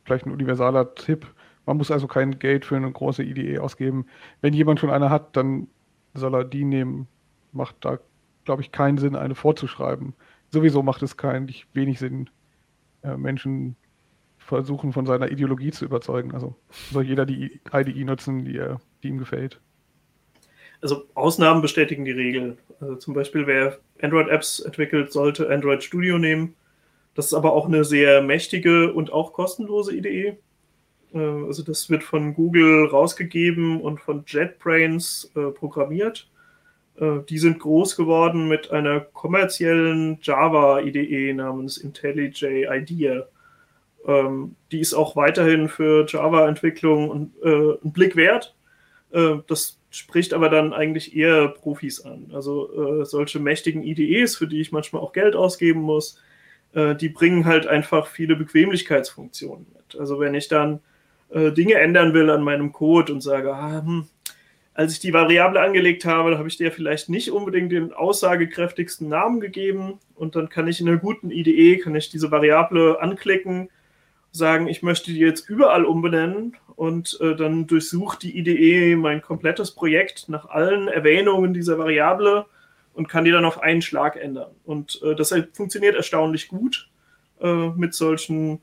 vielleicht 0.04 0.26
ein 0.26 0.32
universaler 0.32 0.96
Tipp. 0.96 1.34
Man 1.66 1.78
muss 1.78 1.92
also 1.92 2.08
kein 2.08 2.40
Geld 2.40 2.66
für 2.66 2.76
eine 2.76 2.92
große 2.92 3.24
IDE 3.24 3.60
ausgeben. 3.60 4.06
Wenn 4.42 4.54
jemand 4.54 4.80
schon 4.80 4.90
eine 4.90 5.10
hat, 5.10 5.36
dann 5.36 5.68
soll 6.14 6.36
er 6.36 6.44
die 6.44 6.66
nehmen. 6.66 7.08
Macht 7.52 7.78
da 7.82 8.00
glaube 8.48 8.62
ich, 8.62 8.72
keinen 8.72 8.98
Sinn, 8.98 9.16
eine 9.16 9.36
vorzuschreiben. 9.36 10.16
Sowieso 10.50 10.82
macht 10.82 11.04
es 11.04 11.18
keinen, 11.18 11.54
wenig 11.74 12.00
Sinn, 12.00 12.30
äh, 13.04 13.18
Menschen 13.18 13.76
versuchen, 14.38 14.94
von 14.94 15.06
seiner 15.06 15.30
Ideologie 15.30 15.72
zu 15.72 15.84
überzeugen. 15.84 16.34
Also 16.34 16.56
soll 16.92 17.04
jeder 17.04 17.26
die 17.26 17.60
IDE 17.72 18.06
nutzen, 18.06 18.46
die, 18.46 18.64
die 19.04 19.10
ihm 19.10 19.18
gefällt. 19.18 19.60
Also 20.82 21.06
Ausnahmen 21.16 21.62
bestätigen 21.62 22.06
die 22.06 22.12
Regel. 22.12 22.58
Also 22.80 22.96
zum 22.96 23.14
Beispiel, 23.14 23.48
wer 23.48 23.78
Android-Apps 24.02 24.60
entwickelt, 24.60 25.12
sollte 25.12 25.50
Android 25.50 25.84
Studio 25.84 26.18
nehmen. 26.18 26.56
Das 27.16 27.26
ist 27.26 27.34
aber 27.34 27.54
auch 27.54 27.66
eine 27.66 27.84
sehr 27.84 28.22
mächtige 28.22 28.94
und 28.94 29.12
auch 29.12 29.34
kostenlose 29.34 29.96
IDE. 29.96 30.38
Äh, 31.14 31.20
also 31.20 31.64
das 31.64 31.90
wird 31.90 32.04
von 32.04 32.34
Google 32.34 32.88
rausgegeben 32.88 33.82
und 33.82 34.00
von 34.00 34.24
JetBrains 34.28 35.32
äh, 35.36 35.52
programmiert. 35.52 36.30
Äh, 37.00 37.20
die 37.30 37.38
sind 37.38 37.60
groß 37.60 37.96
geworden 37.96 38.48
mit 38.48 38.72
einer 38.72 39.00
kommerziellen 39.00 40.20
Java-IDE 40.22 41.34
namens 41.34 41.78
IntelliJ 41.78 42.68
IDEA. 42.70 43.26
Ähm, 44.06 44.56
die 44.72 44.80
ist 44.80 44.94
auch 44.94 45.16
weiterhin 45.16 45.70
für 45.70 46.06
Java-Entwicklung 46.08 47.32
einen 47.44 47.92
Blick 47.94 48.16
wert. 48.16 48.54
Das 49.10 49.77
spricht 49.90 50.34
aber 50.34 50.50
dann 50.50 50.74
eigentlich 50.74 51.16
eher 51.16 51.48
Profis 51.48 52.02
an. 52.02 52.32
Also 52.34 53.02
äh, 53.02 53.06
solche 53.06 53.40
mächtigen 53.40 53.84
IDEs, 53.84 54.36
für 54.36 54.48
die 54.48 54.62
ich 54.62 54.72
manchmal 54.72 55.02
auch 55.02 55.14
Geld 55.14 55.36
ausgeben 55.36 55.82
muss, 55.82 56.22
äh, 56.74 56.96
die 56.96 57.10
bringen 57.10 57.46
halt 57.46 57.68
einfach 57.68 58.08
viele 58.08 58.36
Bequemlichkeitsfunktionen 58.36 59.68
mit. 59.74 60.00
Also 60.00 60.20
wenn 60.20 60.36
ich 60.36 60.48
dann 60.48 60.80
äh, 61.30 61.52
Dinge 61.52 61.76
ändern 61.76 62.14
will 62.14 62.30
an 62.30 62.44
meinem 62.44 62.72
Code 62.74 63.14
und 63.14 63.22
sage, 63.22 63.54
ah, 63.54 63.82
hm, 63.84 64.08
als 64.74 64.94
ich 64.94 65.00
die 65.00 65.14
Variable 65.14 65.60
angelegt 65.60 66.06
habe, 66.06 66.38
habe 66.38 66.48
ich 66.48 66.58
dir 66.58 66.72
vielleicht 66.72 67.10
nicht 67.10 67.32
unbedingt 67.32 67.72
den 67.72 67.94
aussagekräftigsten 67.94 69.10
Namen 69.10 69.40
gegeben 69.40 70.00
und 70.14 70.36
dann 70.36 70.50
kann 70.50 70.68
ich 70.68 70.80
in 70.80 70.88
einer 70.88 71.00
guten 71.00 71.32
IDE, 71.32 71.80
kann 71.80 71.96
ich 71.96 72.10
diese 72.10 72.30
Variable 72.30 73.02
anklicken, 73.02 73.70
sagen, 74.32 74.68
ich 74.68 74.84
möchte 74.84 75.12
die 75.12 75.20
jetzt 75.20 75.50
überall 75.50 75.84
umbenennen 75.84 76.56
und 76.78 77.18
äh, 77.22 77.36
dann 77.36 77.66
durchsucht 77.66 78.22
die 78.22 78.38
IDE 78.38 78.96
mein 78.96 79.22
komplettes 79.22 79.72
Projekt 79.72 80.30
nach 80.30 80.48
allen 80.48 80.88
Erwähnungen 80.88 81.52
dieser 81.54 81.80
Variable 81.80 82.46
und 82.94 83.10
kann 83.10 83.26
die 83.26 83.32
dann 83.32 83.46
auf 83.46 83.60
einen 83.60 83.82
Schlag 83.82 84.16
ändern. 84.16 84.52
Und 84.64 85.02
äh, 85.04 85.16
das 85.16 85.34
funktioniert 85.54 85.96
erstaunlich 85.96 86.48
gut 86.48 86.88
äh, 87.42 87.70
mit 87.70 87.96
solchen 87.96 88.60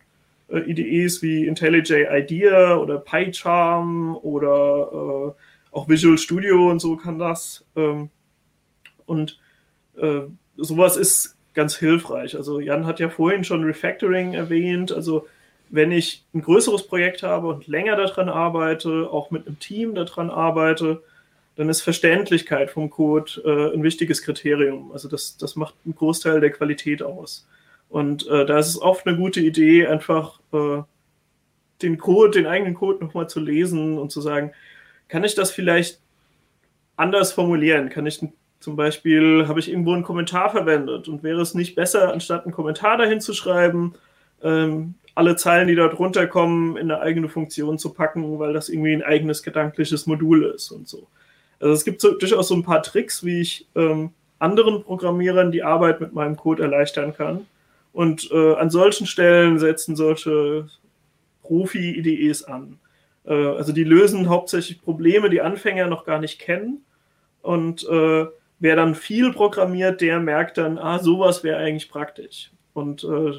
äh, 0.49 0.61
IDEs 0.61 1.23
wie 1.23 1.45
IntelliJ 1.47 2.07
IDEA 2.09 2.77
oder 2.77 2.99
PyCharm 2.99 4.17
oder 4.17 5.35
äh, 5.35 5.77
auch 5.77 5.89
Visual 5.89 6.17
Studio 6.17 6.71
und 6.71 6.79
so 6.81 6.97
kann 6.97 7.19
das. 7.19 7.67
Ähm, 7.75 8.11
und 9.07 9.41
äh, 9.97 10.21
sowas 10.57 10.97
ist 10.97 11.37
ganz 11.53 11.77
hilfreich. 11.77 12.37
Also 12.37 12.61
Jan 12.61 12.87
hat 12.87 13.01
ja 13.01 13.09
vorhin 13.09 13.43
schon 13.43 13.65
Refactoring 13.65 14.35
erwähnt. 14.35 14.93
Also 14.93 15.27
wenn 15.71 15.91
ich 15.91 16.25
ein 16.35 16.43
größeres 16.43 16.87
Projekt 16.87 17.23
habe 17.23 17.49
und 17.49 17.67
länger 17.67 17.97
daran 17.97 18.29
arbeite, 18.29 19.09
auch 19.11 19.31
mit 19.31 19.47
einem 19.47 19.59
Team 19.59 19.95
daran 19.95 20.31
arbeite, 20.31 21.03
dann 21.57 21.69
ist 21.69 21.83
Verständlichkeit 21.83 22.71
vom 22.71 22.91
Code 22.91 23.43
äh, 23.45 23.75
ein 23.75 23.83
wichtiges 23.83 24.23
Kriterium. 24.23 24.93
Also 24.93 25.09
das, 25.09 25.37
das 25.37 25.57
macht 25.57 25.75
einen 25.85 25.95
Großteil 25.95 26.41
der 26.41 26.51
Qualität 26.51 27.03
aus. 27.03 27.47
Und 27.89 28.27
äh, 28.27 28.45
da 28.45 28.59
ist 28.59 28.69
es 28.69 28.81
oft 28.81 29.07
eine 29.07 29.17
gute 29.17 29.41
Idee, 29.41 29.87
einfach 29.87 30.41
äh, 30.53 30.83
den 31.83 31.99
Code, 31.99 32.33
den 32.33 32.47
eigenen 32.47 32.75
Code 32.75 33.05
nochmal 33.05 33.29
zu 33.29 33.41
lesen 33.41 33.99
und 33.99 34.11
zu 34.11 34.21
sagen, 34.21 34.53
kann 35.09 35.25
ich 35.25 35.35
das 35.35 35.53
vielleicht 35.53 36.01
anders 36.97 37.33
formulieren? 37.33 37.89
Kann 37.89 38.07
ich 38.07 38.21
zum 38.61 38.77
Beispiel, 38.77 39.47
habe 39.47 39.61
ich 39.61 39.71
irgendwo 39.71 39.93
einen 39.93 40.03
Kommentar 40.03 40.51
verwendet 40.51 41.07
und 41.07 41.23
wäre 41.23 41.41
es 41.41 41.55
nicht 41.55 41.75
besser, 41.75 42.13
anstatt 42.13 42.45
einen 42.45 42.55
Kommentar 42.55 42.97
dahin 42.97 43.21
zu 43.21 43.35
schreiben, 43.35 43.95
ähm, 44.43 44.95
alle 45.15 45.37
Zeilen, 45.37 45.69
die 45.69 45.77
dort 45.77 45.99
runterkommen, 45.99 46.77
in 46.77 46.91
eine 46.91 47.01
eigene 47.01 47.29
Funktion 47.29 47.79
zu 47.79 47.93
packen, 47.93 48.39
weil 48.39 48.53
das 48.53 48.69
irgendwie 48.69 48.93
ein 48.93 49.03
eigenes 49.03 49.43
gedankliches 49.43 50.07
Modul 50.07 50.45
ist 50.45 50.71
und 50.71 50.89
so. 50.89 51.07
Also 51.61 51.73
es 51.73 51.85
gibt 51.85 52.01
so, 52.01 52.17
durchaus 52.17 52.49
so 52.49 52.55
ein 52.55 52.65
paar 52.65 52.83
Tricks, 52.83 53.25
wie 53.25 53.41
ich 53.41 53.69
ähm, 53.77 54.11
anderen 54.39 54.83
Programmierern 54.83 55.53
die 55.53 55.63
Arbeit 55.63 56.01
mit 56.01 56.13
meinem 56.13 56.37
Code 56.37 56.63
erleichtern 56.63 57.15
kann. 57.15 57.47
Und 57.93 58.29
äh, 58.33 58.55
an 58.55 58.71
solchen 58.71 59.07
Stellen 59.07 59.59
setzen 59.59 59.95
solche 59.95 60.69
Profi-IDEs 61.43 62.43
an. 62.45 62.81
Äh, 63.25 63.33
also 63.33 63.73
die 63.73 63.85
lösen 63.85 64.29
hauptsächlich 64.29 64.83
Probleme, 64.83 65.31
die 65.31 65.41
Anfänger 65.41 65.87
noch 65.87 66.05
gar 66.05 66.19
nicht 66.19 66.41
kennen. 66.41 66.85
Und 67.41 67.89
äh, 67.89 68.27
wer 68.59 68.77
dann 68.77 68.95
viel 68.95 69.33
programmiert, 69.33 70.01
der 70.01 70.19
merkt 70.19 70.59
dann, 70.59 70.79
ah, 70.79 70.99
sowas 70.99 71.45
wäre 71.45 71.59
eigentlich 71.59 71.89
praktisch. 71.89 72.51
Und 72.73 73.05
äh, 73.05 73.35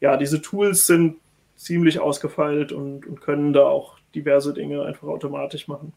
ja, 0.00 0.16
diese 0.16 0.42
Tools 0.42 0.86
sind 0.86 1.16
ziemlich 1.56 2.00
ausgefeilt 2.00 2.72
und, 2.72 3.06
und 3.06 3.20
können 3.20 3.52
da 3.52 3.62
auch 3.62 3.98
diverse 4.14 4.52
Dinge 4.52 4.82
einfach 4.82 5.08
automatisch 5.08 5.68
machen. 5.68 5.92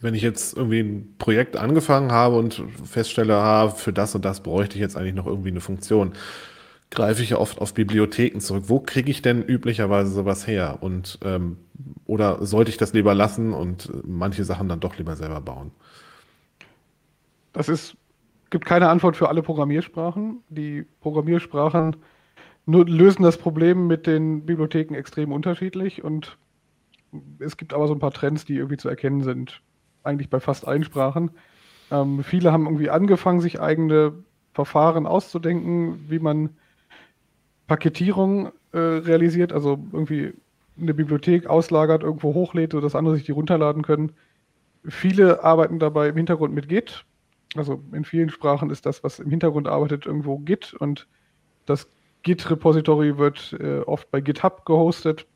Wenn 0.00 0.14
ich 0.14 0.22
jetzt 0.22 0.56
irgendwie 0.56 0.80
ein 0.80 1.14
Projekt 1.18 1.56
angefangen 1.56 2.12
habe 2.12 2.36
und 2.36 2.62
feststelle, 2.84 3.36
ah, 3.36 3.68
für 3.68 3.92
das 3.92 4.14
und 4.14 4.24
das 4.24 4.40
bräuchte 4.40 4.76
ich 4.76 4.80
jetzt 4.80 4.96
eigentlich 4.96 5.14
noch 5.14 5.26
irgendwie 5.26 5.50
eine 5.50 5.60
Funktion, 5.60 6.12
greife 6.90 7.22
ich 7.22 7.30
ja 7.30 7.38
oft 7.38 7.60
auf 7.60 7.74
Bibliotheken 7.74 8.40
zurück. 8.40 8.64
Wo 8.68 8.80
kriege 8.80 9.10
ich 9.10 9.22
denn 9.22 9.42
üblicherweise 9.42 10.10
sowas 10.10 10.46
her? 10.46 10.78
Und 10.80 11.18
ähm, 11.24 11.58
oder 12.06 12.44
sollte 12.44 12.70
ich 12.70 12.76
das 12.76 12.92
lieber 12.92 13.14
lassen 13.14 13.52
und 13.52 13.90
manche 14.06 14.44
Sachen 14.44 14.68
dann 14.68 14.80
doch 14.80 14.96
lieber 14.96 15.16
selber 15.16 15.40
bauen? 15.40 15.72
Das 17.52 17.68
ist 17.68 17.96
gibt 18.50 18.64
keine 18.64 18.88
Antwort 18.88 19.16
für 19.16 19.28
alle 19.28 19.42
Programmiersprachen. 19.42 20.42
Die 20.48 20.86
Programmiersprachen 21.00 21.96
lösen 22.66 23.22
das 23.22 23.38
Problem 23.38 23.86
mit 23.86 24.06
den 24.06 24.44
Bibliotheken 24.44 24.94
extrem 24.94 25.32
unterschiedlich 25.32 26.02
und 26.02 26.36
es 27.38 27.56
gibt 27.56 27.72
aber 27.72 27.86
so 27.86 27.94
ein 27.94 28.00
paar 28.00 28.12
Trends, 28.12 28.44
die 28.44 28.56
irgendwie 28.56 28.76
zu 28.76 28.88
erkennen 28.88 29.22
sind, 29.22 29.62
eigentlich 30.02 30.28
bei 30.28 30.40
fast 30.40 30.66
allen 30.66 30.84
Sprachen. 30.84 31.30
Ähm, 31.90 32.24
viele 32.24 32.52
haben 32.52 32.66
irgendwie 32.66 32.90
angefangen, 32.90 33.40
sich 33.40 33.60
eigene 33.60 34.12
Verfahren 34.52 35.06
auszudenken, 35.06 36.04
wie 36.08 36.18
man 36.18 36.50
Paketierung 37.66 38.52
äh, 38.72 38.78
realisiert, 38.78 39.52
also 39.52 39.78
irgendwie 39.92 40.34
eine 40.80 40.94
Bibliothek 40.94 41.46
auslagert, 41.46 42.02
irgendwo 42.02 42.34
hochlädt, 42.34 42.72
sodass 42.72 42.94
andere 42.94 43.16
sich 43.16 43.24
die 43.24 43.32
runterladen 43.32 43.82
können. 43.82 44.12
Viele 44.84 45.42
arbeiten 45.42 45.78
dabei 45.78 46.08
im 46.08 46.16
Hintergrund 46.16 46.54
mit 46.54 46.68
Git. 46.68 47.04
Also 47.56 47.82
in 47.92 48.04
vielen 48.04 48.28
Sprachen 48.28 48.70
ist 48.70 48.86
das, 48.86 49.02
was 49.02 49.18
im 49.18 49.30
Hintergrund 49.30 49.68
arbeitet, 49.68 50.06
irgendwo 50.06 50.38
Git 50.38 50.74
und 50.74 51.06
das 51.64 51.88
Git-Repository 52.26 53.18
wird 53.18 53.56
äh, 53.60 53.82
oft 53.82 54.10
bei 54.10 54.20
GitHub 54.20 54.66
gehostet, 54.66 55.26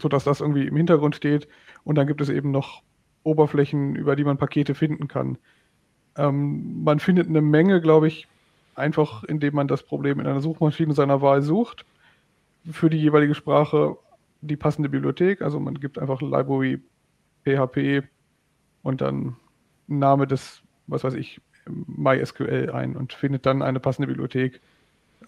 sodass 0.00 0.24
das 0.24 0.40
irgendwie 0.40 0.66
im 0.66 0.74
Hintergrund 0.74 1.14
steht. 1.14 1.46
Und 1.84 1.94
dann 1.94 2.08
gibt 2.08 2.20
es 2.20 2.28
eben 2.28 2.50
noch 2.50 2.82
Oberflächen, 3.22 3.94
über 3.94 4.16
die 4.16 4.24
man 4.24 4.36
Pakete 4.36 4.74
finden 4.74 5.06
kann. 5.06 5.38
Ähm, 6.16 6.82
man 6.82 6.98
findet 6.98 7.28
eine 7.28 7.40
Menge, 7.40 7.80
glaube 7.80 8.08
ich, 8.08 8.26
einfach 8.74 9.22
indem 9.22 9.54
man 9.54 9.68
das 9.68 9.84
Problem 9.84 10.18
in 10.18 10.26
einer 10.26 10.40
Suchmaschine 10.40 10.92
seiner 10.92 11.22
Wahl 11.22 11.40
sucht. 11.40 11.86
Für 12.68 12.90
die 12.90 12.98
jeweilige 12.98 13.36
Sprache 13.36 13.96
die 14.40 14.56
passende 14.56 14.88
Bibliothek. 14.88 15.40
Also 15.40 15.60
man 15.60 15.78
gibt 15.78 16.00
einfach 16.00 16.20
Library 16.20 16.80
PHP 17.44 18.08
und 18.82 19.00
dann 19.00 19.36
Name 19.86 20.26
des, 20.26 20.62
was 20.88 21.04
weiß 21.04 21.14
ich, 21.14 21.40
MySQL 21.68 22.72
ein 22.72 22.96
und 22.96 23.12
findet 23.12 23.46
dann 23.46 23.62
eine 23.62 23.78
passende 23.78 24.08
Bibliothek. 24.08 24.60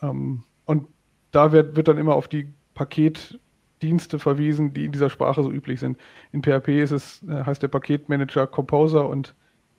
Ähm, 0.02 0.42
und 0.64 0.88
da 1.30 1.52
wird, 1.52 1.76
wird 1.76 1.88
dann 1.88 1.98
immer 1.98 2.14
auf 2.14 2.28
die 2.28 2.52
Paketdienste 2.74 4.18
verwiesen, 4.18 4.72
die 4.72 4.84
in 4.84 4.92
dieser 4.92 5.10
Sprache 5.10 5.42
so 5.42 5.50
üblich 5.50 5.80
sind. 5.80 5.98
In 6.32 6.42
PHP 6.42 6.68
ist 6.82 6.92
es, 6.92 7.22
äh, 7.24 7.44
heißt 7.44 7.62
der 7.62 7.68
Paketmanager 7.68 8.46
Composer 8.46 9.08
und 9.08 9.34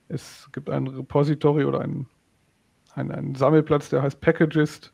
es 0.08 0.48
gibt 0.52 0.70
ein 0.70 0.86
Repository 0.86 1.64
oder 1.64 1.80
einen, 1.80 2.06
einen, 2.94 3.10
einen 3.10 3.34
Sammelplatz, 3.34 3.88
der 3.88 4.02
heißt 4.02 4.20
Packagist. 4.20 4.92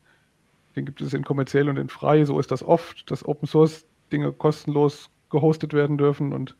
Den 0.74 0.86
gibt 0.86 1.00
es 1.00 1.12
in 1.12 1.24
kommerziell 1.24 1.68
und 1.68 1.76
in 1.76 1.88
frei. 1.88 2.24
So 2.24 2.38
ist 2.38 2.50
das 2.50 2.62
oft, 2.62 3.10
dass 3.10 3.26
Open 3.26 3.46
Source 3.46 3.86
Dinge 4.10 4.32
kostenlos 4.32 5.10
gehostet 5.30 5.74
werden 5.74 5.98
dürfen 5.98 6.32
und 6.32 6.56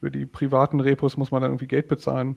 für 0.00 0.10
die 0.10 0.26
privaten 0.26 0.80
Repos 0.80 1.16
muss 1.16 1.30
man 1.30 1.42
dann 1.42 1.50
irgendwie 1.50 1.66
Geld 1.66 1.88
bezahlen. 1.88 2.36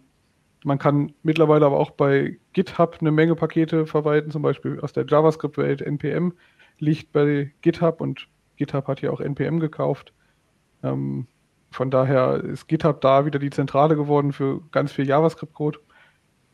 Man 0.63 0.79
kann 0.79 1.13
mittlerweile 1.23 1.65
aber 1.65 1.79
auch 1.79 1.91
bei 1.91 2.37
GitHub 2.53 2.97
eine 3.01 3.11
Menge 3.11 3.35
Pakete 3.35 3.85
verwalten, 3.85 4.31
zum 4.31 4.41
Beispiel 4.41 4.79
aus 4.79 4.93
der 4.93 5.05
JavaScript-Welt. 5.05 5.81
NPM 5.81 6.33
liegt 6.79 7.11
bei 7.11 7.51
GitHub 7.61 8.01
und 8.01 8.27
GitHub 8.55 8.87
hat 8.87 9.01
ja 9.01 9.11
auch 9.11 9.19
NPM 9.19 9.59
gekauft. 9.59 10.13
Ähm, 10.81 11.27
von 11.71 11.89
daher 11.91 12.35
ist 12.43 12.67
GitHub 12.67 13.01
da 13.01 13.25
wieder 13.25 13.39
die 13.39 13.49
Zentrale 13.49 13.95
geworden 13.95 14.31
für 14.31 14.61
ganz 14.71 14.91
viel 14.91 15.07
JavaScript-Code. 15.07 15.79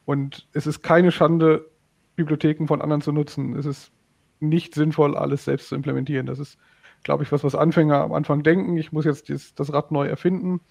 Und 0.05 0.47
es 0.53 0.65
ist 0.65 0.81
keine 0.81 1.11
Schande, 1.11 1.69
Bibliotheken 2.15 2.67
von 2.67 2.81
anderen 2.81 3.01
zu 3.01 3.11
nutzen. 3.11 3.55
Es 3.55 3.65
ist 3.65 3.91
nicht 4.39 4.73
sinnvoll, 4.73 5.15
alles 5.15 5.45
selbst 5.45 5.69
zu 5.69 5.75
implementieren. 5.75 6.25
Das 6.25 6.39
ist, 6.39 6.57
glaube 7.03 7.23
ich, 7.23 7.31
was, 7.31 7.43
was 7.43 7.53
Anfänger 7.53 8.01
am 8.01 8.13
Anfang 8.13 8.43
denken. 8.43 8.77
Ich 8.77 8.91
muss 8.91 9.05
jetzt 9.05 9.29
das 9.59 9.73
Rad 9.73 9.91
neu 9.91 10.07
erfinden. 10.07 10.61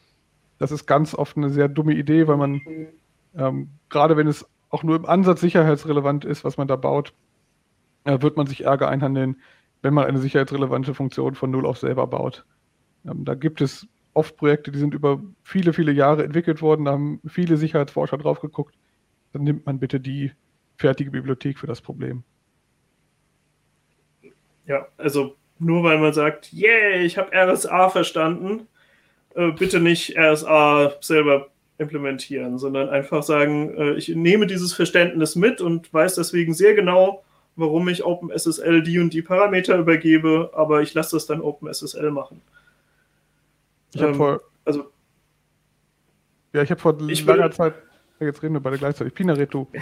Das 0.59 0.72
ist 0.72 0.86
ganz 0.86 1.14
oft 1.14 1.36
eine 1.36 1.51
sehr 1.51 1.68
dumme 1.68 1.95
Idee, 1.95 2.26
weil 2.26 2.36
man 2.36 2.61
ähm, 3.39 3.70
gerade 3.89 4.16
wenn 4.16 4.26
es 4.26 4.47
auch 4.70 4.82
nur 4.82 4.97
im 4.97 5.07
Ansatz 5.07 5.41
sicherheitsrelevant 5.41 6.24
ist, 6.24 6.45
was 6.45 6.57
man 6.57 6.68
da 6.68 6.76
baut, 6.76 7.14
äh, 8.05 8.20
wird 8.20 8.36
man 8.36 8.47
sich 8.47 8.64
Ärger 8.64 8.89
einhandeln, 8.89 9.41
wenn 9.82 9.95
man 9.95 10.07
eine 10.07 10.18
sicherheitsrelevante 10.18 10.95
Funktion 10.95 11.34
von 11.34 11.51
Null 11.51 11.66
auf 11.66 11.78
selber 11.78 12.07
baut. 12.07 12.45
Ähm, 13.07 13.24
da 13.24 13.34
gibt 13.34 13.61
es 13.61 13.86
oft 14.12 14.36
Projekte, 14.36 14.72
die 14.72 14.78
sind 14.78 14.95
über 14.95 15.22
viele, 15.43 15.72
viele 15.72 15.93
Jahre 15.93 16.24
entwickelt 16.24 16.61
worden, 16.61 16.84
da 16.84 16.93
haben 16.93 17.20
viele 17.26 17.57
Sicherheitsforscher 17.57 18.18
drauf 18.18 18.41
geguckt. 18.41 18.74
Dann 19.32 19.45
nimmt 19.45 19.66
man 19.66 19.78
bitte 19.78 20.01
die 20.01 20.32
fertige 20.76 21.11
Bibliothek 21.11 21.59
für 21.59 21.66
das 21.66 21.80
Problem. 21.80 22.24
Ja, 24.66 24.89
also 24.97 25.36
nur 25.59 25.82
weil 25.84 25.99
man 25.99 26.12
sagt, 26.12 26.53
yeah, 26.53 27.01
ich 27.01 27.18
habe 27.18 27.30
RSA 27.32 27.91
verstanden, 27.91 28.66
äh, 29.34 29.53
bitte 29.53 29.80
nicht 29.80 30.18
RSA 30.18 30.95
selber 31.01 31.49
implementieren, 31.79 32.59
sondern 32.59 32.89
einfach 32.89 33.22
sagen, 33.22 33.74
äh, 33.76 33.95
ich 33.95 34.09
nehme 34.09 34.47
dieses 34.47 34.74
Verständnis 34.74 35.37
mit 35.37 35.61
und 35.61 35.93
weiß 35.93 36.16
deswegen 36.16 36.53
sehr 36.53 36.74
genau, 36.74 37.24
warum 37.57 37.89
ich 37.89 38.05
OpenSSL 38.05 38.83
die 38.83 38.99
und 38.99 39.12
die 39.14 39.22
Parameter 39.22 39.79
übergebe, 39.79 40.51
aber 40.55 40.83
ich 40.83 40.93
lasse 40.95 41.16
das 41.16 41.26
dann 41.26 41.41
OpenSSL 41.41 42.11
machen. 42.11 42.43
Ich 43.95 44.01
habe 44.01 44.12
ähm, 44.12 44.16
vor. 44.16 44.41
Also. 44.64 44.91
Ja, 46.53 46.62
ich 46.62 46.70
habe 46.70 46.81
vor 46.81 46.97
ich 47.09 47.24
langer 47.24 47.45
will, 47.45 47.53
Zeit. 47.53 47.74
Jetzt 48.20 48.43
reden 48.43 48.55
wir 48.55 48.61
beide 48.61 48.79
gleichzeitig. 48.79 49.14
Pinareto. 49.14 49.68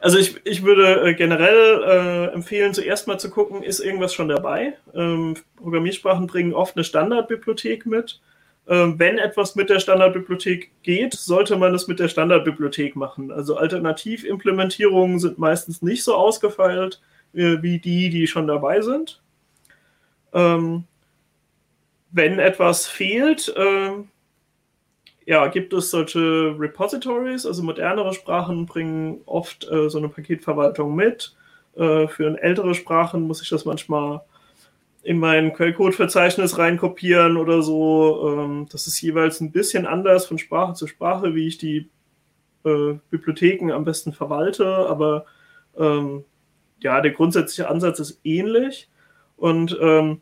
also 0.00 0.18
ich, 0.18 0.40
ich 0.44 0.64
würde 0.64 1.02
äh, 1.02 1.14
generell 1.14 1.82
äh, 1.82 2.34
empfehlen, 2.34 2.72
zuerst 2.72 3.06
mal 3.06 3.18
zu 3.18 3.30
gucken, 3.30 3.62
ist 3.62 3.80
irgendwas 3.80 4.14
schon 4.14 4.28
dabei. 4.28 4.78
Ähm, 4.94 5.36
Programmiersprachen 5.56 6.26
bringen 6.26 6.54
oft 6.54 6.76
eine 6.76 6.84
Standardbibliothek 6.84 7.84
mit 7.84 8.20
wenn 8.66 9.18
etwas 9.18 9.56
mit 9.56 9.68
der 9.68 9.80
Standardbibliothek 9.80 10.70
geht, 10.82 11.14
sollte 11.14 11.56
man 11.56 11.74
es 11.74 11.88
mit 11.88 11.98
der 11.98 12.06
Standardbibliothek 12.06 12.94
machen. 12.94 13.32
Also 13.32 13.56
Alternativimplementierungen 13.56 15.18
sind 15.18 15.38
meistens 15.38 15.82
nicht 15.82 16.04
so 16.04 16.14
ausgefeilt 16.14 17.00
äh, 17.34 17.62
wie 17.62 17.78
die, 17.78 18.10
die 18.10 18.26
schon 18.26 18.46
dabei 18.46 18.80
sind. 18.80 19.20
Ähm, 20.32 20.84
wenn 22.12 22.38
etwas 22.38 22.86
fehlt, 22.86 23.52
äh, 23.56 23.92
ja, 25.26 25.46
gibt 25.48 25.72
es 25.72 25.90
solche 25.90 26.54
Repositories, 26.58 27.46
also 27.46 27.62
modernere 27.62 28.14
Sprachen 28.14 28.66
bringen 28.66 29.20
oft 29.26 29.68
äh, 29.70 29.88
so 29.88 29.98
eine 29.98 30.08
Paketverwaltung 30.08 30.94
mit. 30.94 31.34
Äh, 31.76 32.08
für 32.08 32.36
ältere 32.42 32.74
Sprachen 32.74 33.22
muss 33.22 33.42
ich 33.42 33.48
das 33.48 33.64
manchmal 33.64 34.22
in 35.02 35.18
mein 35.18 35.52
Quellcode-Verzeichnis 35.52 36.58
reinkopieren 36.58 37.36
oder 37.36 37.62
so. 37.62 38.38
Ähm, 38.38 38.66
das 38.70 38.86
ist 38.86 39.00
jeweils 39.00 39.40
ein 39.40 39.52
bisschen 39.52 39.86
anders 39.86 40.26
von 40.26 40.38
Sprache 40.38 40.74
zu 40.74 40.86
Sprache, 40.86 41.34
wie 41.34 41.46
ich 41.46 41.58
die 41.58 41.88
äh, 42.64 42.94
Bibliotheken 43.10 43.72
am 43.72 43.84
besten 43.84 44.12
verwalte, 44.12 44.66
aber 44.66 45.24
ähm, 45.78 46.24
ja, 46.80 47.00
der 47.00 47.12
grundsätzliche 47.12 47.68
Ansatz 47.68 47.98
ist 48.00 48.20
ähnlich. 48.24 48.88
Und 49.36 49.76
ähm, 49.80 50.20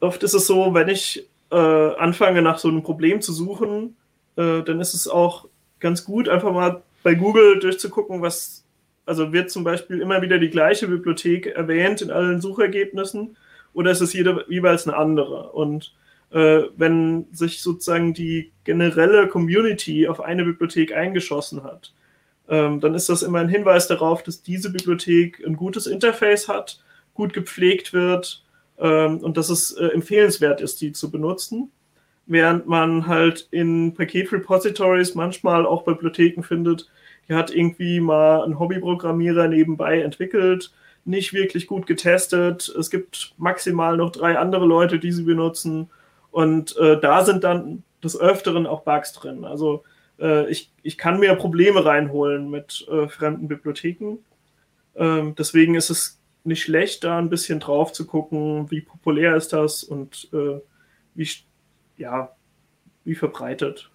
oft 0.00 0.22
ist 0.22 0.34
es 0.34 0.46
so, 0.46 0.74
wenn 0.74 0.88
ich 0.88 1.28
äh, 1.50 1.56
anfange, 1.56 2.42
nach 2.42 2.58
so 2.58 2.68
einem 2.68 2.82
Problem 2.82 3.20
zu 3.20 3.32
suchen, 3.32 3.96
äh, 4.36 4.62
dann 4.62 4.80
ist 4.80 4.94
es 4.94 5.08
auch 5.08 5.48
ganz 5.80 6.04
gut, 6.04 6.28
einfach 6.28 6.52
mal 6.52 6.82
bei 7.04 7.14
Google 7.14 7.60
durchzugucken, 7.60 8.22
was, 8.22 8.64
also 9.06 9.32
wird 9.32 9.50
zum 9.50 9.62
Beispiel 9.62 10.00
immer 10.00 10.20
wieder 10.20 10.38
die 10.38 10.50
gleiche 10.50 10.88
Bibliothek 10.88 11.46
erwähnt 11.46 12.02
in 12.02 12.10
allen 12.10 12.40
Suchergebnissen 12.40 13.36
oder 13.78 13.92
ist 13.92 14.00
es 14.00 14.12
jede, 14.12 14.44
jeweils 14.48 14.88
eine 14.88 14.96
andere? 14.96 15.52
Und 15.52 15.94
äh, 16.30 16.62
wenn 16.76 17.26
sich 17.30 17.62
sozusagen 17.62 18.12
die 18.12 18.50
generelle 18.64 19.28
Community 19.28 20.08
auf 20.08 20.20
eine 20.20 20.44
Bibliothek 20.44 20.92
eingeschossen 20.92 21.62
hat, 21.62 21.94
ähm, 22.48 22.80
dann 22.80 22.94
ist 22.94 23.08
das 23.08 23.22
immer 23.22 23.38
ein 23.38 23.48
Hinweis 23.48 23.86
darauf, 23.86 24.24
dass 24.24 24.42
diese 24.42 24.72
Bibliothek 24.72 25.44
ein 25.46 25.54
gutes 25.54 25.86
Interface 25.86 26.48
hat, 26.48 26.82
gut 27.14 27.32
gepflegt 27.32 27.92
wird 27.92 28.44
ähm, 28.78 29.18
und 29.18 29.36
dass 29.36 29.48
es 29.48 29.70
äh, 29.70 29.86
empfehlenswert 29.86 30.60
ist, 30.60 30.80
die 30.80 30.90
zu 30.90 31.12
benutzen. 31.12 31.70
Während 32.26 32.66
man 32.66 33.06
halt 33.06 33.46
in 33.52 33.94
Paketrepositories 33.94 35.14
manchmal 35.14 35.64
auch 35.64 35.84
Bibliotheken 35.84 36.42
findet, 36.42 36.90
die 37.28 37.34
hat 37.34 37.54
irgendwie 37.54 38.00
mal 38.00 38.42
ein 38.42 38.58
Hobbyprogrammierer 38.58 39.46
nebenbei 39.46 40.00
entwickelt, 40.00 40.72
nicht 41.08 41.32
wirklich 41.32 41.66
gut 41.66 41.86
getestet. 41.86 42.68
Es 42.68 42.90
gibt 42.90 43.34
maximal 43.38 43.96
noch 43.96 44.12
drei 44.12 44.38
andere 44.38 44.66
Leute, 44.66 44.98
die 44.98 45.10
sie 45.10 45.24
benutzen. 45.24 45.90
Und 46.30 46.76
äh, 46.76 47.00
da 47.00 47.24
sind 47.24 47.44
dann 47.44 47.82
des 48.04 48.20
Öfteren 48.20 48.66
auch 48.66 48.82
Bugs 48.82 49.14
drin. 49.14 49.44
Also 49.44 49.84
äh, 50.20 50.48
ich, 50.50 50.70
ich 50.82 50.98
kann 50.98 51.18
mir 51.18 51.34
Probleme 51.34 51.84
reinholen 51.84 52.50
mit 52.50 52.86
äh, 52.90 53.08
fremden 53.08 53.48
Bibliotheken. 53.48 54.18
Ähm, 54.94 55.34
deswegen 55.36 55.74
ist 55.74 55.88
es 55.90 56.20
nicht 56.44 56.62
schlecht, 56.62 57.04
da 57.04 57.18
ein 57.18 57.30
bisschen 57.30 57.58
drauf 57.58 57.92
zu 57.92 58.06
gucken, 58.06 58.70
wie 58.70 58.82
populär 58.82 59.34
ist 59.34 59.52
das 59.52 59.82
und 59.82 60.28
äh, 60.32 60.60
wie, 61.14 61.28
ja, 61.96 62.36
wie 63.04 63.14
verbreitet. 63.14 63.90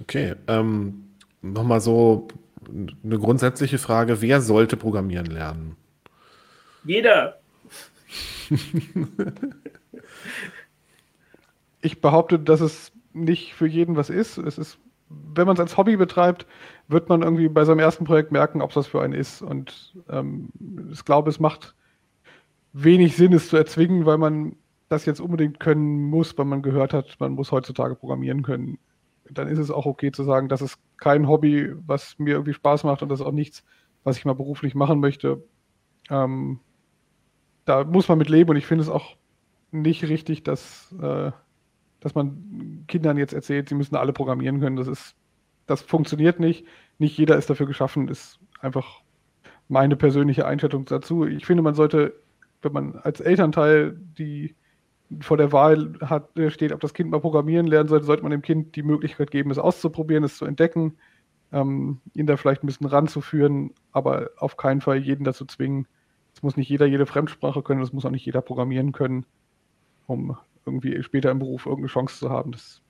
Okay, 0.00 0.34
ähm, 0.48 1.10
nochmal 1.40 1.80
so 1.80 2.26
eine 2.68 3.18
grundsätzliche 3.18 3.78
Frage, 3.78 4.20
wer 4.20 4.40
sollte 4.40 4.76
programmieren 4.76 5.26
lernen? 5.26 5.76
Jeder. 6.84 7.40
ich 11.80 12.00
behaupte, 12.00 12.38
dass 12.38 12.60
es 12.60 12.92
nicht 13.12 13.54
für 13.54 13.66
jeden 13.66 13.96
was 13.96 14.10
ist. 14.10 14.38
Es 14.38 14.58
ist, 14.58 14.78
wenn 15.08 15.46
man 15.46 15.54
es 15.54 15.60
als 15.60 15.76
Hobby 15.76 15.96
betreibt, 15.96 16.46
wird 16.88 17.08
man 17.08 17.22
irgendwie 17.22 17.48
bei 17.48 17.64
seinem 17.64 17.78
ersten 17.78 18.04
Projekt 18.04 18.32
merken, 18.32 18.60
ob 18.60 18.70
es 18.70 18.74
das 18.74 18.86
für 18.86 19.02
einen 19.02 19.14
ist. 19.14 19.42
Und 19.42 19.94
ähm, 20.08 20.50
ich 20.92 21.04
glaube, 21.04 21.30
es 21.30 21.40
macht 21.40 21.74
wenig 22.72 23.16
Sinn, 23.16 23.32
es 23.32 23.48
zu 23.48 23.56
erzwingen, 23.56 24.04
weil 24.04 24.18
man 24.18 24.56
das 24.88 25.06
jetzt 25.06 25.20
unbedingt 25.20 25.60
können 25.60 26.02
muss, 26.02 26.36
weil 26.36 26.44
man 26.44 26.62
gehört 26.62 26.92
hat, 26.92 27.16
man 27.18 27.32
muss 27.32 27.52
heutzutage 27.52 27.94
programmieren 27.94 28.42
können. 28.42 28.78
Dann 29.30 29.48
ist 29.48 29.58
es 29.58 29.70
auch 29.70 29.86
okay 29.86 30.12
zu 30.12 30.22
sagen, 30.22 30.48
das 30.48 30.62
ist 30.62 30.78
kein 30.96 31.28
Hobby, 31.28 31.72
was 31.86 32.18
mir 32.18 32.32
irgendwie 32.32 32.54
Spaß 32.54 32.84
macht 32.84 33.02
und 33.02 33.08
das 33.08 33.20
ist 33.20 33.26
auch 33.26 33.32
nichts, 33.32 33.64
was 34.02 34.16
ich 34.16 34.24
mal 34.24 34.34
beruflich 34.34 34.74
machen 34.74 35.00
möchte. 35.00 35.42
Ähm, 36.10 36.60
da 37.64 37.84
muss 37.84 38.08
man 38.08 38.18
mit 38.18 38.28
leben 38.28 38.50
und 38.50 38.56
ich 38.56 38.66
finde 38.66 38.82
es 38.82 38.90
auch 38.90 39.16
nicht 39.70 40.04
richtig, 40.04 40.42
dass 40.42 40.94
äh, 41.00 41.32
dass 42.04 42.14
man 42.14 42.84
Kindern 42.86 43.16
jetzt 43.16 43.32
erzählt, 43.32 43.70
sie 43.70 43.74
müssen 43.74 43.96
alle 43.96 44.12
programmieren 44.12 44.60
können. 44.60 44.76
Das 44.76 44.88
ist, 44.88 45.16
das 45.64 45.80
funktioniert 45.80 46.38
nicht. 46.38 46.66
Nicht 46.98 47.16
jeder 47.16 47.38
ist 47.38 47.48
dafür 47.48 47.66
geschaffen, 47.66 48.08
ist 48.08 48.38
einfach 48.60 49.00
meine 49.68 49.96
persönliche 49.96 50.46
Einschätzung 50.46 50.84
dazu. 50.84 51.26
Ich 51.26 51.46
finde, 51.46 51.62
man 51.62 51.74
sollte, 51.74 52.12
wenn 52.60 52.72
man 52.72 52.96
als 52.96 53.20
Elternteil 53.20 53.96
die 54.18 54.54
vor 55.20 55.36
der 55.36 55.52
Wahl 55.52 55.94
hat, 56.00 56.30
steht, 56.48 56.72
ob 56.72 56.80
das 56.80 56.94
Kind 56.94 57.10
mal 57.10 57.20
programmieren 57.20 57.66
lernen 57.66 57.88
sollte, 57.88 58.06
sollte 58.06 58.22
man 58.22 58.32
dem 58.32 58.42
Kind 58.42 58.76
die 58.76 58.82
Möglichkeit 58.82 59.30
geben, 59.30 59.50
es 59.50 59.58
auszuprobieren, 59.58 60.24
es 60.24 60.36
zu 60.36 60.44
entdecken, 60.44 60.96
ähm, 61.52 62.00
ihn 62.14 62.26
da 62.26 62.36
vielleicht 62.36 62.62
ein 62.62 62.66
bisschen 62.66 62.86
ranzuführen, 62.86 63.72
aber 63.92 64.30
auf 64.38 64.56
keinen 64.56 64.80
Fall 64.80 64.98
jeden 64.98 65.24
dazu 65.24 65.44
zwingen. 65.44 65.86
Es 66.34 66.42
muss 66.42 66.56
nicht 66.56 66.68
jeder 66.68 66.86
jede 66.86 67.06
Fremdsprache 67.06 67.62
können, 67.62 67.82
es 67.82 67.92
muss 67.92 68.04
auch 68.04 68.10
nicht 68.10 68.26
jeder 68.26 68.42
programmieren 68.42 68.92
können, 68.92 69.24
um 70.06 70.36
irgendwie 70.66 71.02
später 71.02 71.30
im 71.30 71.38
Beruf 71.38 71.66
irgendeine 71.66 71.92
Chance 71.92 72.18
zu 72.18 72.30
haben. 72.30 72.52
Das, 72.52 72.82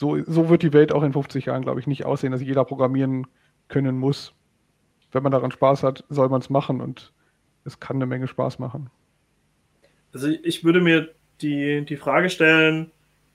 so, 0.00 0.22
so 0.24 0.48
wird 0.48 0.62
die 0.62 0.72
Welt 0.72 0.92
auch 0.92 1.02
in 1.02 1.12
50 1.12 1.46
Jahren, 1.46 1.62
glaube 1.62 1.80
ich, 1.80 1.86
nicht 1.86 2.04
aussehen, 2.04 2.32
dass 2.32 2.42
jeder 2.42 2.64
programmieren 2.64 3.26
können 3.68 3.98
muss. 3.98 4.34
Wenn 5.12 5.22
man 5.22 5.32
daran 5.32 5.52
Spaß 5.52 5.82
hat, 5.82 6.04
soll 6.08 6.28
man 6.28 6.40
es 6.40 6.50
machen 6.50 6.80
und 6.80 7.12
es 7.64 7.78
kann 7.78 7.96
eine 7.96 8.06
Menge 8.06 8.26
Spaß 8.26 8.58
machen. 8.58 8.90
Also 10.12 10.28
ich 10.28 10.64
würde 10.64 10.80
mir 10.80 11.14
die, 11.42 11.84
die 11.84 11.96
Frage 11.96 12.30
stellen, 12.30 12.90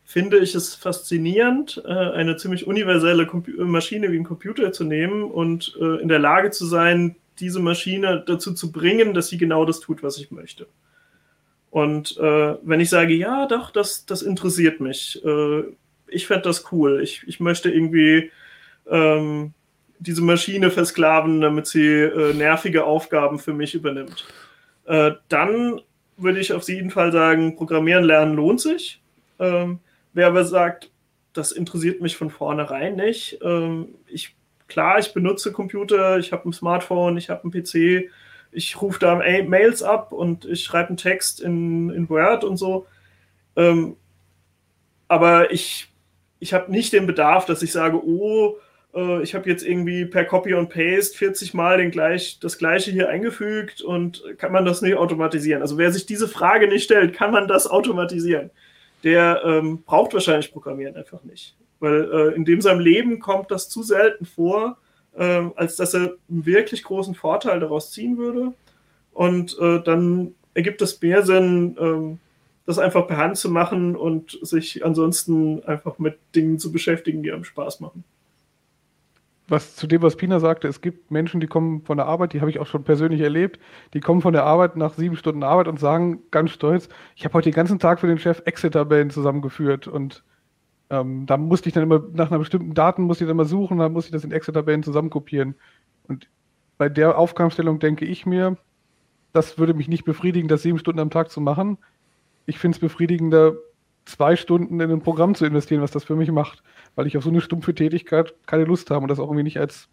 finde 0.08 0.38
ich 0.38 0.56
es 0.56 0.74
faszinierend, 0.74 1.84
äh, 1.86 1.92
eine 1.92 2.38
ziemlich 2.38 2.66
universelle 2.66 3.30
Maschine 3.58 4.10
wie 4.10 4.18
ein 4.18 4.24
Computer 4.24 4.72
zu 4.72 4.86
nehmen 4.86 5.24
und 5.24 5.76
äh, 5.82 6.02
in 6.02 6.08
der 6.08 6.20
Lage 6.20 6.50
zu 6.50 6.66
sein, 6.66 7.18
diese 7.40 7.60
Maschine 7.60 8.24
dazu 8.26 8.54
zu 8.54 8.72
bringen, 8.72 9.14
dass 9.14 9.28
sie 9.28 9.38
genau 9.38 9.66
das 9.66 9.82
tut, 9.82 10.04
was 10.04 10.18
ich 10.18 10.32
möchte. 10.32 10.66
Und 11.72 12.18
äh, 12.18 12.56
wenn 12.64 12.80
ich 12.80 12.90
sage, 12.90 13.14
ja, 13.14 13.48
doch, 13.48 13.70
das, 13.70 14.06
das 14.06 14.22
interessiert 14.22 14.80
mich, 14.80 15.22
ich 16.08 16.26
fände 16.26 16.44
das 16.44 16.72
cool, 16.72 17.02
ich, 17.04 17.24
ich 17.28 17.42
möchte 17.42 17.70
irgendwie 17.70 18.32
ähm, 18.90 19.54
diese 20.00 20.24
Maschine 20.24 20.72
versklaven, 20.72 21.42
damit 21.42 21.68
sie 21.68 22.10
nervige 22.34 22.86
Aufgaben 22.86 23.38
für 23.38 23.54
mich 23.54 23.76
übernimmt, 23.76 24.26
dann 24.86 25.82
würde 26.18 26.40
ich 26.40 26.54
auf 26.54 26.68
jeden 26.68 26.92
Fall 26.92 27.12
sagen, 27.12 27.56
Programmieren 27.56 28.04
lernen 28.04 28.36
lohnt 28.36 28.60
sich. 28.60 29.02
Ähm, 29.40 29.80
wer 30.14 30.28
aber 30.28 30.46
sagt, 30.46 30.90
das 31.34 31.52
interessiert 31.52 32.02
mich 32.02 32.18
von 32.18 32.32
vornherein 32.32 32.96
nicht, 32.96 33.40
ähm, 33.44 33.90
ich, 34.08 34.36
klar, 34.68 34.98
ich 34.98 35.14
benutze 35.14 35.52
Computer, 35.52 36.18
ich 36.18 36.32
habe 36.32 36.50
ein 36.50 36.54
Smartphone, 36.54 37.18
ich 37.18 37.30
habe 37.30 37.44
einen 37.44 37.52
PC, 37.52 38.10
ich 38.52 38.82
rufe 38.82 39.00
da 39.00 39.16
Mails 39.16 39.84
ab 39.84 40.12
und 40.12 40.46
ich 40.46 40.64
schreibe 40.64 40.90
einen 40.90 40.98
Text 40.98 41.40
in, 41.42 41.92
in 41.92 42.10
Word 42.10 42.44
und 42.44 42.58
so. 42.58 42.88
Ähm, 43.56 43.98
aber 45.08 45.52
ich, 45.52 45.90
ich 46.40 46.54
habe 46.54 46.72
nicht 46.72 46.94
den 46.94 47.06
Bedarf, 47.06 47.46
dass 47.46 47.62
ich 47.62 47.72
sage, 47.72 48.02
oh, 48.04 48.58
äh, 48.98 49.22
ich 49.22 49.36
habe 49.36 49.50
jetzt 49.50 49.66
irgendwie 49.66 50.06
per 50.06 50.26
Copy 50.26 50.54
und 50.56 50.70
Paste 50.70 51.18
40 51.18 51.54
Mal 51.54 51.78
den 51.78 51.92
gleich, 51.92 52.40
das 52.40 52.58
gleiche 52.58 52.92
hier 52.92 53.10
eingefügt 53.10 53.82
und 53.82 54.24
kann 54.38 54.52
man 54.52 54.66
das 54.66 54.82
nicht 54.82 54.96
automatisieren? 54.96 55.62
Also 55.62 55.78
wer 55.78 55.92
sich 55.92 56.06
diese 56.06 56.28
Frage 56.28 56.68
nicht 56.68 56.84
stellt, 56.84 57.14
kann 57.14 57.32
man 57.32 57.48
das 57.48 57.68
automatisieren? 57.68 58.50
Der 59.04 59.42
ähm, 59.46 59.84
braucht 59.84 60.14
wahrscheinlich 60.14 60.52
Programmieren 60.52 60.96
einfach 60.96 61.24
nicht. 61.24 61.56
Weil 61.80 62.10
äh, 62.12 62.36
in 62.36 62.46
dem 62.46 62.62
seinem 62.62 62.80
Leben 62.80 63.20
kommt 63.20 63.52
das 63.52 63.70
zu 63.70 63.84
selten 63.84 64.26
vor, 64.26 64.78
äh, 65.16 65.44
als 65.56 65.76
dass 65.76 65.94
er 65.94 66.16
einen 66.30 66.46
wirklich 66.46 66.84
großen 66.84 67.14
Vorteil 67.14 67.60
daraus 67.60 67.92
ziehen 67.92 68.18
würde. 68.18 68.54
Und 69.14 69.58
äh, 69.60 69.82
dann 69.84 70.34
ergibt 70.56 70.82
es 70.82 71.00
mehr 71.02 71.24
Sinn, 71.24 71.78
äh, 71.78 72.18
das 72.66 72.80
einfach 72.80 73.08
per 73.08 73.18
Hand 73.18 73.38
zu 73.38 73.50
machen 73.50 73.96
und 73.96 74.38
sich 74.42 74.84
ansonsten 74.84 75.64
einfach 75.64 76.00
mit 76.00 76.18
Dingen 76.36 76.60
zu 76.60 76.72
beschäftigen, 76.72 77.24
die 77.24 77.32
einem 77.32 77.44
Spaß 77.44 77.80
machen. 77.80 78.04
Was 79.50 79.76
zu 79.78 79.88
dem, 79.88 80.02
was 80.02 80.18
Pina 80.18 80.40
sagte, 80.42 80.68
es 80.68 80.82
gibt 80.82 81.10
Menschen, 81.10 81.40
die 81.40 81.48
kommen 81.48 81.82
von 81.84 81.98
der 81.98 82.06
Arbeit, 82.06 82.34
die 82.34 82.42
habe 82.42 82.50
ich 82.50 82.60
auch 82.60 82.68
schon 82.68 82.84
persönlich 82.84 83.22
erlebt, 83.22 83.60
die 83.94 84.02
kommen 84.02 84.22
von 84.22 84.34
der 84.34 84.44
Arbeit 84.44 84.76
nach 84.76 84.94
sieben 84.94 85.16
Stunden 85.16 85.44
Arbeit 85.44 85.70
und 85.70 85.80
sagen 85.80 86.20
ganz 86.32 86.52
stolz, 86.52 86.90
ich 87.16 87.24
habe 87.24 87.34
heute 87.34 87.50
den 87.50 87.56
ganzen 87.56 87.80
Tag 87.80 88.02
für 88.02 88.08
den 88.08 88.20
Chef 88.20 88.42
Excel-Tabellen 88.46 89.10
zusammengeführt 89.10 89.88
und 89.88 90.24
ähm, 90.90 91.26
da 91.26 91.38
musste 91.38 91.70
ich 91.70 91.74
dann 91.74 91.84
immer 91.84 92.04
nach 92.14 92.30
einer 92.30 92.40
bestimmten 92.40 92.74
Daten 92.74 93.04
musste 93.04 93.24
ich 93.24 93.28
dann 93.28 93.38
immer 93.38 93.46
suchen, 93.46 93.78
dann 93.78 93.94
musste 93.94 94.10
ich 94.10 94.14
das 94.14 94.24
in 94.24 94.32
Excel-Tabellen 94.32 94.84
zusammenkopieren. 94.84 95.56
Und 96.08 96.30
bei 96.78 96.90
der 96.90 97.18
Aufgabenstellung 97.18 97.80
denke 97.80 98.06
ich 98.06 98.26
mir, 98.26 98.58
das 99.34 99.58
würde 99.58 99.74
mich 99.74 99.88
nicht 99.88 100.06
befriedigen, 100.06 100.48
das 100.48 100.62
sieben 100.64 100.80
Stunden 100.80 101.00
am 101.00 101.10
Tag 101.10 101.30
zu 101.30 101.42
machen. 101.42 101.78
Ich 102.46 102.60
finde 102.60 102.76
es 102.76 102.80
befriedigender, 102.80 103.56
zwei 104.08 104.36
Stunden 104.36 104.80
in 104.80 104.92
ein 104.92 105.02
Programm 105.02 105.36
zu 105.36 105.46
investieren, 105.46 105.82
was 105.82 105.92
das 105.92 106.04
für 106.04 106.16
mich 106.16 106.32
macht, 106.32 106.64
weil 106.96 107.08
ich 107.08 107.18
auf 107.18 107.24
so 107.24 107.30
eine 107.30 107.42
stumpfe 107.42 107.76
Tätigkeit 107.76 108.34
keine 108.46 108.64
Lust 108.64 108.90
habe 108.90 109.04
und 109.04 109.10
das 109.10 109.20
auch 109.20 109.26
irgendwie 109.26 109.44
nicht 109.44 109.60
als, 109.60 109.90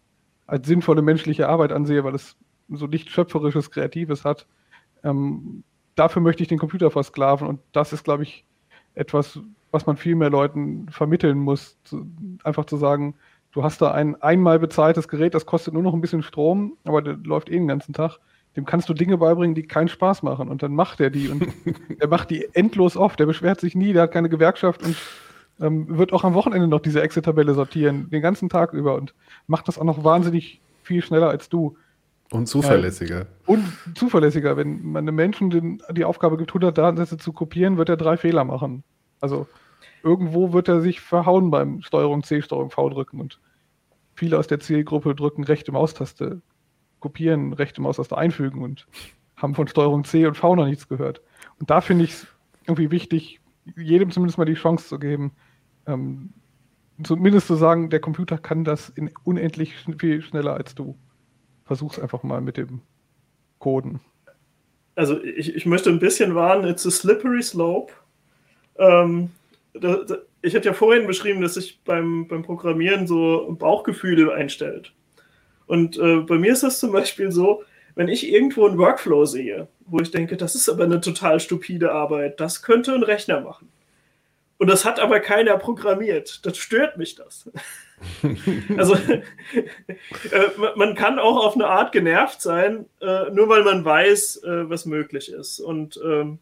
als 0.47 0.67
sinnvolle 0.67 1.01
menschliche 1.01 1.49
Arbeit 1.49 1.71
ansehe, 1.71 2.03
weil 2.03 2.15
es 2.15 2.37
so 2.69 2.87
nicht 2.87 3.09
schöpferisches, 3.09 3.71
kreatives 3.71 4.23
hat. 4.23 4.47
Ähm, 5.03 5.63
dafür 5.95 6.21
möchte 6.21 6.43
ich 6.43 6.49
den 6.49 6.59
Computer 6.59 6.89
versklaven 6.91 7.47
und 7.47 7.59
das 7.73 7.93
ist, 7.93 8.03
glaube 8.03 8.23
ich, 8.23 8.45
etwas, 8.95 9.39
was 9.71 9.85
man 9.85 9.97
viel 9.97 10.15
mehr 10.15 10.29
Leuten 10.29 10.87
vermitteln 10.89 11.37
muss. 11.37 11.77
Zu, 11.83 12.07
einfach 12.43 12.65
zu 12.65 12.77
sagen, 12.77 13.15
du 13.51 13.63
hast 13.63 13.81
da 13.81 13.91
ein 13.91 14.21
einmal 14.21 14.59
bezahltes 14.59 15.07
Gerät, 15.07 15.35
das 15.35 15.45
kostet 15.45 15.73
nur 15.73 15.83
noch 15.83 15.93
ein 15.93 16.01
bisschen 16.01 16.23
Strom, 16.23 16.77
aber 16.85 17.01
der 17.01 17.17
läuft 17.17 17.49
eh 17.49 17.53
den 17.53 17.67
ganzen 17.67 17.93
Tag. 17.93 18.19
Dem 18.55 18.65
kannst 18.65 18.87
du 18.87 18.93
Dinge 18.93 19.17
beibringen, 19.17 19.55
die 19.55 19.63
keinen 19.63 19.89
Spaß 19.89 20.23
machen 20.23 20.49
und 20.49 20.63
dann 20.63 20.73
macht 20.73 20.99
er 21.01 21.09
die 21.09 21.29
und 21.29 21.47
er 21.99 22.07
macht 22.07 22.29
die 22.29 22.47
endlos 22.53 22.95
oft. 22.95 23.19
Der 23.19 23.25
beschwert 23.25 23.59
sich 23.59 23.75
nie, 23.75 23.93
der 23.93 24.03
hat 24.03 24.11
keine 24.11 24.29
Gewerkschaft 24.29 24.83
und 24.83 24.95
ähm, 25.59 25.97
wird 25.97 26.13
auch 26.13 26.23
am 26.23 26.33
Wochenende 26.33 26.67
noch 26.67 26.81
diese 26.81 27.01
Excel-Tabelle 27.01 27.53
sortieren, 27.53 28.09
den 28.09 28.21
ganzen 28.21 28.49
Tag 28.49 28.73
über 28.73 28.95
und 28.95 29.13
macht 29.47 29.67
das 29.67 29.77
auch 29.77 29.83
noch 29.83 30.03
wahnsinnig 30.03 30.61
viel 30.83 31.01
schneller 31.01 31.29
als 31.29 31.49
du. 31.49 31.77
Und 32.31 32.47
zuverlässiger. 32.47 33.21
Äh, 33.21 33.25
und 33.45 33.63
zuverlässiger. 33.95 34.57
Wenn 34.57 34.83
man 34.83 35.07
einem 35.07 35.15
Menschen 35.15 35.49
den, 35.49 35.81
die 35.91 36.05
Aufgabe 36.05 36.37
gibt, 36.37 36.51
100 36.51 36.77
Datensätze 36.77 37.17
zu 37.17 37.33
kopieren, 37.33 37.77
wird 37.77 37.89
er 37.89 37.97
drei 37.97 38.17
Fehler 38.17 38.43
machen. 38.43 38.83
Also 39.21 39.47
irgendwo 40.03 40.53
wird 40.53 40.67
er 40.67 40.81
sich 40.81 41.01
verhauen 41.01 41.51
beim 41.51 41.81
Steuerung 41.81 42.23
C, 42.23 42.41
Steuerung 42.41 42.71
V 42.71 42.89
drücken 42.89 43.19
und 43.19 43.39
viele 44.15 44.37
aus 44.39 44.47
der 44.47 44.59
Zielgruppe 44.59 45.15
drücken 45.15 45.43
rechte 45.43 45.71
Maustaste, 45.71 46.41
kopieren, 47.05 47.53
rechte 47.53 47.81
Maustaste 47.81 48.17
einfügen 48.17 48.63
und 48.63 48.87
haben 49.37 49.53
von 49.53 49.67
Steuerung 49.67 50.03
C 50.05 50.25
und 50.25 50.35
V 50.35 50.55
noch 50.55 50.65
nichts 50.65 50.87
gehört. 50.87 51.21
Und 51.59 51.69
da 51.69 51.79
finde 51.79 52.05
ich 52.05 52.13
es 52.13 52.27
irgendwie 52.65 52.89
wichtig, 52.89 53.39
jedem 53.75 54.09
zumindest 54.09 54.39
mal 54.39 54.45
die 54.45 54.55
Chance 54.55 54.87
zu 54.87 54.97
geben, 54.97 55.33
ähm, 55.85 56.33
zumindest 57.03 57.45
zu 57.45 57.53
sagen, 57.53 57.91
der 57.91 57.99
Computer 57.99 58.39
kann 58.39 58.63
das 58.63 58.89
in 58.89 59.11
unendlich 59.23 59.75
viel 59.99 60.23
schneller 60.23 60.55
als 60.55 60.73
du. 60.73 60.97
Versuch's 61.63 61.99
einfach 61.99 62.23
mal 62.23 62.41
mit 62.41 62.57
dem 62.57 62.81
Coden. 63.59 63.99
Also 64.95 65.23
ich, 65.23 65.55
ich 65.55 65.67
möchte 65.67 65.91
ein 65.91 65.99
bisschen 65.99 66.33
warnen, 66.33 66.67
it's 66.67 66.87
a 66.87 66.91
slippery 66.91 67.43
slope. 67.43 67.93
Ähm, 68.79 69.29
da, 69.73 69.97
da, 69.97 70.15
ich 70.41 70.55
hatte 70.55 70.69
ja 70.69 70.73
vorhin 70.73 71.05
beschrieben, 71.05 71.41
dass 71.41 71.53
sich 71.53 71.83
beim, 71.83 72.27
beim 72.27 72.41
Programmieren 72.41 73.05
so 73.05 73.55
Bauchgefühle 73.59 74.33
einstellt. 74.33 74.91
Und 75.67 75.97
äh, 75.97 76.17
bei 76.17 76.37
mir 76.37 76.53
ist 76.53 76.63
das 76.63 76.79
zum 76.79 76.91
Beispiel 76.91 77.31
so, 77.31 77.63
wenn 77.95 78.07
ich 78.07 78.29
irgendwo 78.31 78.67
einen 78.67 78.77
Workflow 78.77 79.25
sehe, 79.25 79.67
wo 79.85 79.99
ich 79.99 80.11
denke, 80.11 80.37
das 80.37 80.55
ist 80.55 80.69
aber 80.69 80.83
eine 80.83 81.01
total 81.01 81.39
stupide 81.39 81.91
Arbeit, 81.91 82.39
das 82.39 82.61
könnte 82.61 82.93
ein 82.93 83.03
Rechner 83.03 83.41
machen. 83.41 83.69
Und 84.57 84.67
das 84.69 84.85
hat 84.85 84.99
aber 84.99 85.19
keiner 85.19 85.57
programmiert. 85.57 86.45
Das 86.45 86.57
stört 86.57 86.97
mich 86.97 87.15
das. 87.15 87.49
also 88.77 88.95
äh, 88.95 89.19
man 90.75 90.95
kann 90.95 91.19
auch 91.19 91.45
auf 91.45 91.55
eine 91.55 91.67
Art 91.67 91.91
genervt 91.91 92.41
sein, 92.41 92.85
äh, 93.01 93.29
nur 93.31 93.49
weil 93.49 93.63
man 93.63 93.83
weiß, 93.83 94.43
äh, 94.43 94.69
was 94.69 94.85
möglich 94.85 95.31
ist. 95.31 95.59
Und 95.59 95.99
ähm, 96.03 96.39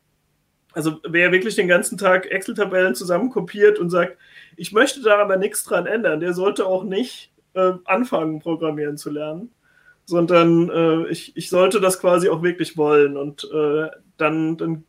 also 0.74 1.00
wer 1.08 1.32
wirklich 1.32 1.56
den 1.56 1.68
ganzen 1.68 1.98
Tag 1.98 2.30
Excel-Tabellen 2.30 2.96
zusammenkopiert 2.96 3.80
und 3.80 3.90
sagt, 3.90 4.18
ich 4.58 4.72
möchte 4.72 5.02
da 5.02 5.18
aber 5.18 5.38
nichts 5.38 5.64
dran 5.64 5.88
ändern, 5.88 6.20
der 6.20 6.34
sollte 6.34 6.66
auch 6.66 6.84
nicht 6.84 7.33
äh, 7.54 7.74
anfangen, 7.86 8.40
programmieren 8.40 8.98
zu 8.98 9.10
lernen, 9.10 9.52
sondern 10.06 10.70
äh, 10.70 11.08
ich, 11.10 11.36
ich 11.36 11.50
sollte 11.50 11.80
das 11.80 12.00
quasi 12.00 12.30
auch 12.30 12.42
wirklich 12.44 12.78
wollen. 12.78 13.18
Und 13.18 13.50
äh, 13.54 13.90
dann, 14.18 14.58
dann 14.58 14.84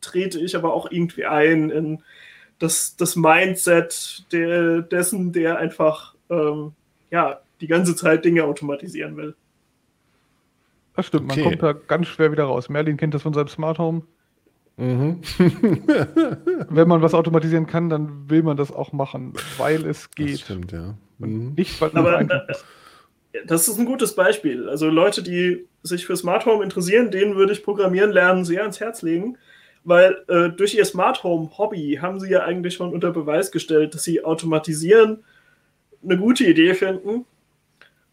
trete 0.00 0.38
ich 0.38 0.56
aber 0.56 0.72
auch 0.72 0.90
irgendwie 0.90 1.26
ein 1.26 1.70
in 1.70 2.02
das, 2.58 2.96
das 2.96 3.16
Mindset 3.16 4.24
der, 4.32 4.82
dessen, 4.82 5.32
der 5.32 5.58
einfach 5.58 6.14
ähm, 6.30 6.72
ja, 7.10 7.40
die 7.60 7.66
ganze 7.66 7.94
Zeit 7.96 8.24
Dinge 8.24 8.44
automatisieren 8.44 9.16
will. 9.16 9.34
Das 10.96 11.06
stimmt, 11.06 11.30
okay. 11.30 11.40
man 11.40 11.50
kommt 11.50 11.62
da 11.62 11.72
ganz 11.72 12.08
schwer 12.08 12.32
wieder 12.32 12.44
raus. 12.44 12.68
Merlin 12.68 12.96
kennt 12.96 13.14
das 13.14 13.22
von 13.22 13.32
seinem 13.32 13.48
Smart 13.48 13.78
Home. 13.78 14.02
Mhm. 14.78 15.20
Wenn 16.70 16.88
man 16.88 17.02
was 17.02 17.12
automatisieren 17.12 17.66
kann, 17.66 17.90
dann 17.90 18.30
will 18.30 18.44
man 18.44 18.56
das 18.56 18.72
auch 18.72 18.92
machen, 18.92 19.32
weil 19.56 19.84
es 19.84 20.10
geht. 20.12 20.34
Das 20.34 20.40
stimmt, 20.42 20.72
ja. 20.72 20.94
Mhm. 21.18 21.54
Nicht, 21.56 21.80
weil 21.80 21.90
Aber, 21.94 22.20
äh, 22.20 22.28
das 23.46 23.66
ist 23.66 23.78
ein 23.78 23.86
gutes 23.86 24.14
Beispiel. 24.14 24.68
Also 24.68 24.88
Leute, 24.88 25.22
die 25.22 25.66
sich 25.82 26.06
für 26.06 26.16
Smart 26.16 26.46
Home 26.46 26.62
interessieren, 26.62 27.10
denen 27.10 27.34
würde 27.34 27.52
ich 27.52 27.64
Programmieren 27.64 28.12
lernen 28.12 28.44
sehr 28.44 28.62
ans 28.62 28.78
Herz 28.78 29.02
legen, 29.02 29.36
weil 29.82 30.24
äh, 30.28 30.50
durch 30.50 30.74
ihr 30.74 30.84
Smart 30.84 31.24
Home 31.24 31.50
Hobby 31.58 31.98
haben 32.00 32.20
sie 32.20 32.30
ja 32.30 32.44
eigentlich 32.44 32.74
schon 32.74 32.92
unter 32.92 33.10
Beweis 33.10 33.50
gestellt, 33.50 33.94
dass 33.94 34.04
sie 34.04 34.24
automatisieren 34.24 35.24
eine 36.04 36.16
gute 36.16 36.44
Idee 36.44 36.74
finden. 36.74 37.24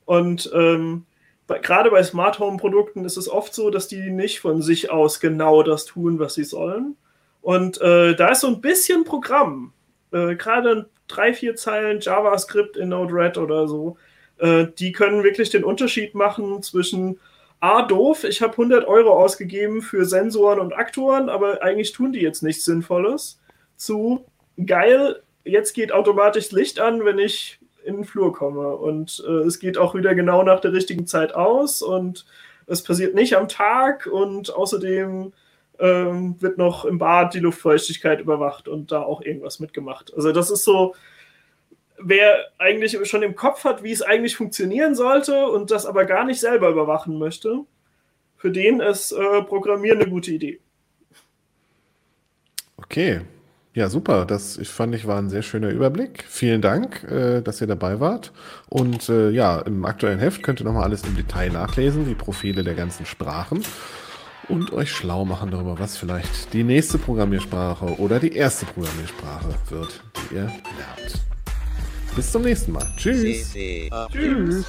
Und 0.05 0.49
ähm, 0.53 1.05
gerade 1.47 1.91
bei 1.91 2.03
Smart 2.03 2.39
Home 2.39 2.57
Produkten 2.57 3.05
ist 3.05 3.17
es 3.17 3.29
oft 3.29 3.53
so, 3.53 3.69
dass 3.69 3.87
die 3.87 4.09
nicht 4.09 4.39
von 4.39 4.61
sich 4.61 4.91
aus 4.91 5.19
genau 5.19 5.63
das 5.63 5.85
tun, 5.85 6.19
was 6.19 6.33
sie 6.33 6.43
sollen. 6.43 6.97
Und 7.41 7.79
äh, 7.81 8.15
da 8.15 8.29
ist 8.29 8.41
so 8.41 8.47
ein 8.47 8.61
bisschen 8.61 9.03
Programm, 9.03 9.73
äh, 10.11 10.35
gerade 10.35 10.89
drei, 11.07 11.33
vier 11.33 11.55
Zeilen 11.55 11.99
JavaScript 11.99 12.77
in 12.77 12.89
Node-RED 12.89 13.37
oder 13.37 13.67
so, 13.67 13.97
äh, 14.39 14.65
die 14.79 14.91
können 14.91 15.23
wirklich 15.23 15.51
den 15.51 15.63
Unterschied 15.63 16.15
machen 16.15 16.63
zwischen 16.63 17.19
A, 17.59 17.83
doof, 17.83 18.23
ich 18.23 18.41
habe 18.41 18.53
100 18.53 18.87
Euro 18.87 19.11
ausgegeben 19.11 19.81
für 19.81 20.05
Sensoren 20.05 20.59
und 20.59 20.73
Aktoren, 20.73 21.29
aber 21.29 21.61
eigentlich 21.61 21.93
tun 21.93 22.11
die 22.11 22.19
jetzt 22.19 22.43
nichts 22.43 22.65
Sinnvolles, 22.65 23.39
zu 23.75 24.25
geil, 24.63 25.21
jetzt 25.43 25.73
geht 25.73 25.91
automatisch 25.91 26.51
Licht 26.51 26.79
an, 26.79 27.05
wenn 27.05 27.19
ich 27.19 27.59
in 27.85 27.97
den 27.97 28.05
Flur 28.05 28.33
komme. 28.33 28.75
Und 28.75 29.23
äh, 29.27 29.31
es 29.43 29.59
geht 29.59 29.77
auch 29.77 29.95
wieder 29.95 30.15
genau 30.15 30.43
nach 30.43 30.59
der 30.59 30.73
richtigen 30.73 31.07
Zeit 31.07 31.35
aus 31.35 31.81
und 31.81 32.25
es 32.67 32.83
passiert 32.83 33.13
nicht 33.13 33.35
am 33.35 33.47
Tag 33.47 34.07
und 34.07 34.53
außerdem 34.53 35.33
ähm, 35.79 36.41
wird 36.41 36.57
noch 36.57 36.85
im 36.85 36.97
Bad 36.97 37.33
die 37.33 37.39
Luftfeuchtigkeit 37.39 38.19
überwacht 38.19 38.67
und 38.67 38.91
da 38.91 39.01
auch 39.01 39.21
irgendwas 39.21 39.59
mitgemacht. 39.59 40.13
Also 40.15 40.31
das 40.31 40.49
ist 40.49 40.63
so, 40.63 40.95
wer 41.99 42.37
eigentlich 42.57 42.97
schon 43.07 43.23
im 43.23 43.35
Kopf 43.35 43.63
hat, 43.63 43.83
wie 43.83 43.91
es 43.91 44.01
eigentlich 44.01 44.35
funktionieren 44.35 44.95
sollte 44.95 45.47
und 45.47 45.71
das 45.71 45.85
aber 45.85 46.05
gar 46.05 46.25
nicht 46.25 46.39
selber 46.39 46.69
überwachen 46.69 47.19
möchte, 47.19 47.61
für 48.37 48.51
den 48.51 48.79
ist 48.79 49.11
äh, 49.11 49.41
Programmieren 49.43 50.01
eine 50.01 50.09
gute 50.09 50.31
Idee. 50.31 50.59
Okay, 52.77 53.21
ja, 53.75 53.89
super. 53.89 54.25
Das 54.25 54.57
ich 54.57 54.69
fand 54.69 54.95
ich 54.95 55.05
war 55.05 55.19
ein 55.19 55.29
sehr 55.29 55.43
schöner 55.43 55.69
Überblick. 55.69 56.23
Vielen 56.27 56.61
Dank, 56.61 57.03
äh, 57.03 57.41
dass 57.41 57.61
ihr 57.61 57.67
dabei 57.67 57.99
wart. 57.99 58.31
Und 58.69 59.09
äh, 59.09 59.29
ja, 59.29 59.59
im 59.59 59.83
aktuellen 59.85 60.19
Heft 60.19 60.41
könnt 60.41 60.61
ihr 60.61 60.65
nochmal 60.65 60.85
alles 60.85 61.03
im 61.03 61.15
Detail 61.15 61.51
nachlesen, 61.51 62.05
die 62.05 62.15
Profile 62.15 62.63
der 62.63 62.73
ganzen 62.73 63.05
Sprachen 63.05 63.63
und 64.47 64.71
euch 64.73 64.91
schlau 64.91 65.25
machen 65.25 65.51
darüber, 65.51 65.77
was 65.77 65.97
vielleicht 65.97 66.53
die 66.53 66.63
nächste 66.63 66.97
Programmiersprache 66.97 67.99
oder 67.99 68.19
die 68.19 68.33
erste 68.33 68.65
Programmiersprache 68.65 69.55
wird, 69.69 70.01
die 70.15 70.35
ihr 70.35 70.43
lernt. 70.43 71.21
Bis 72.15 72.31
zum 72.31 72.43
nächsten 72.43 72.71
Mal. 72.71 72.87
Tschüss. 72.97 73.53
Tschüss. 74.11 74.65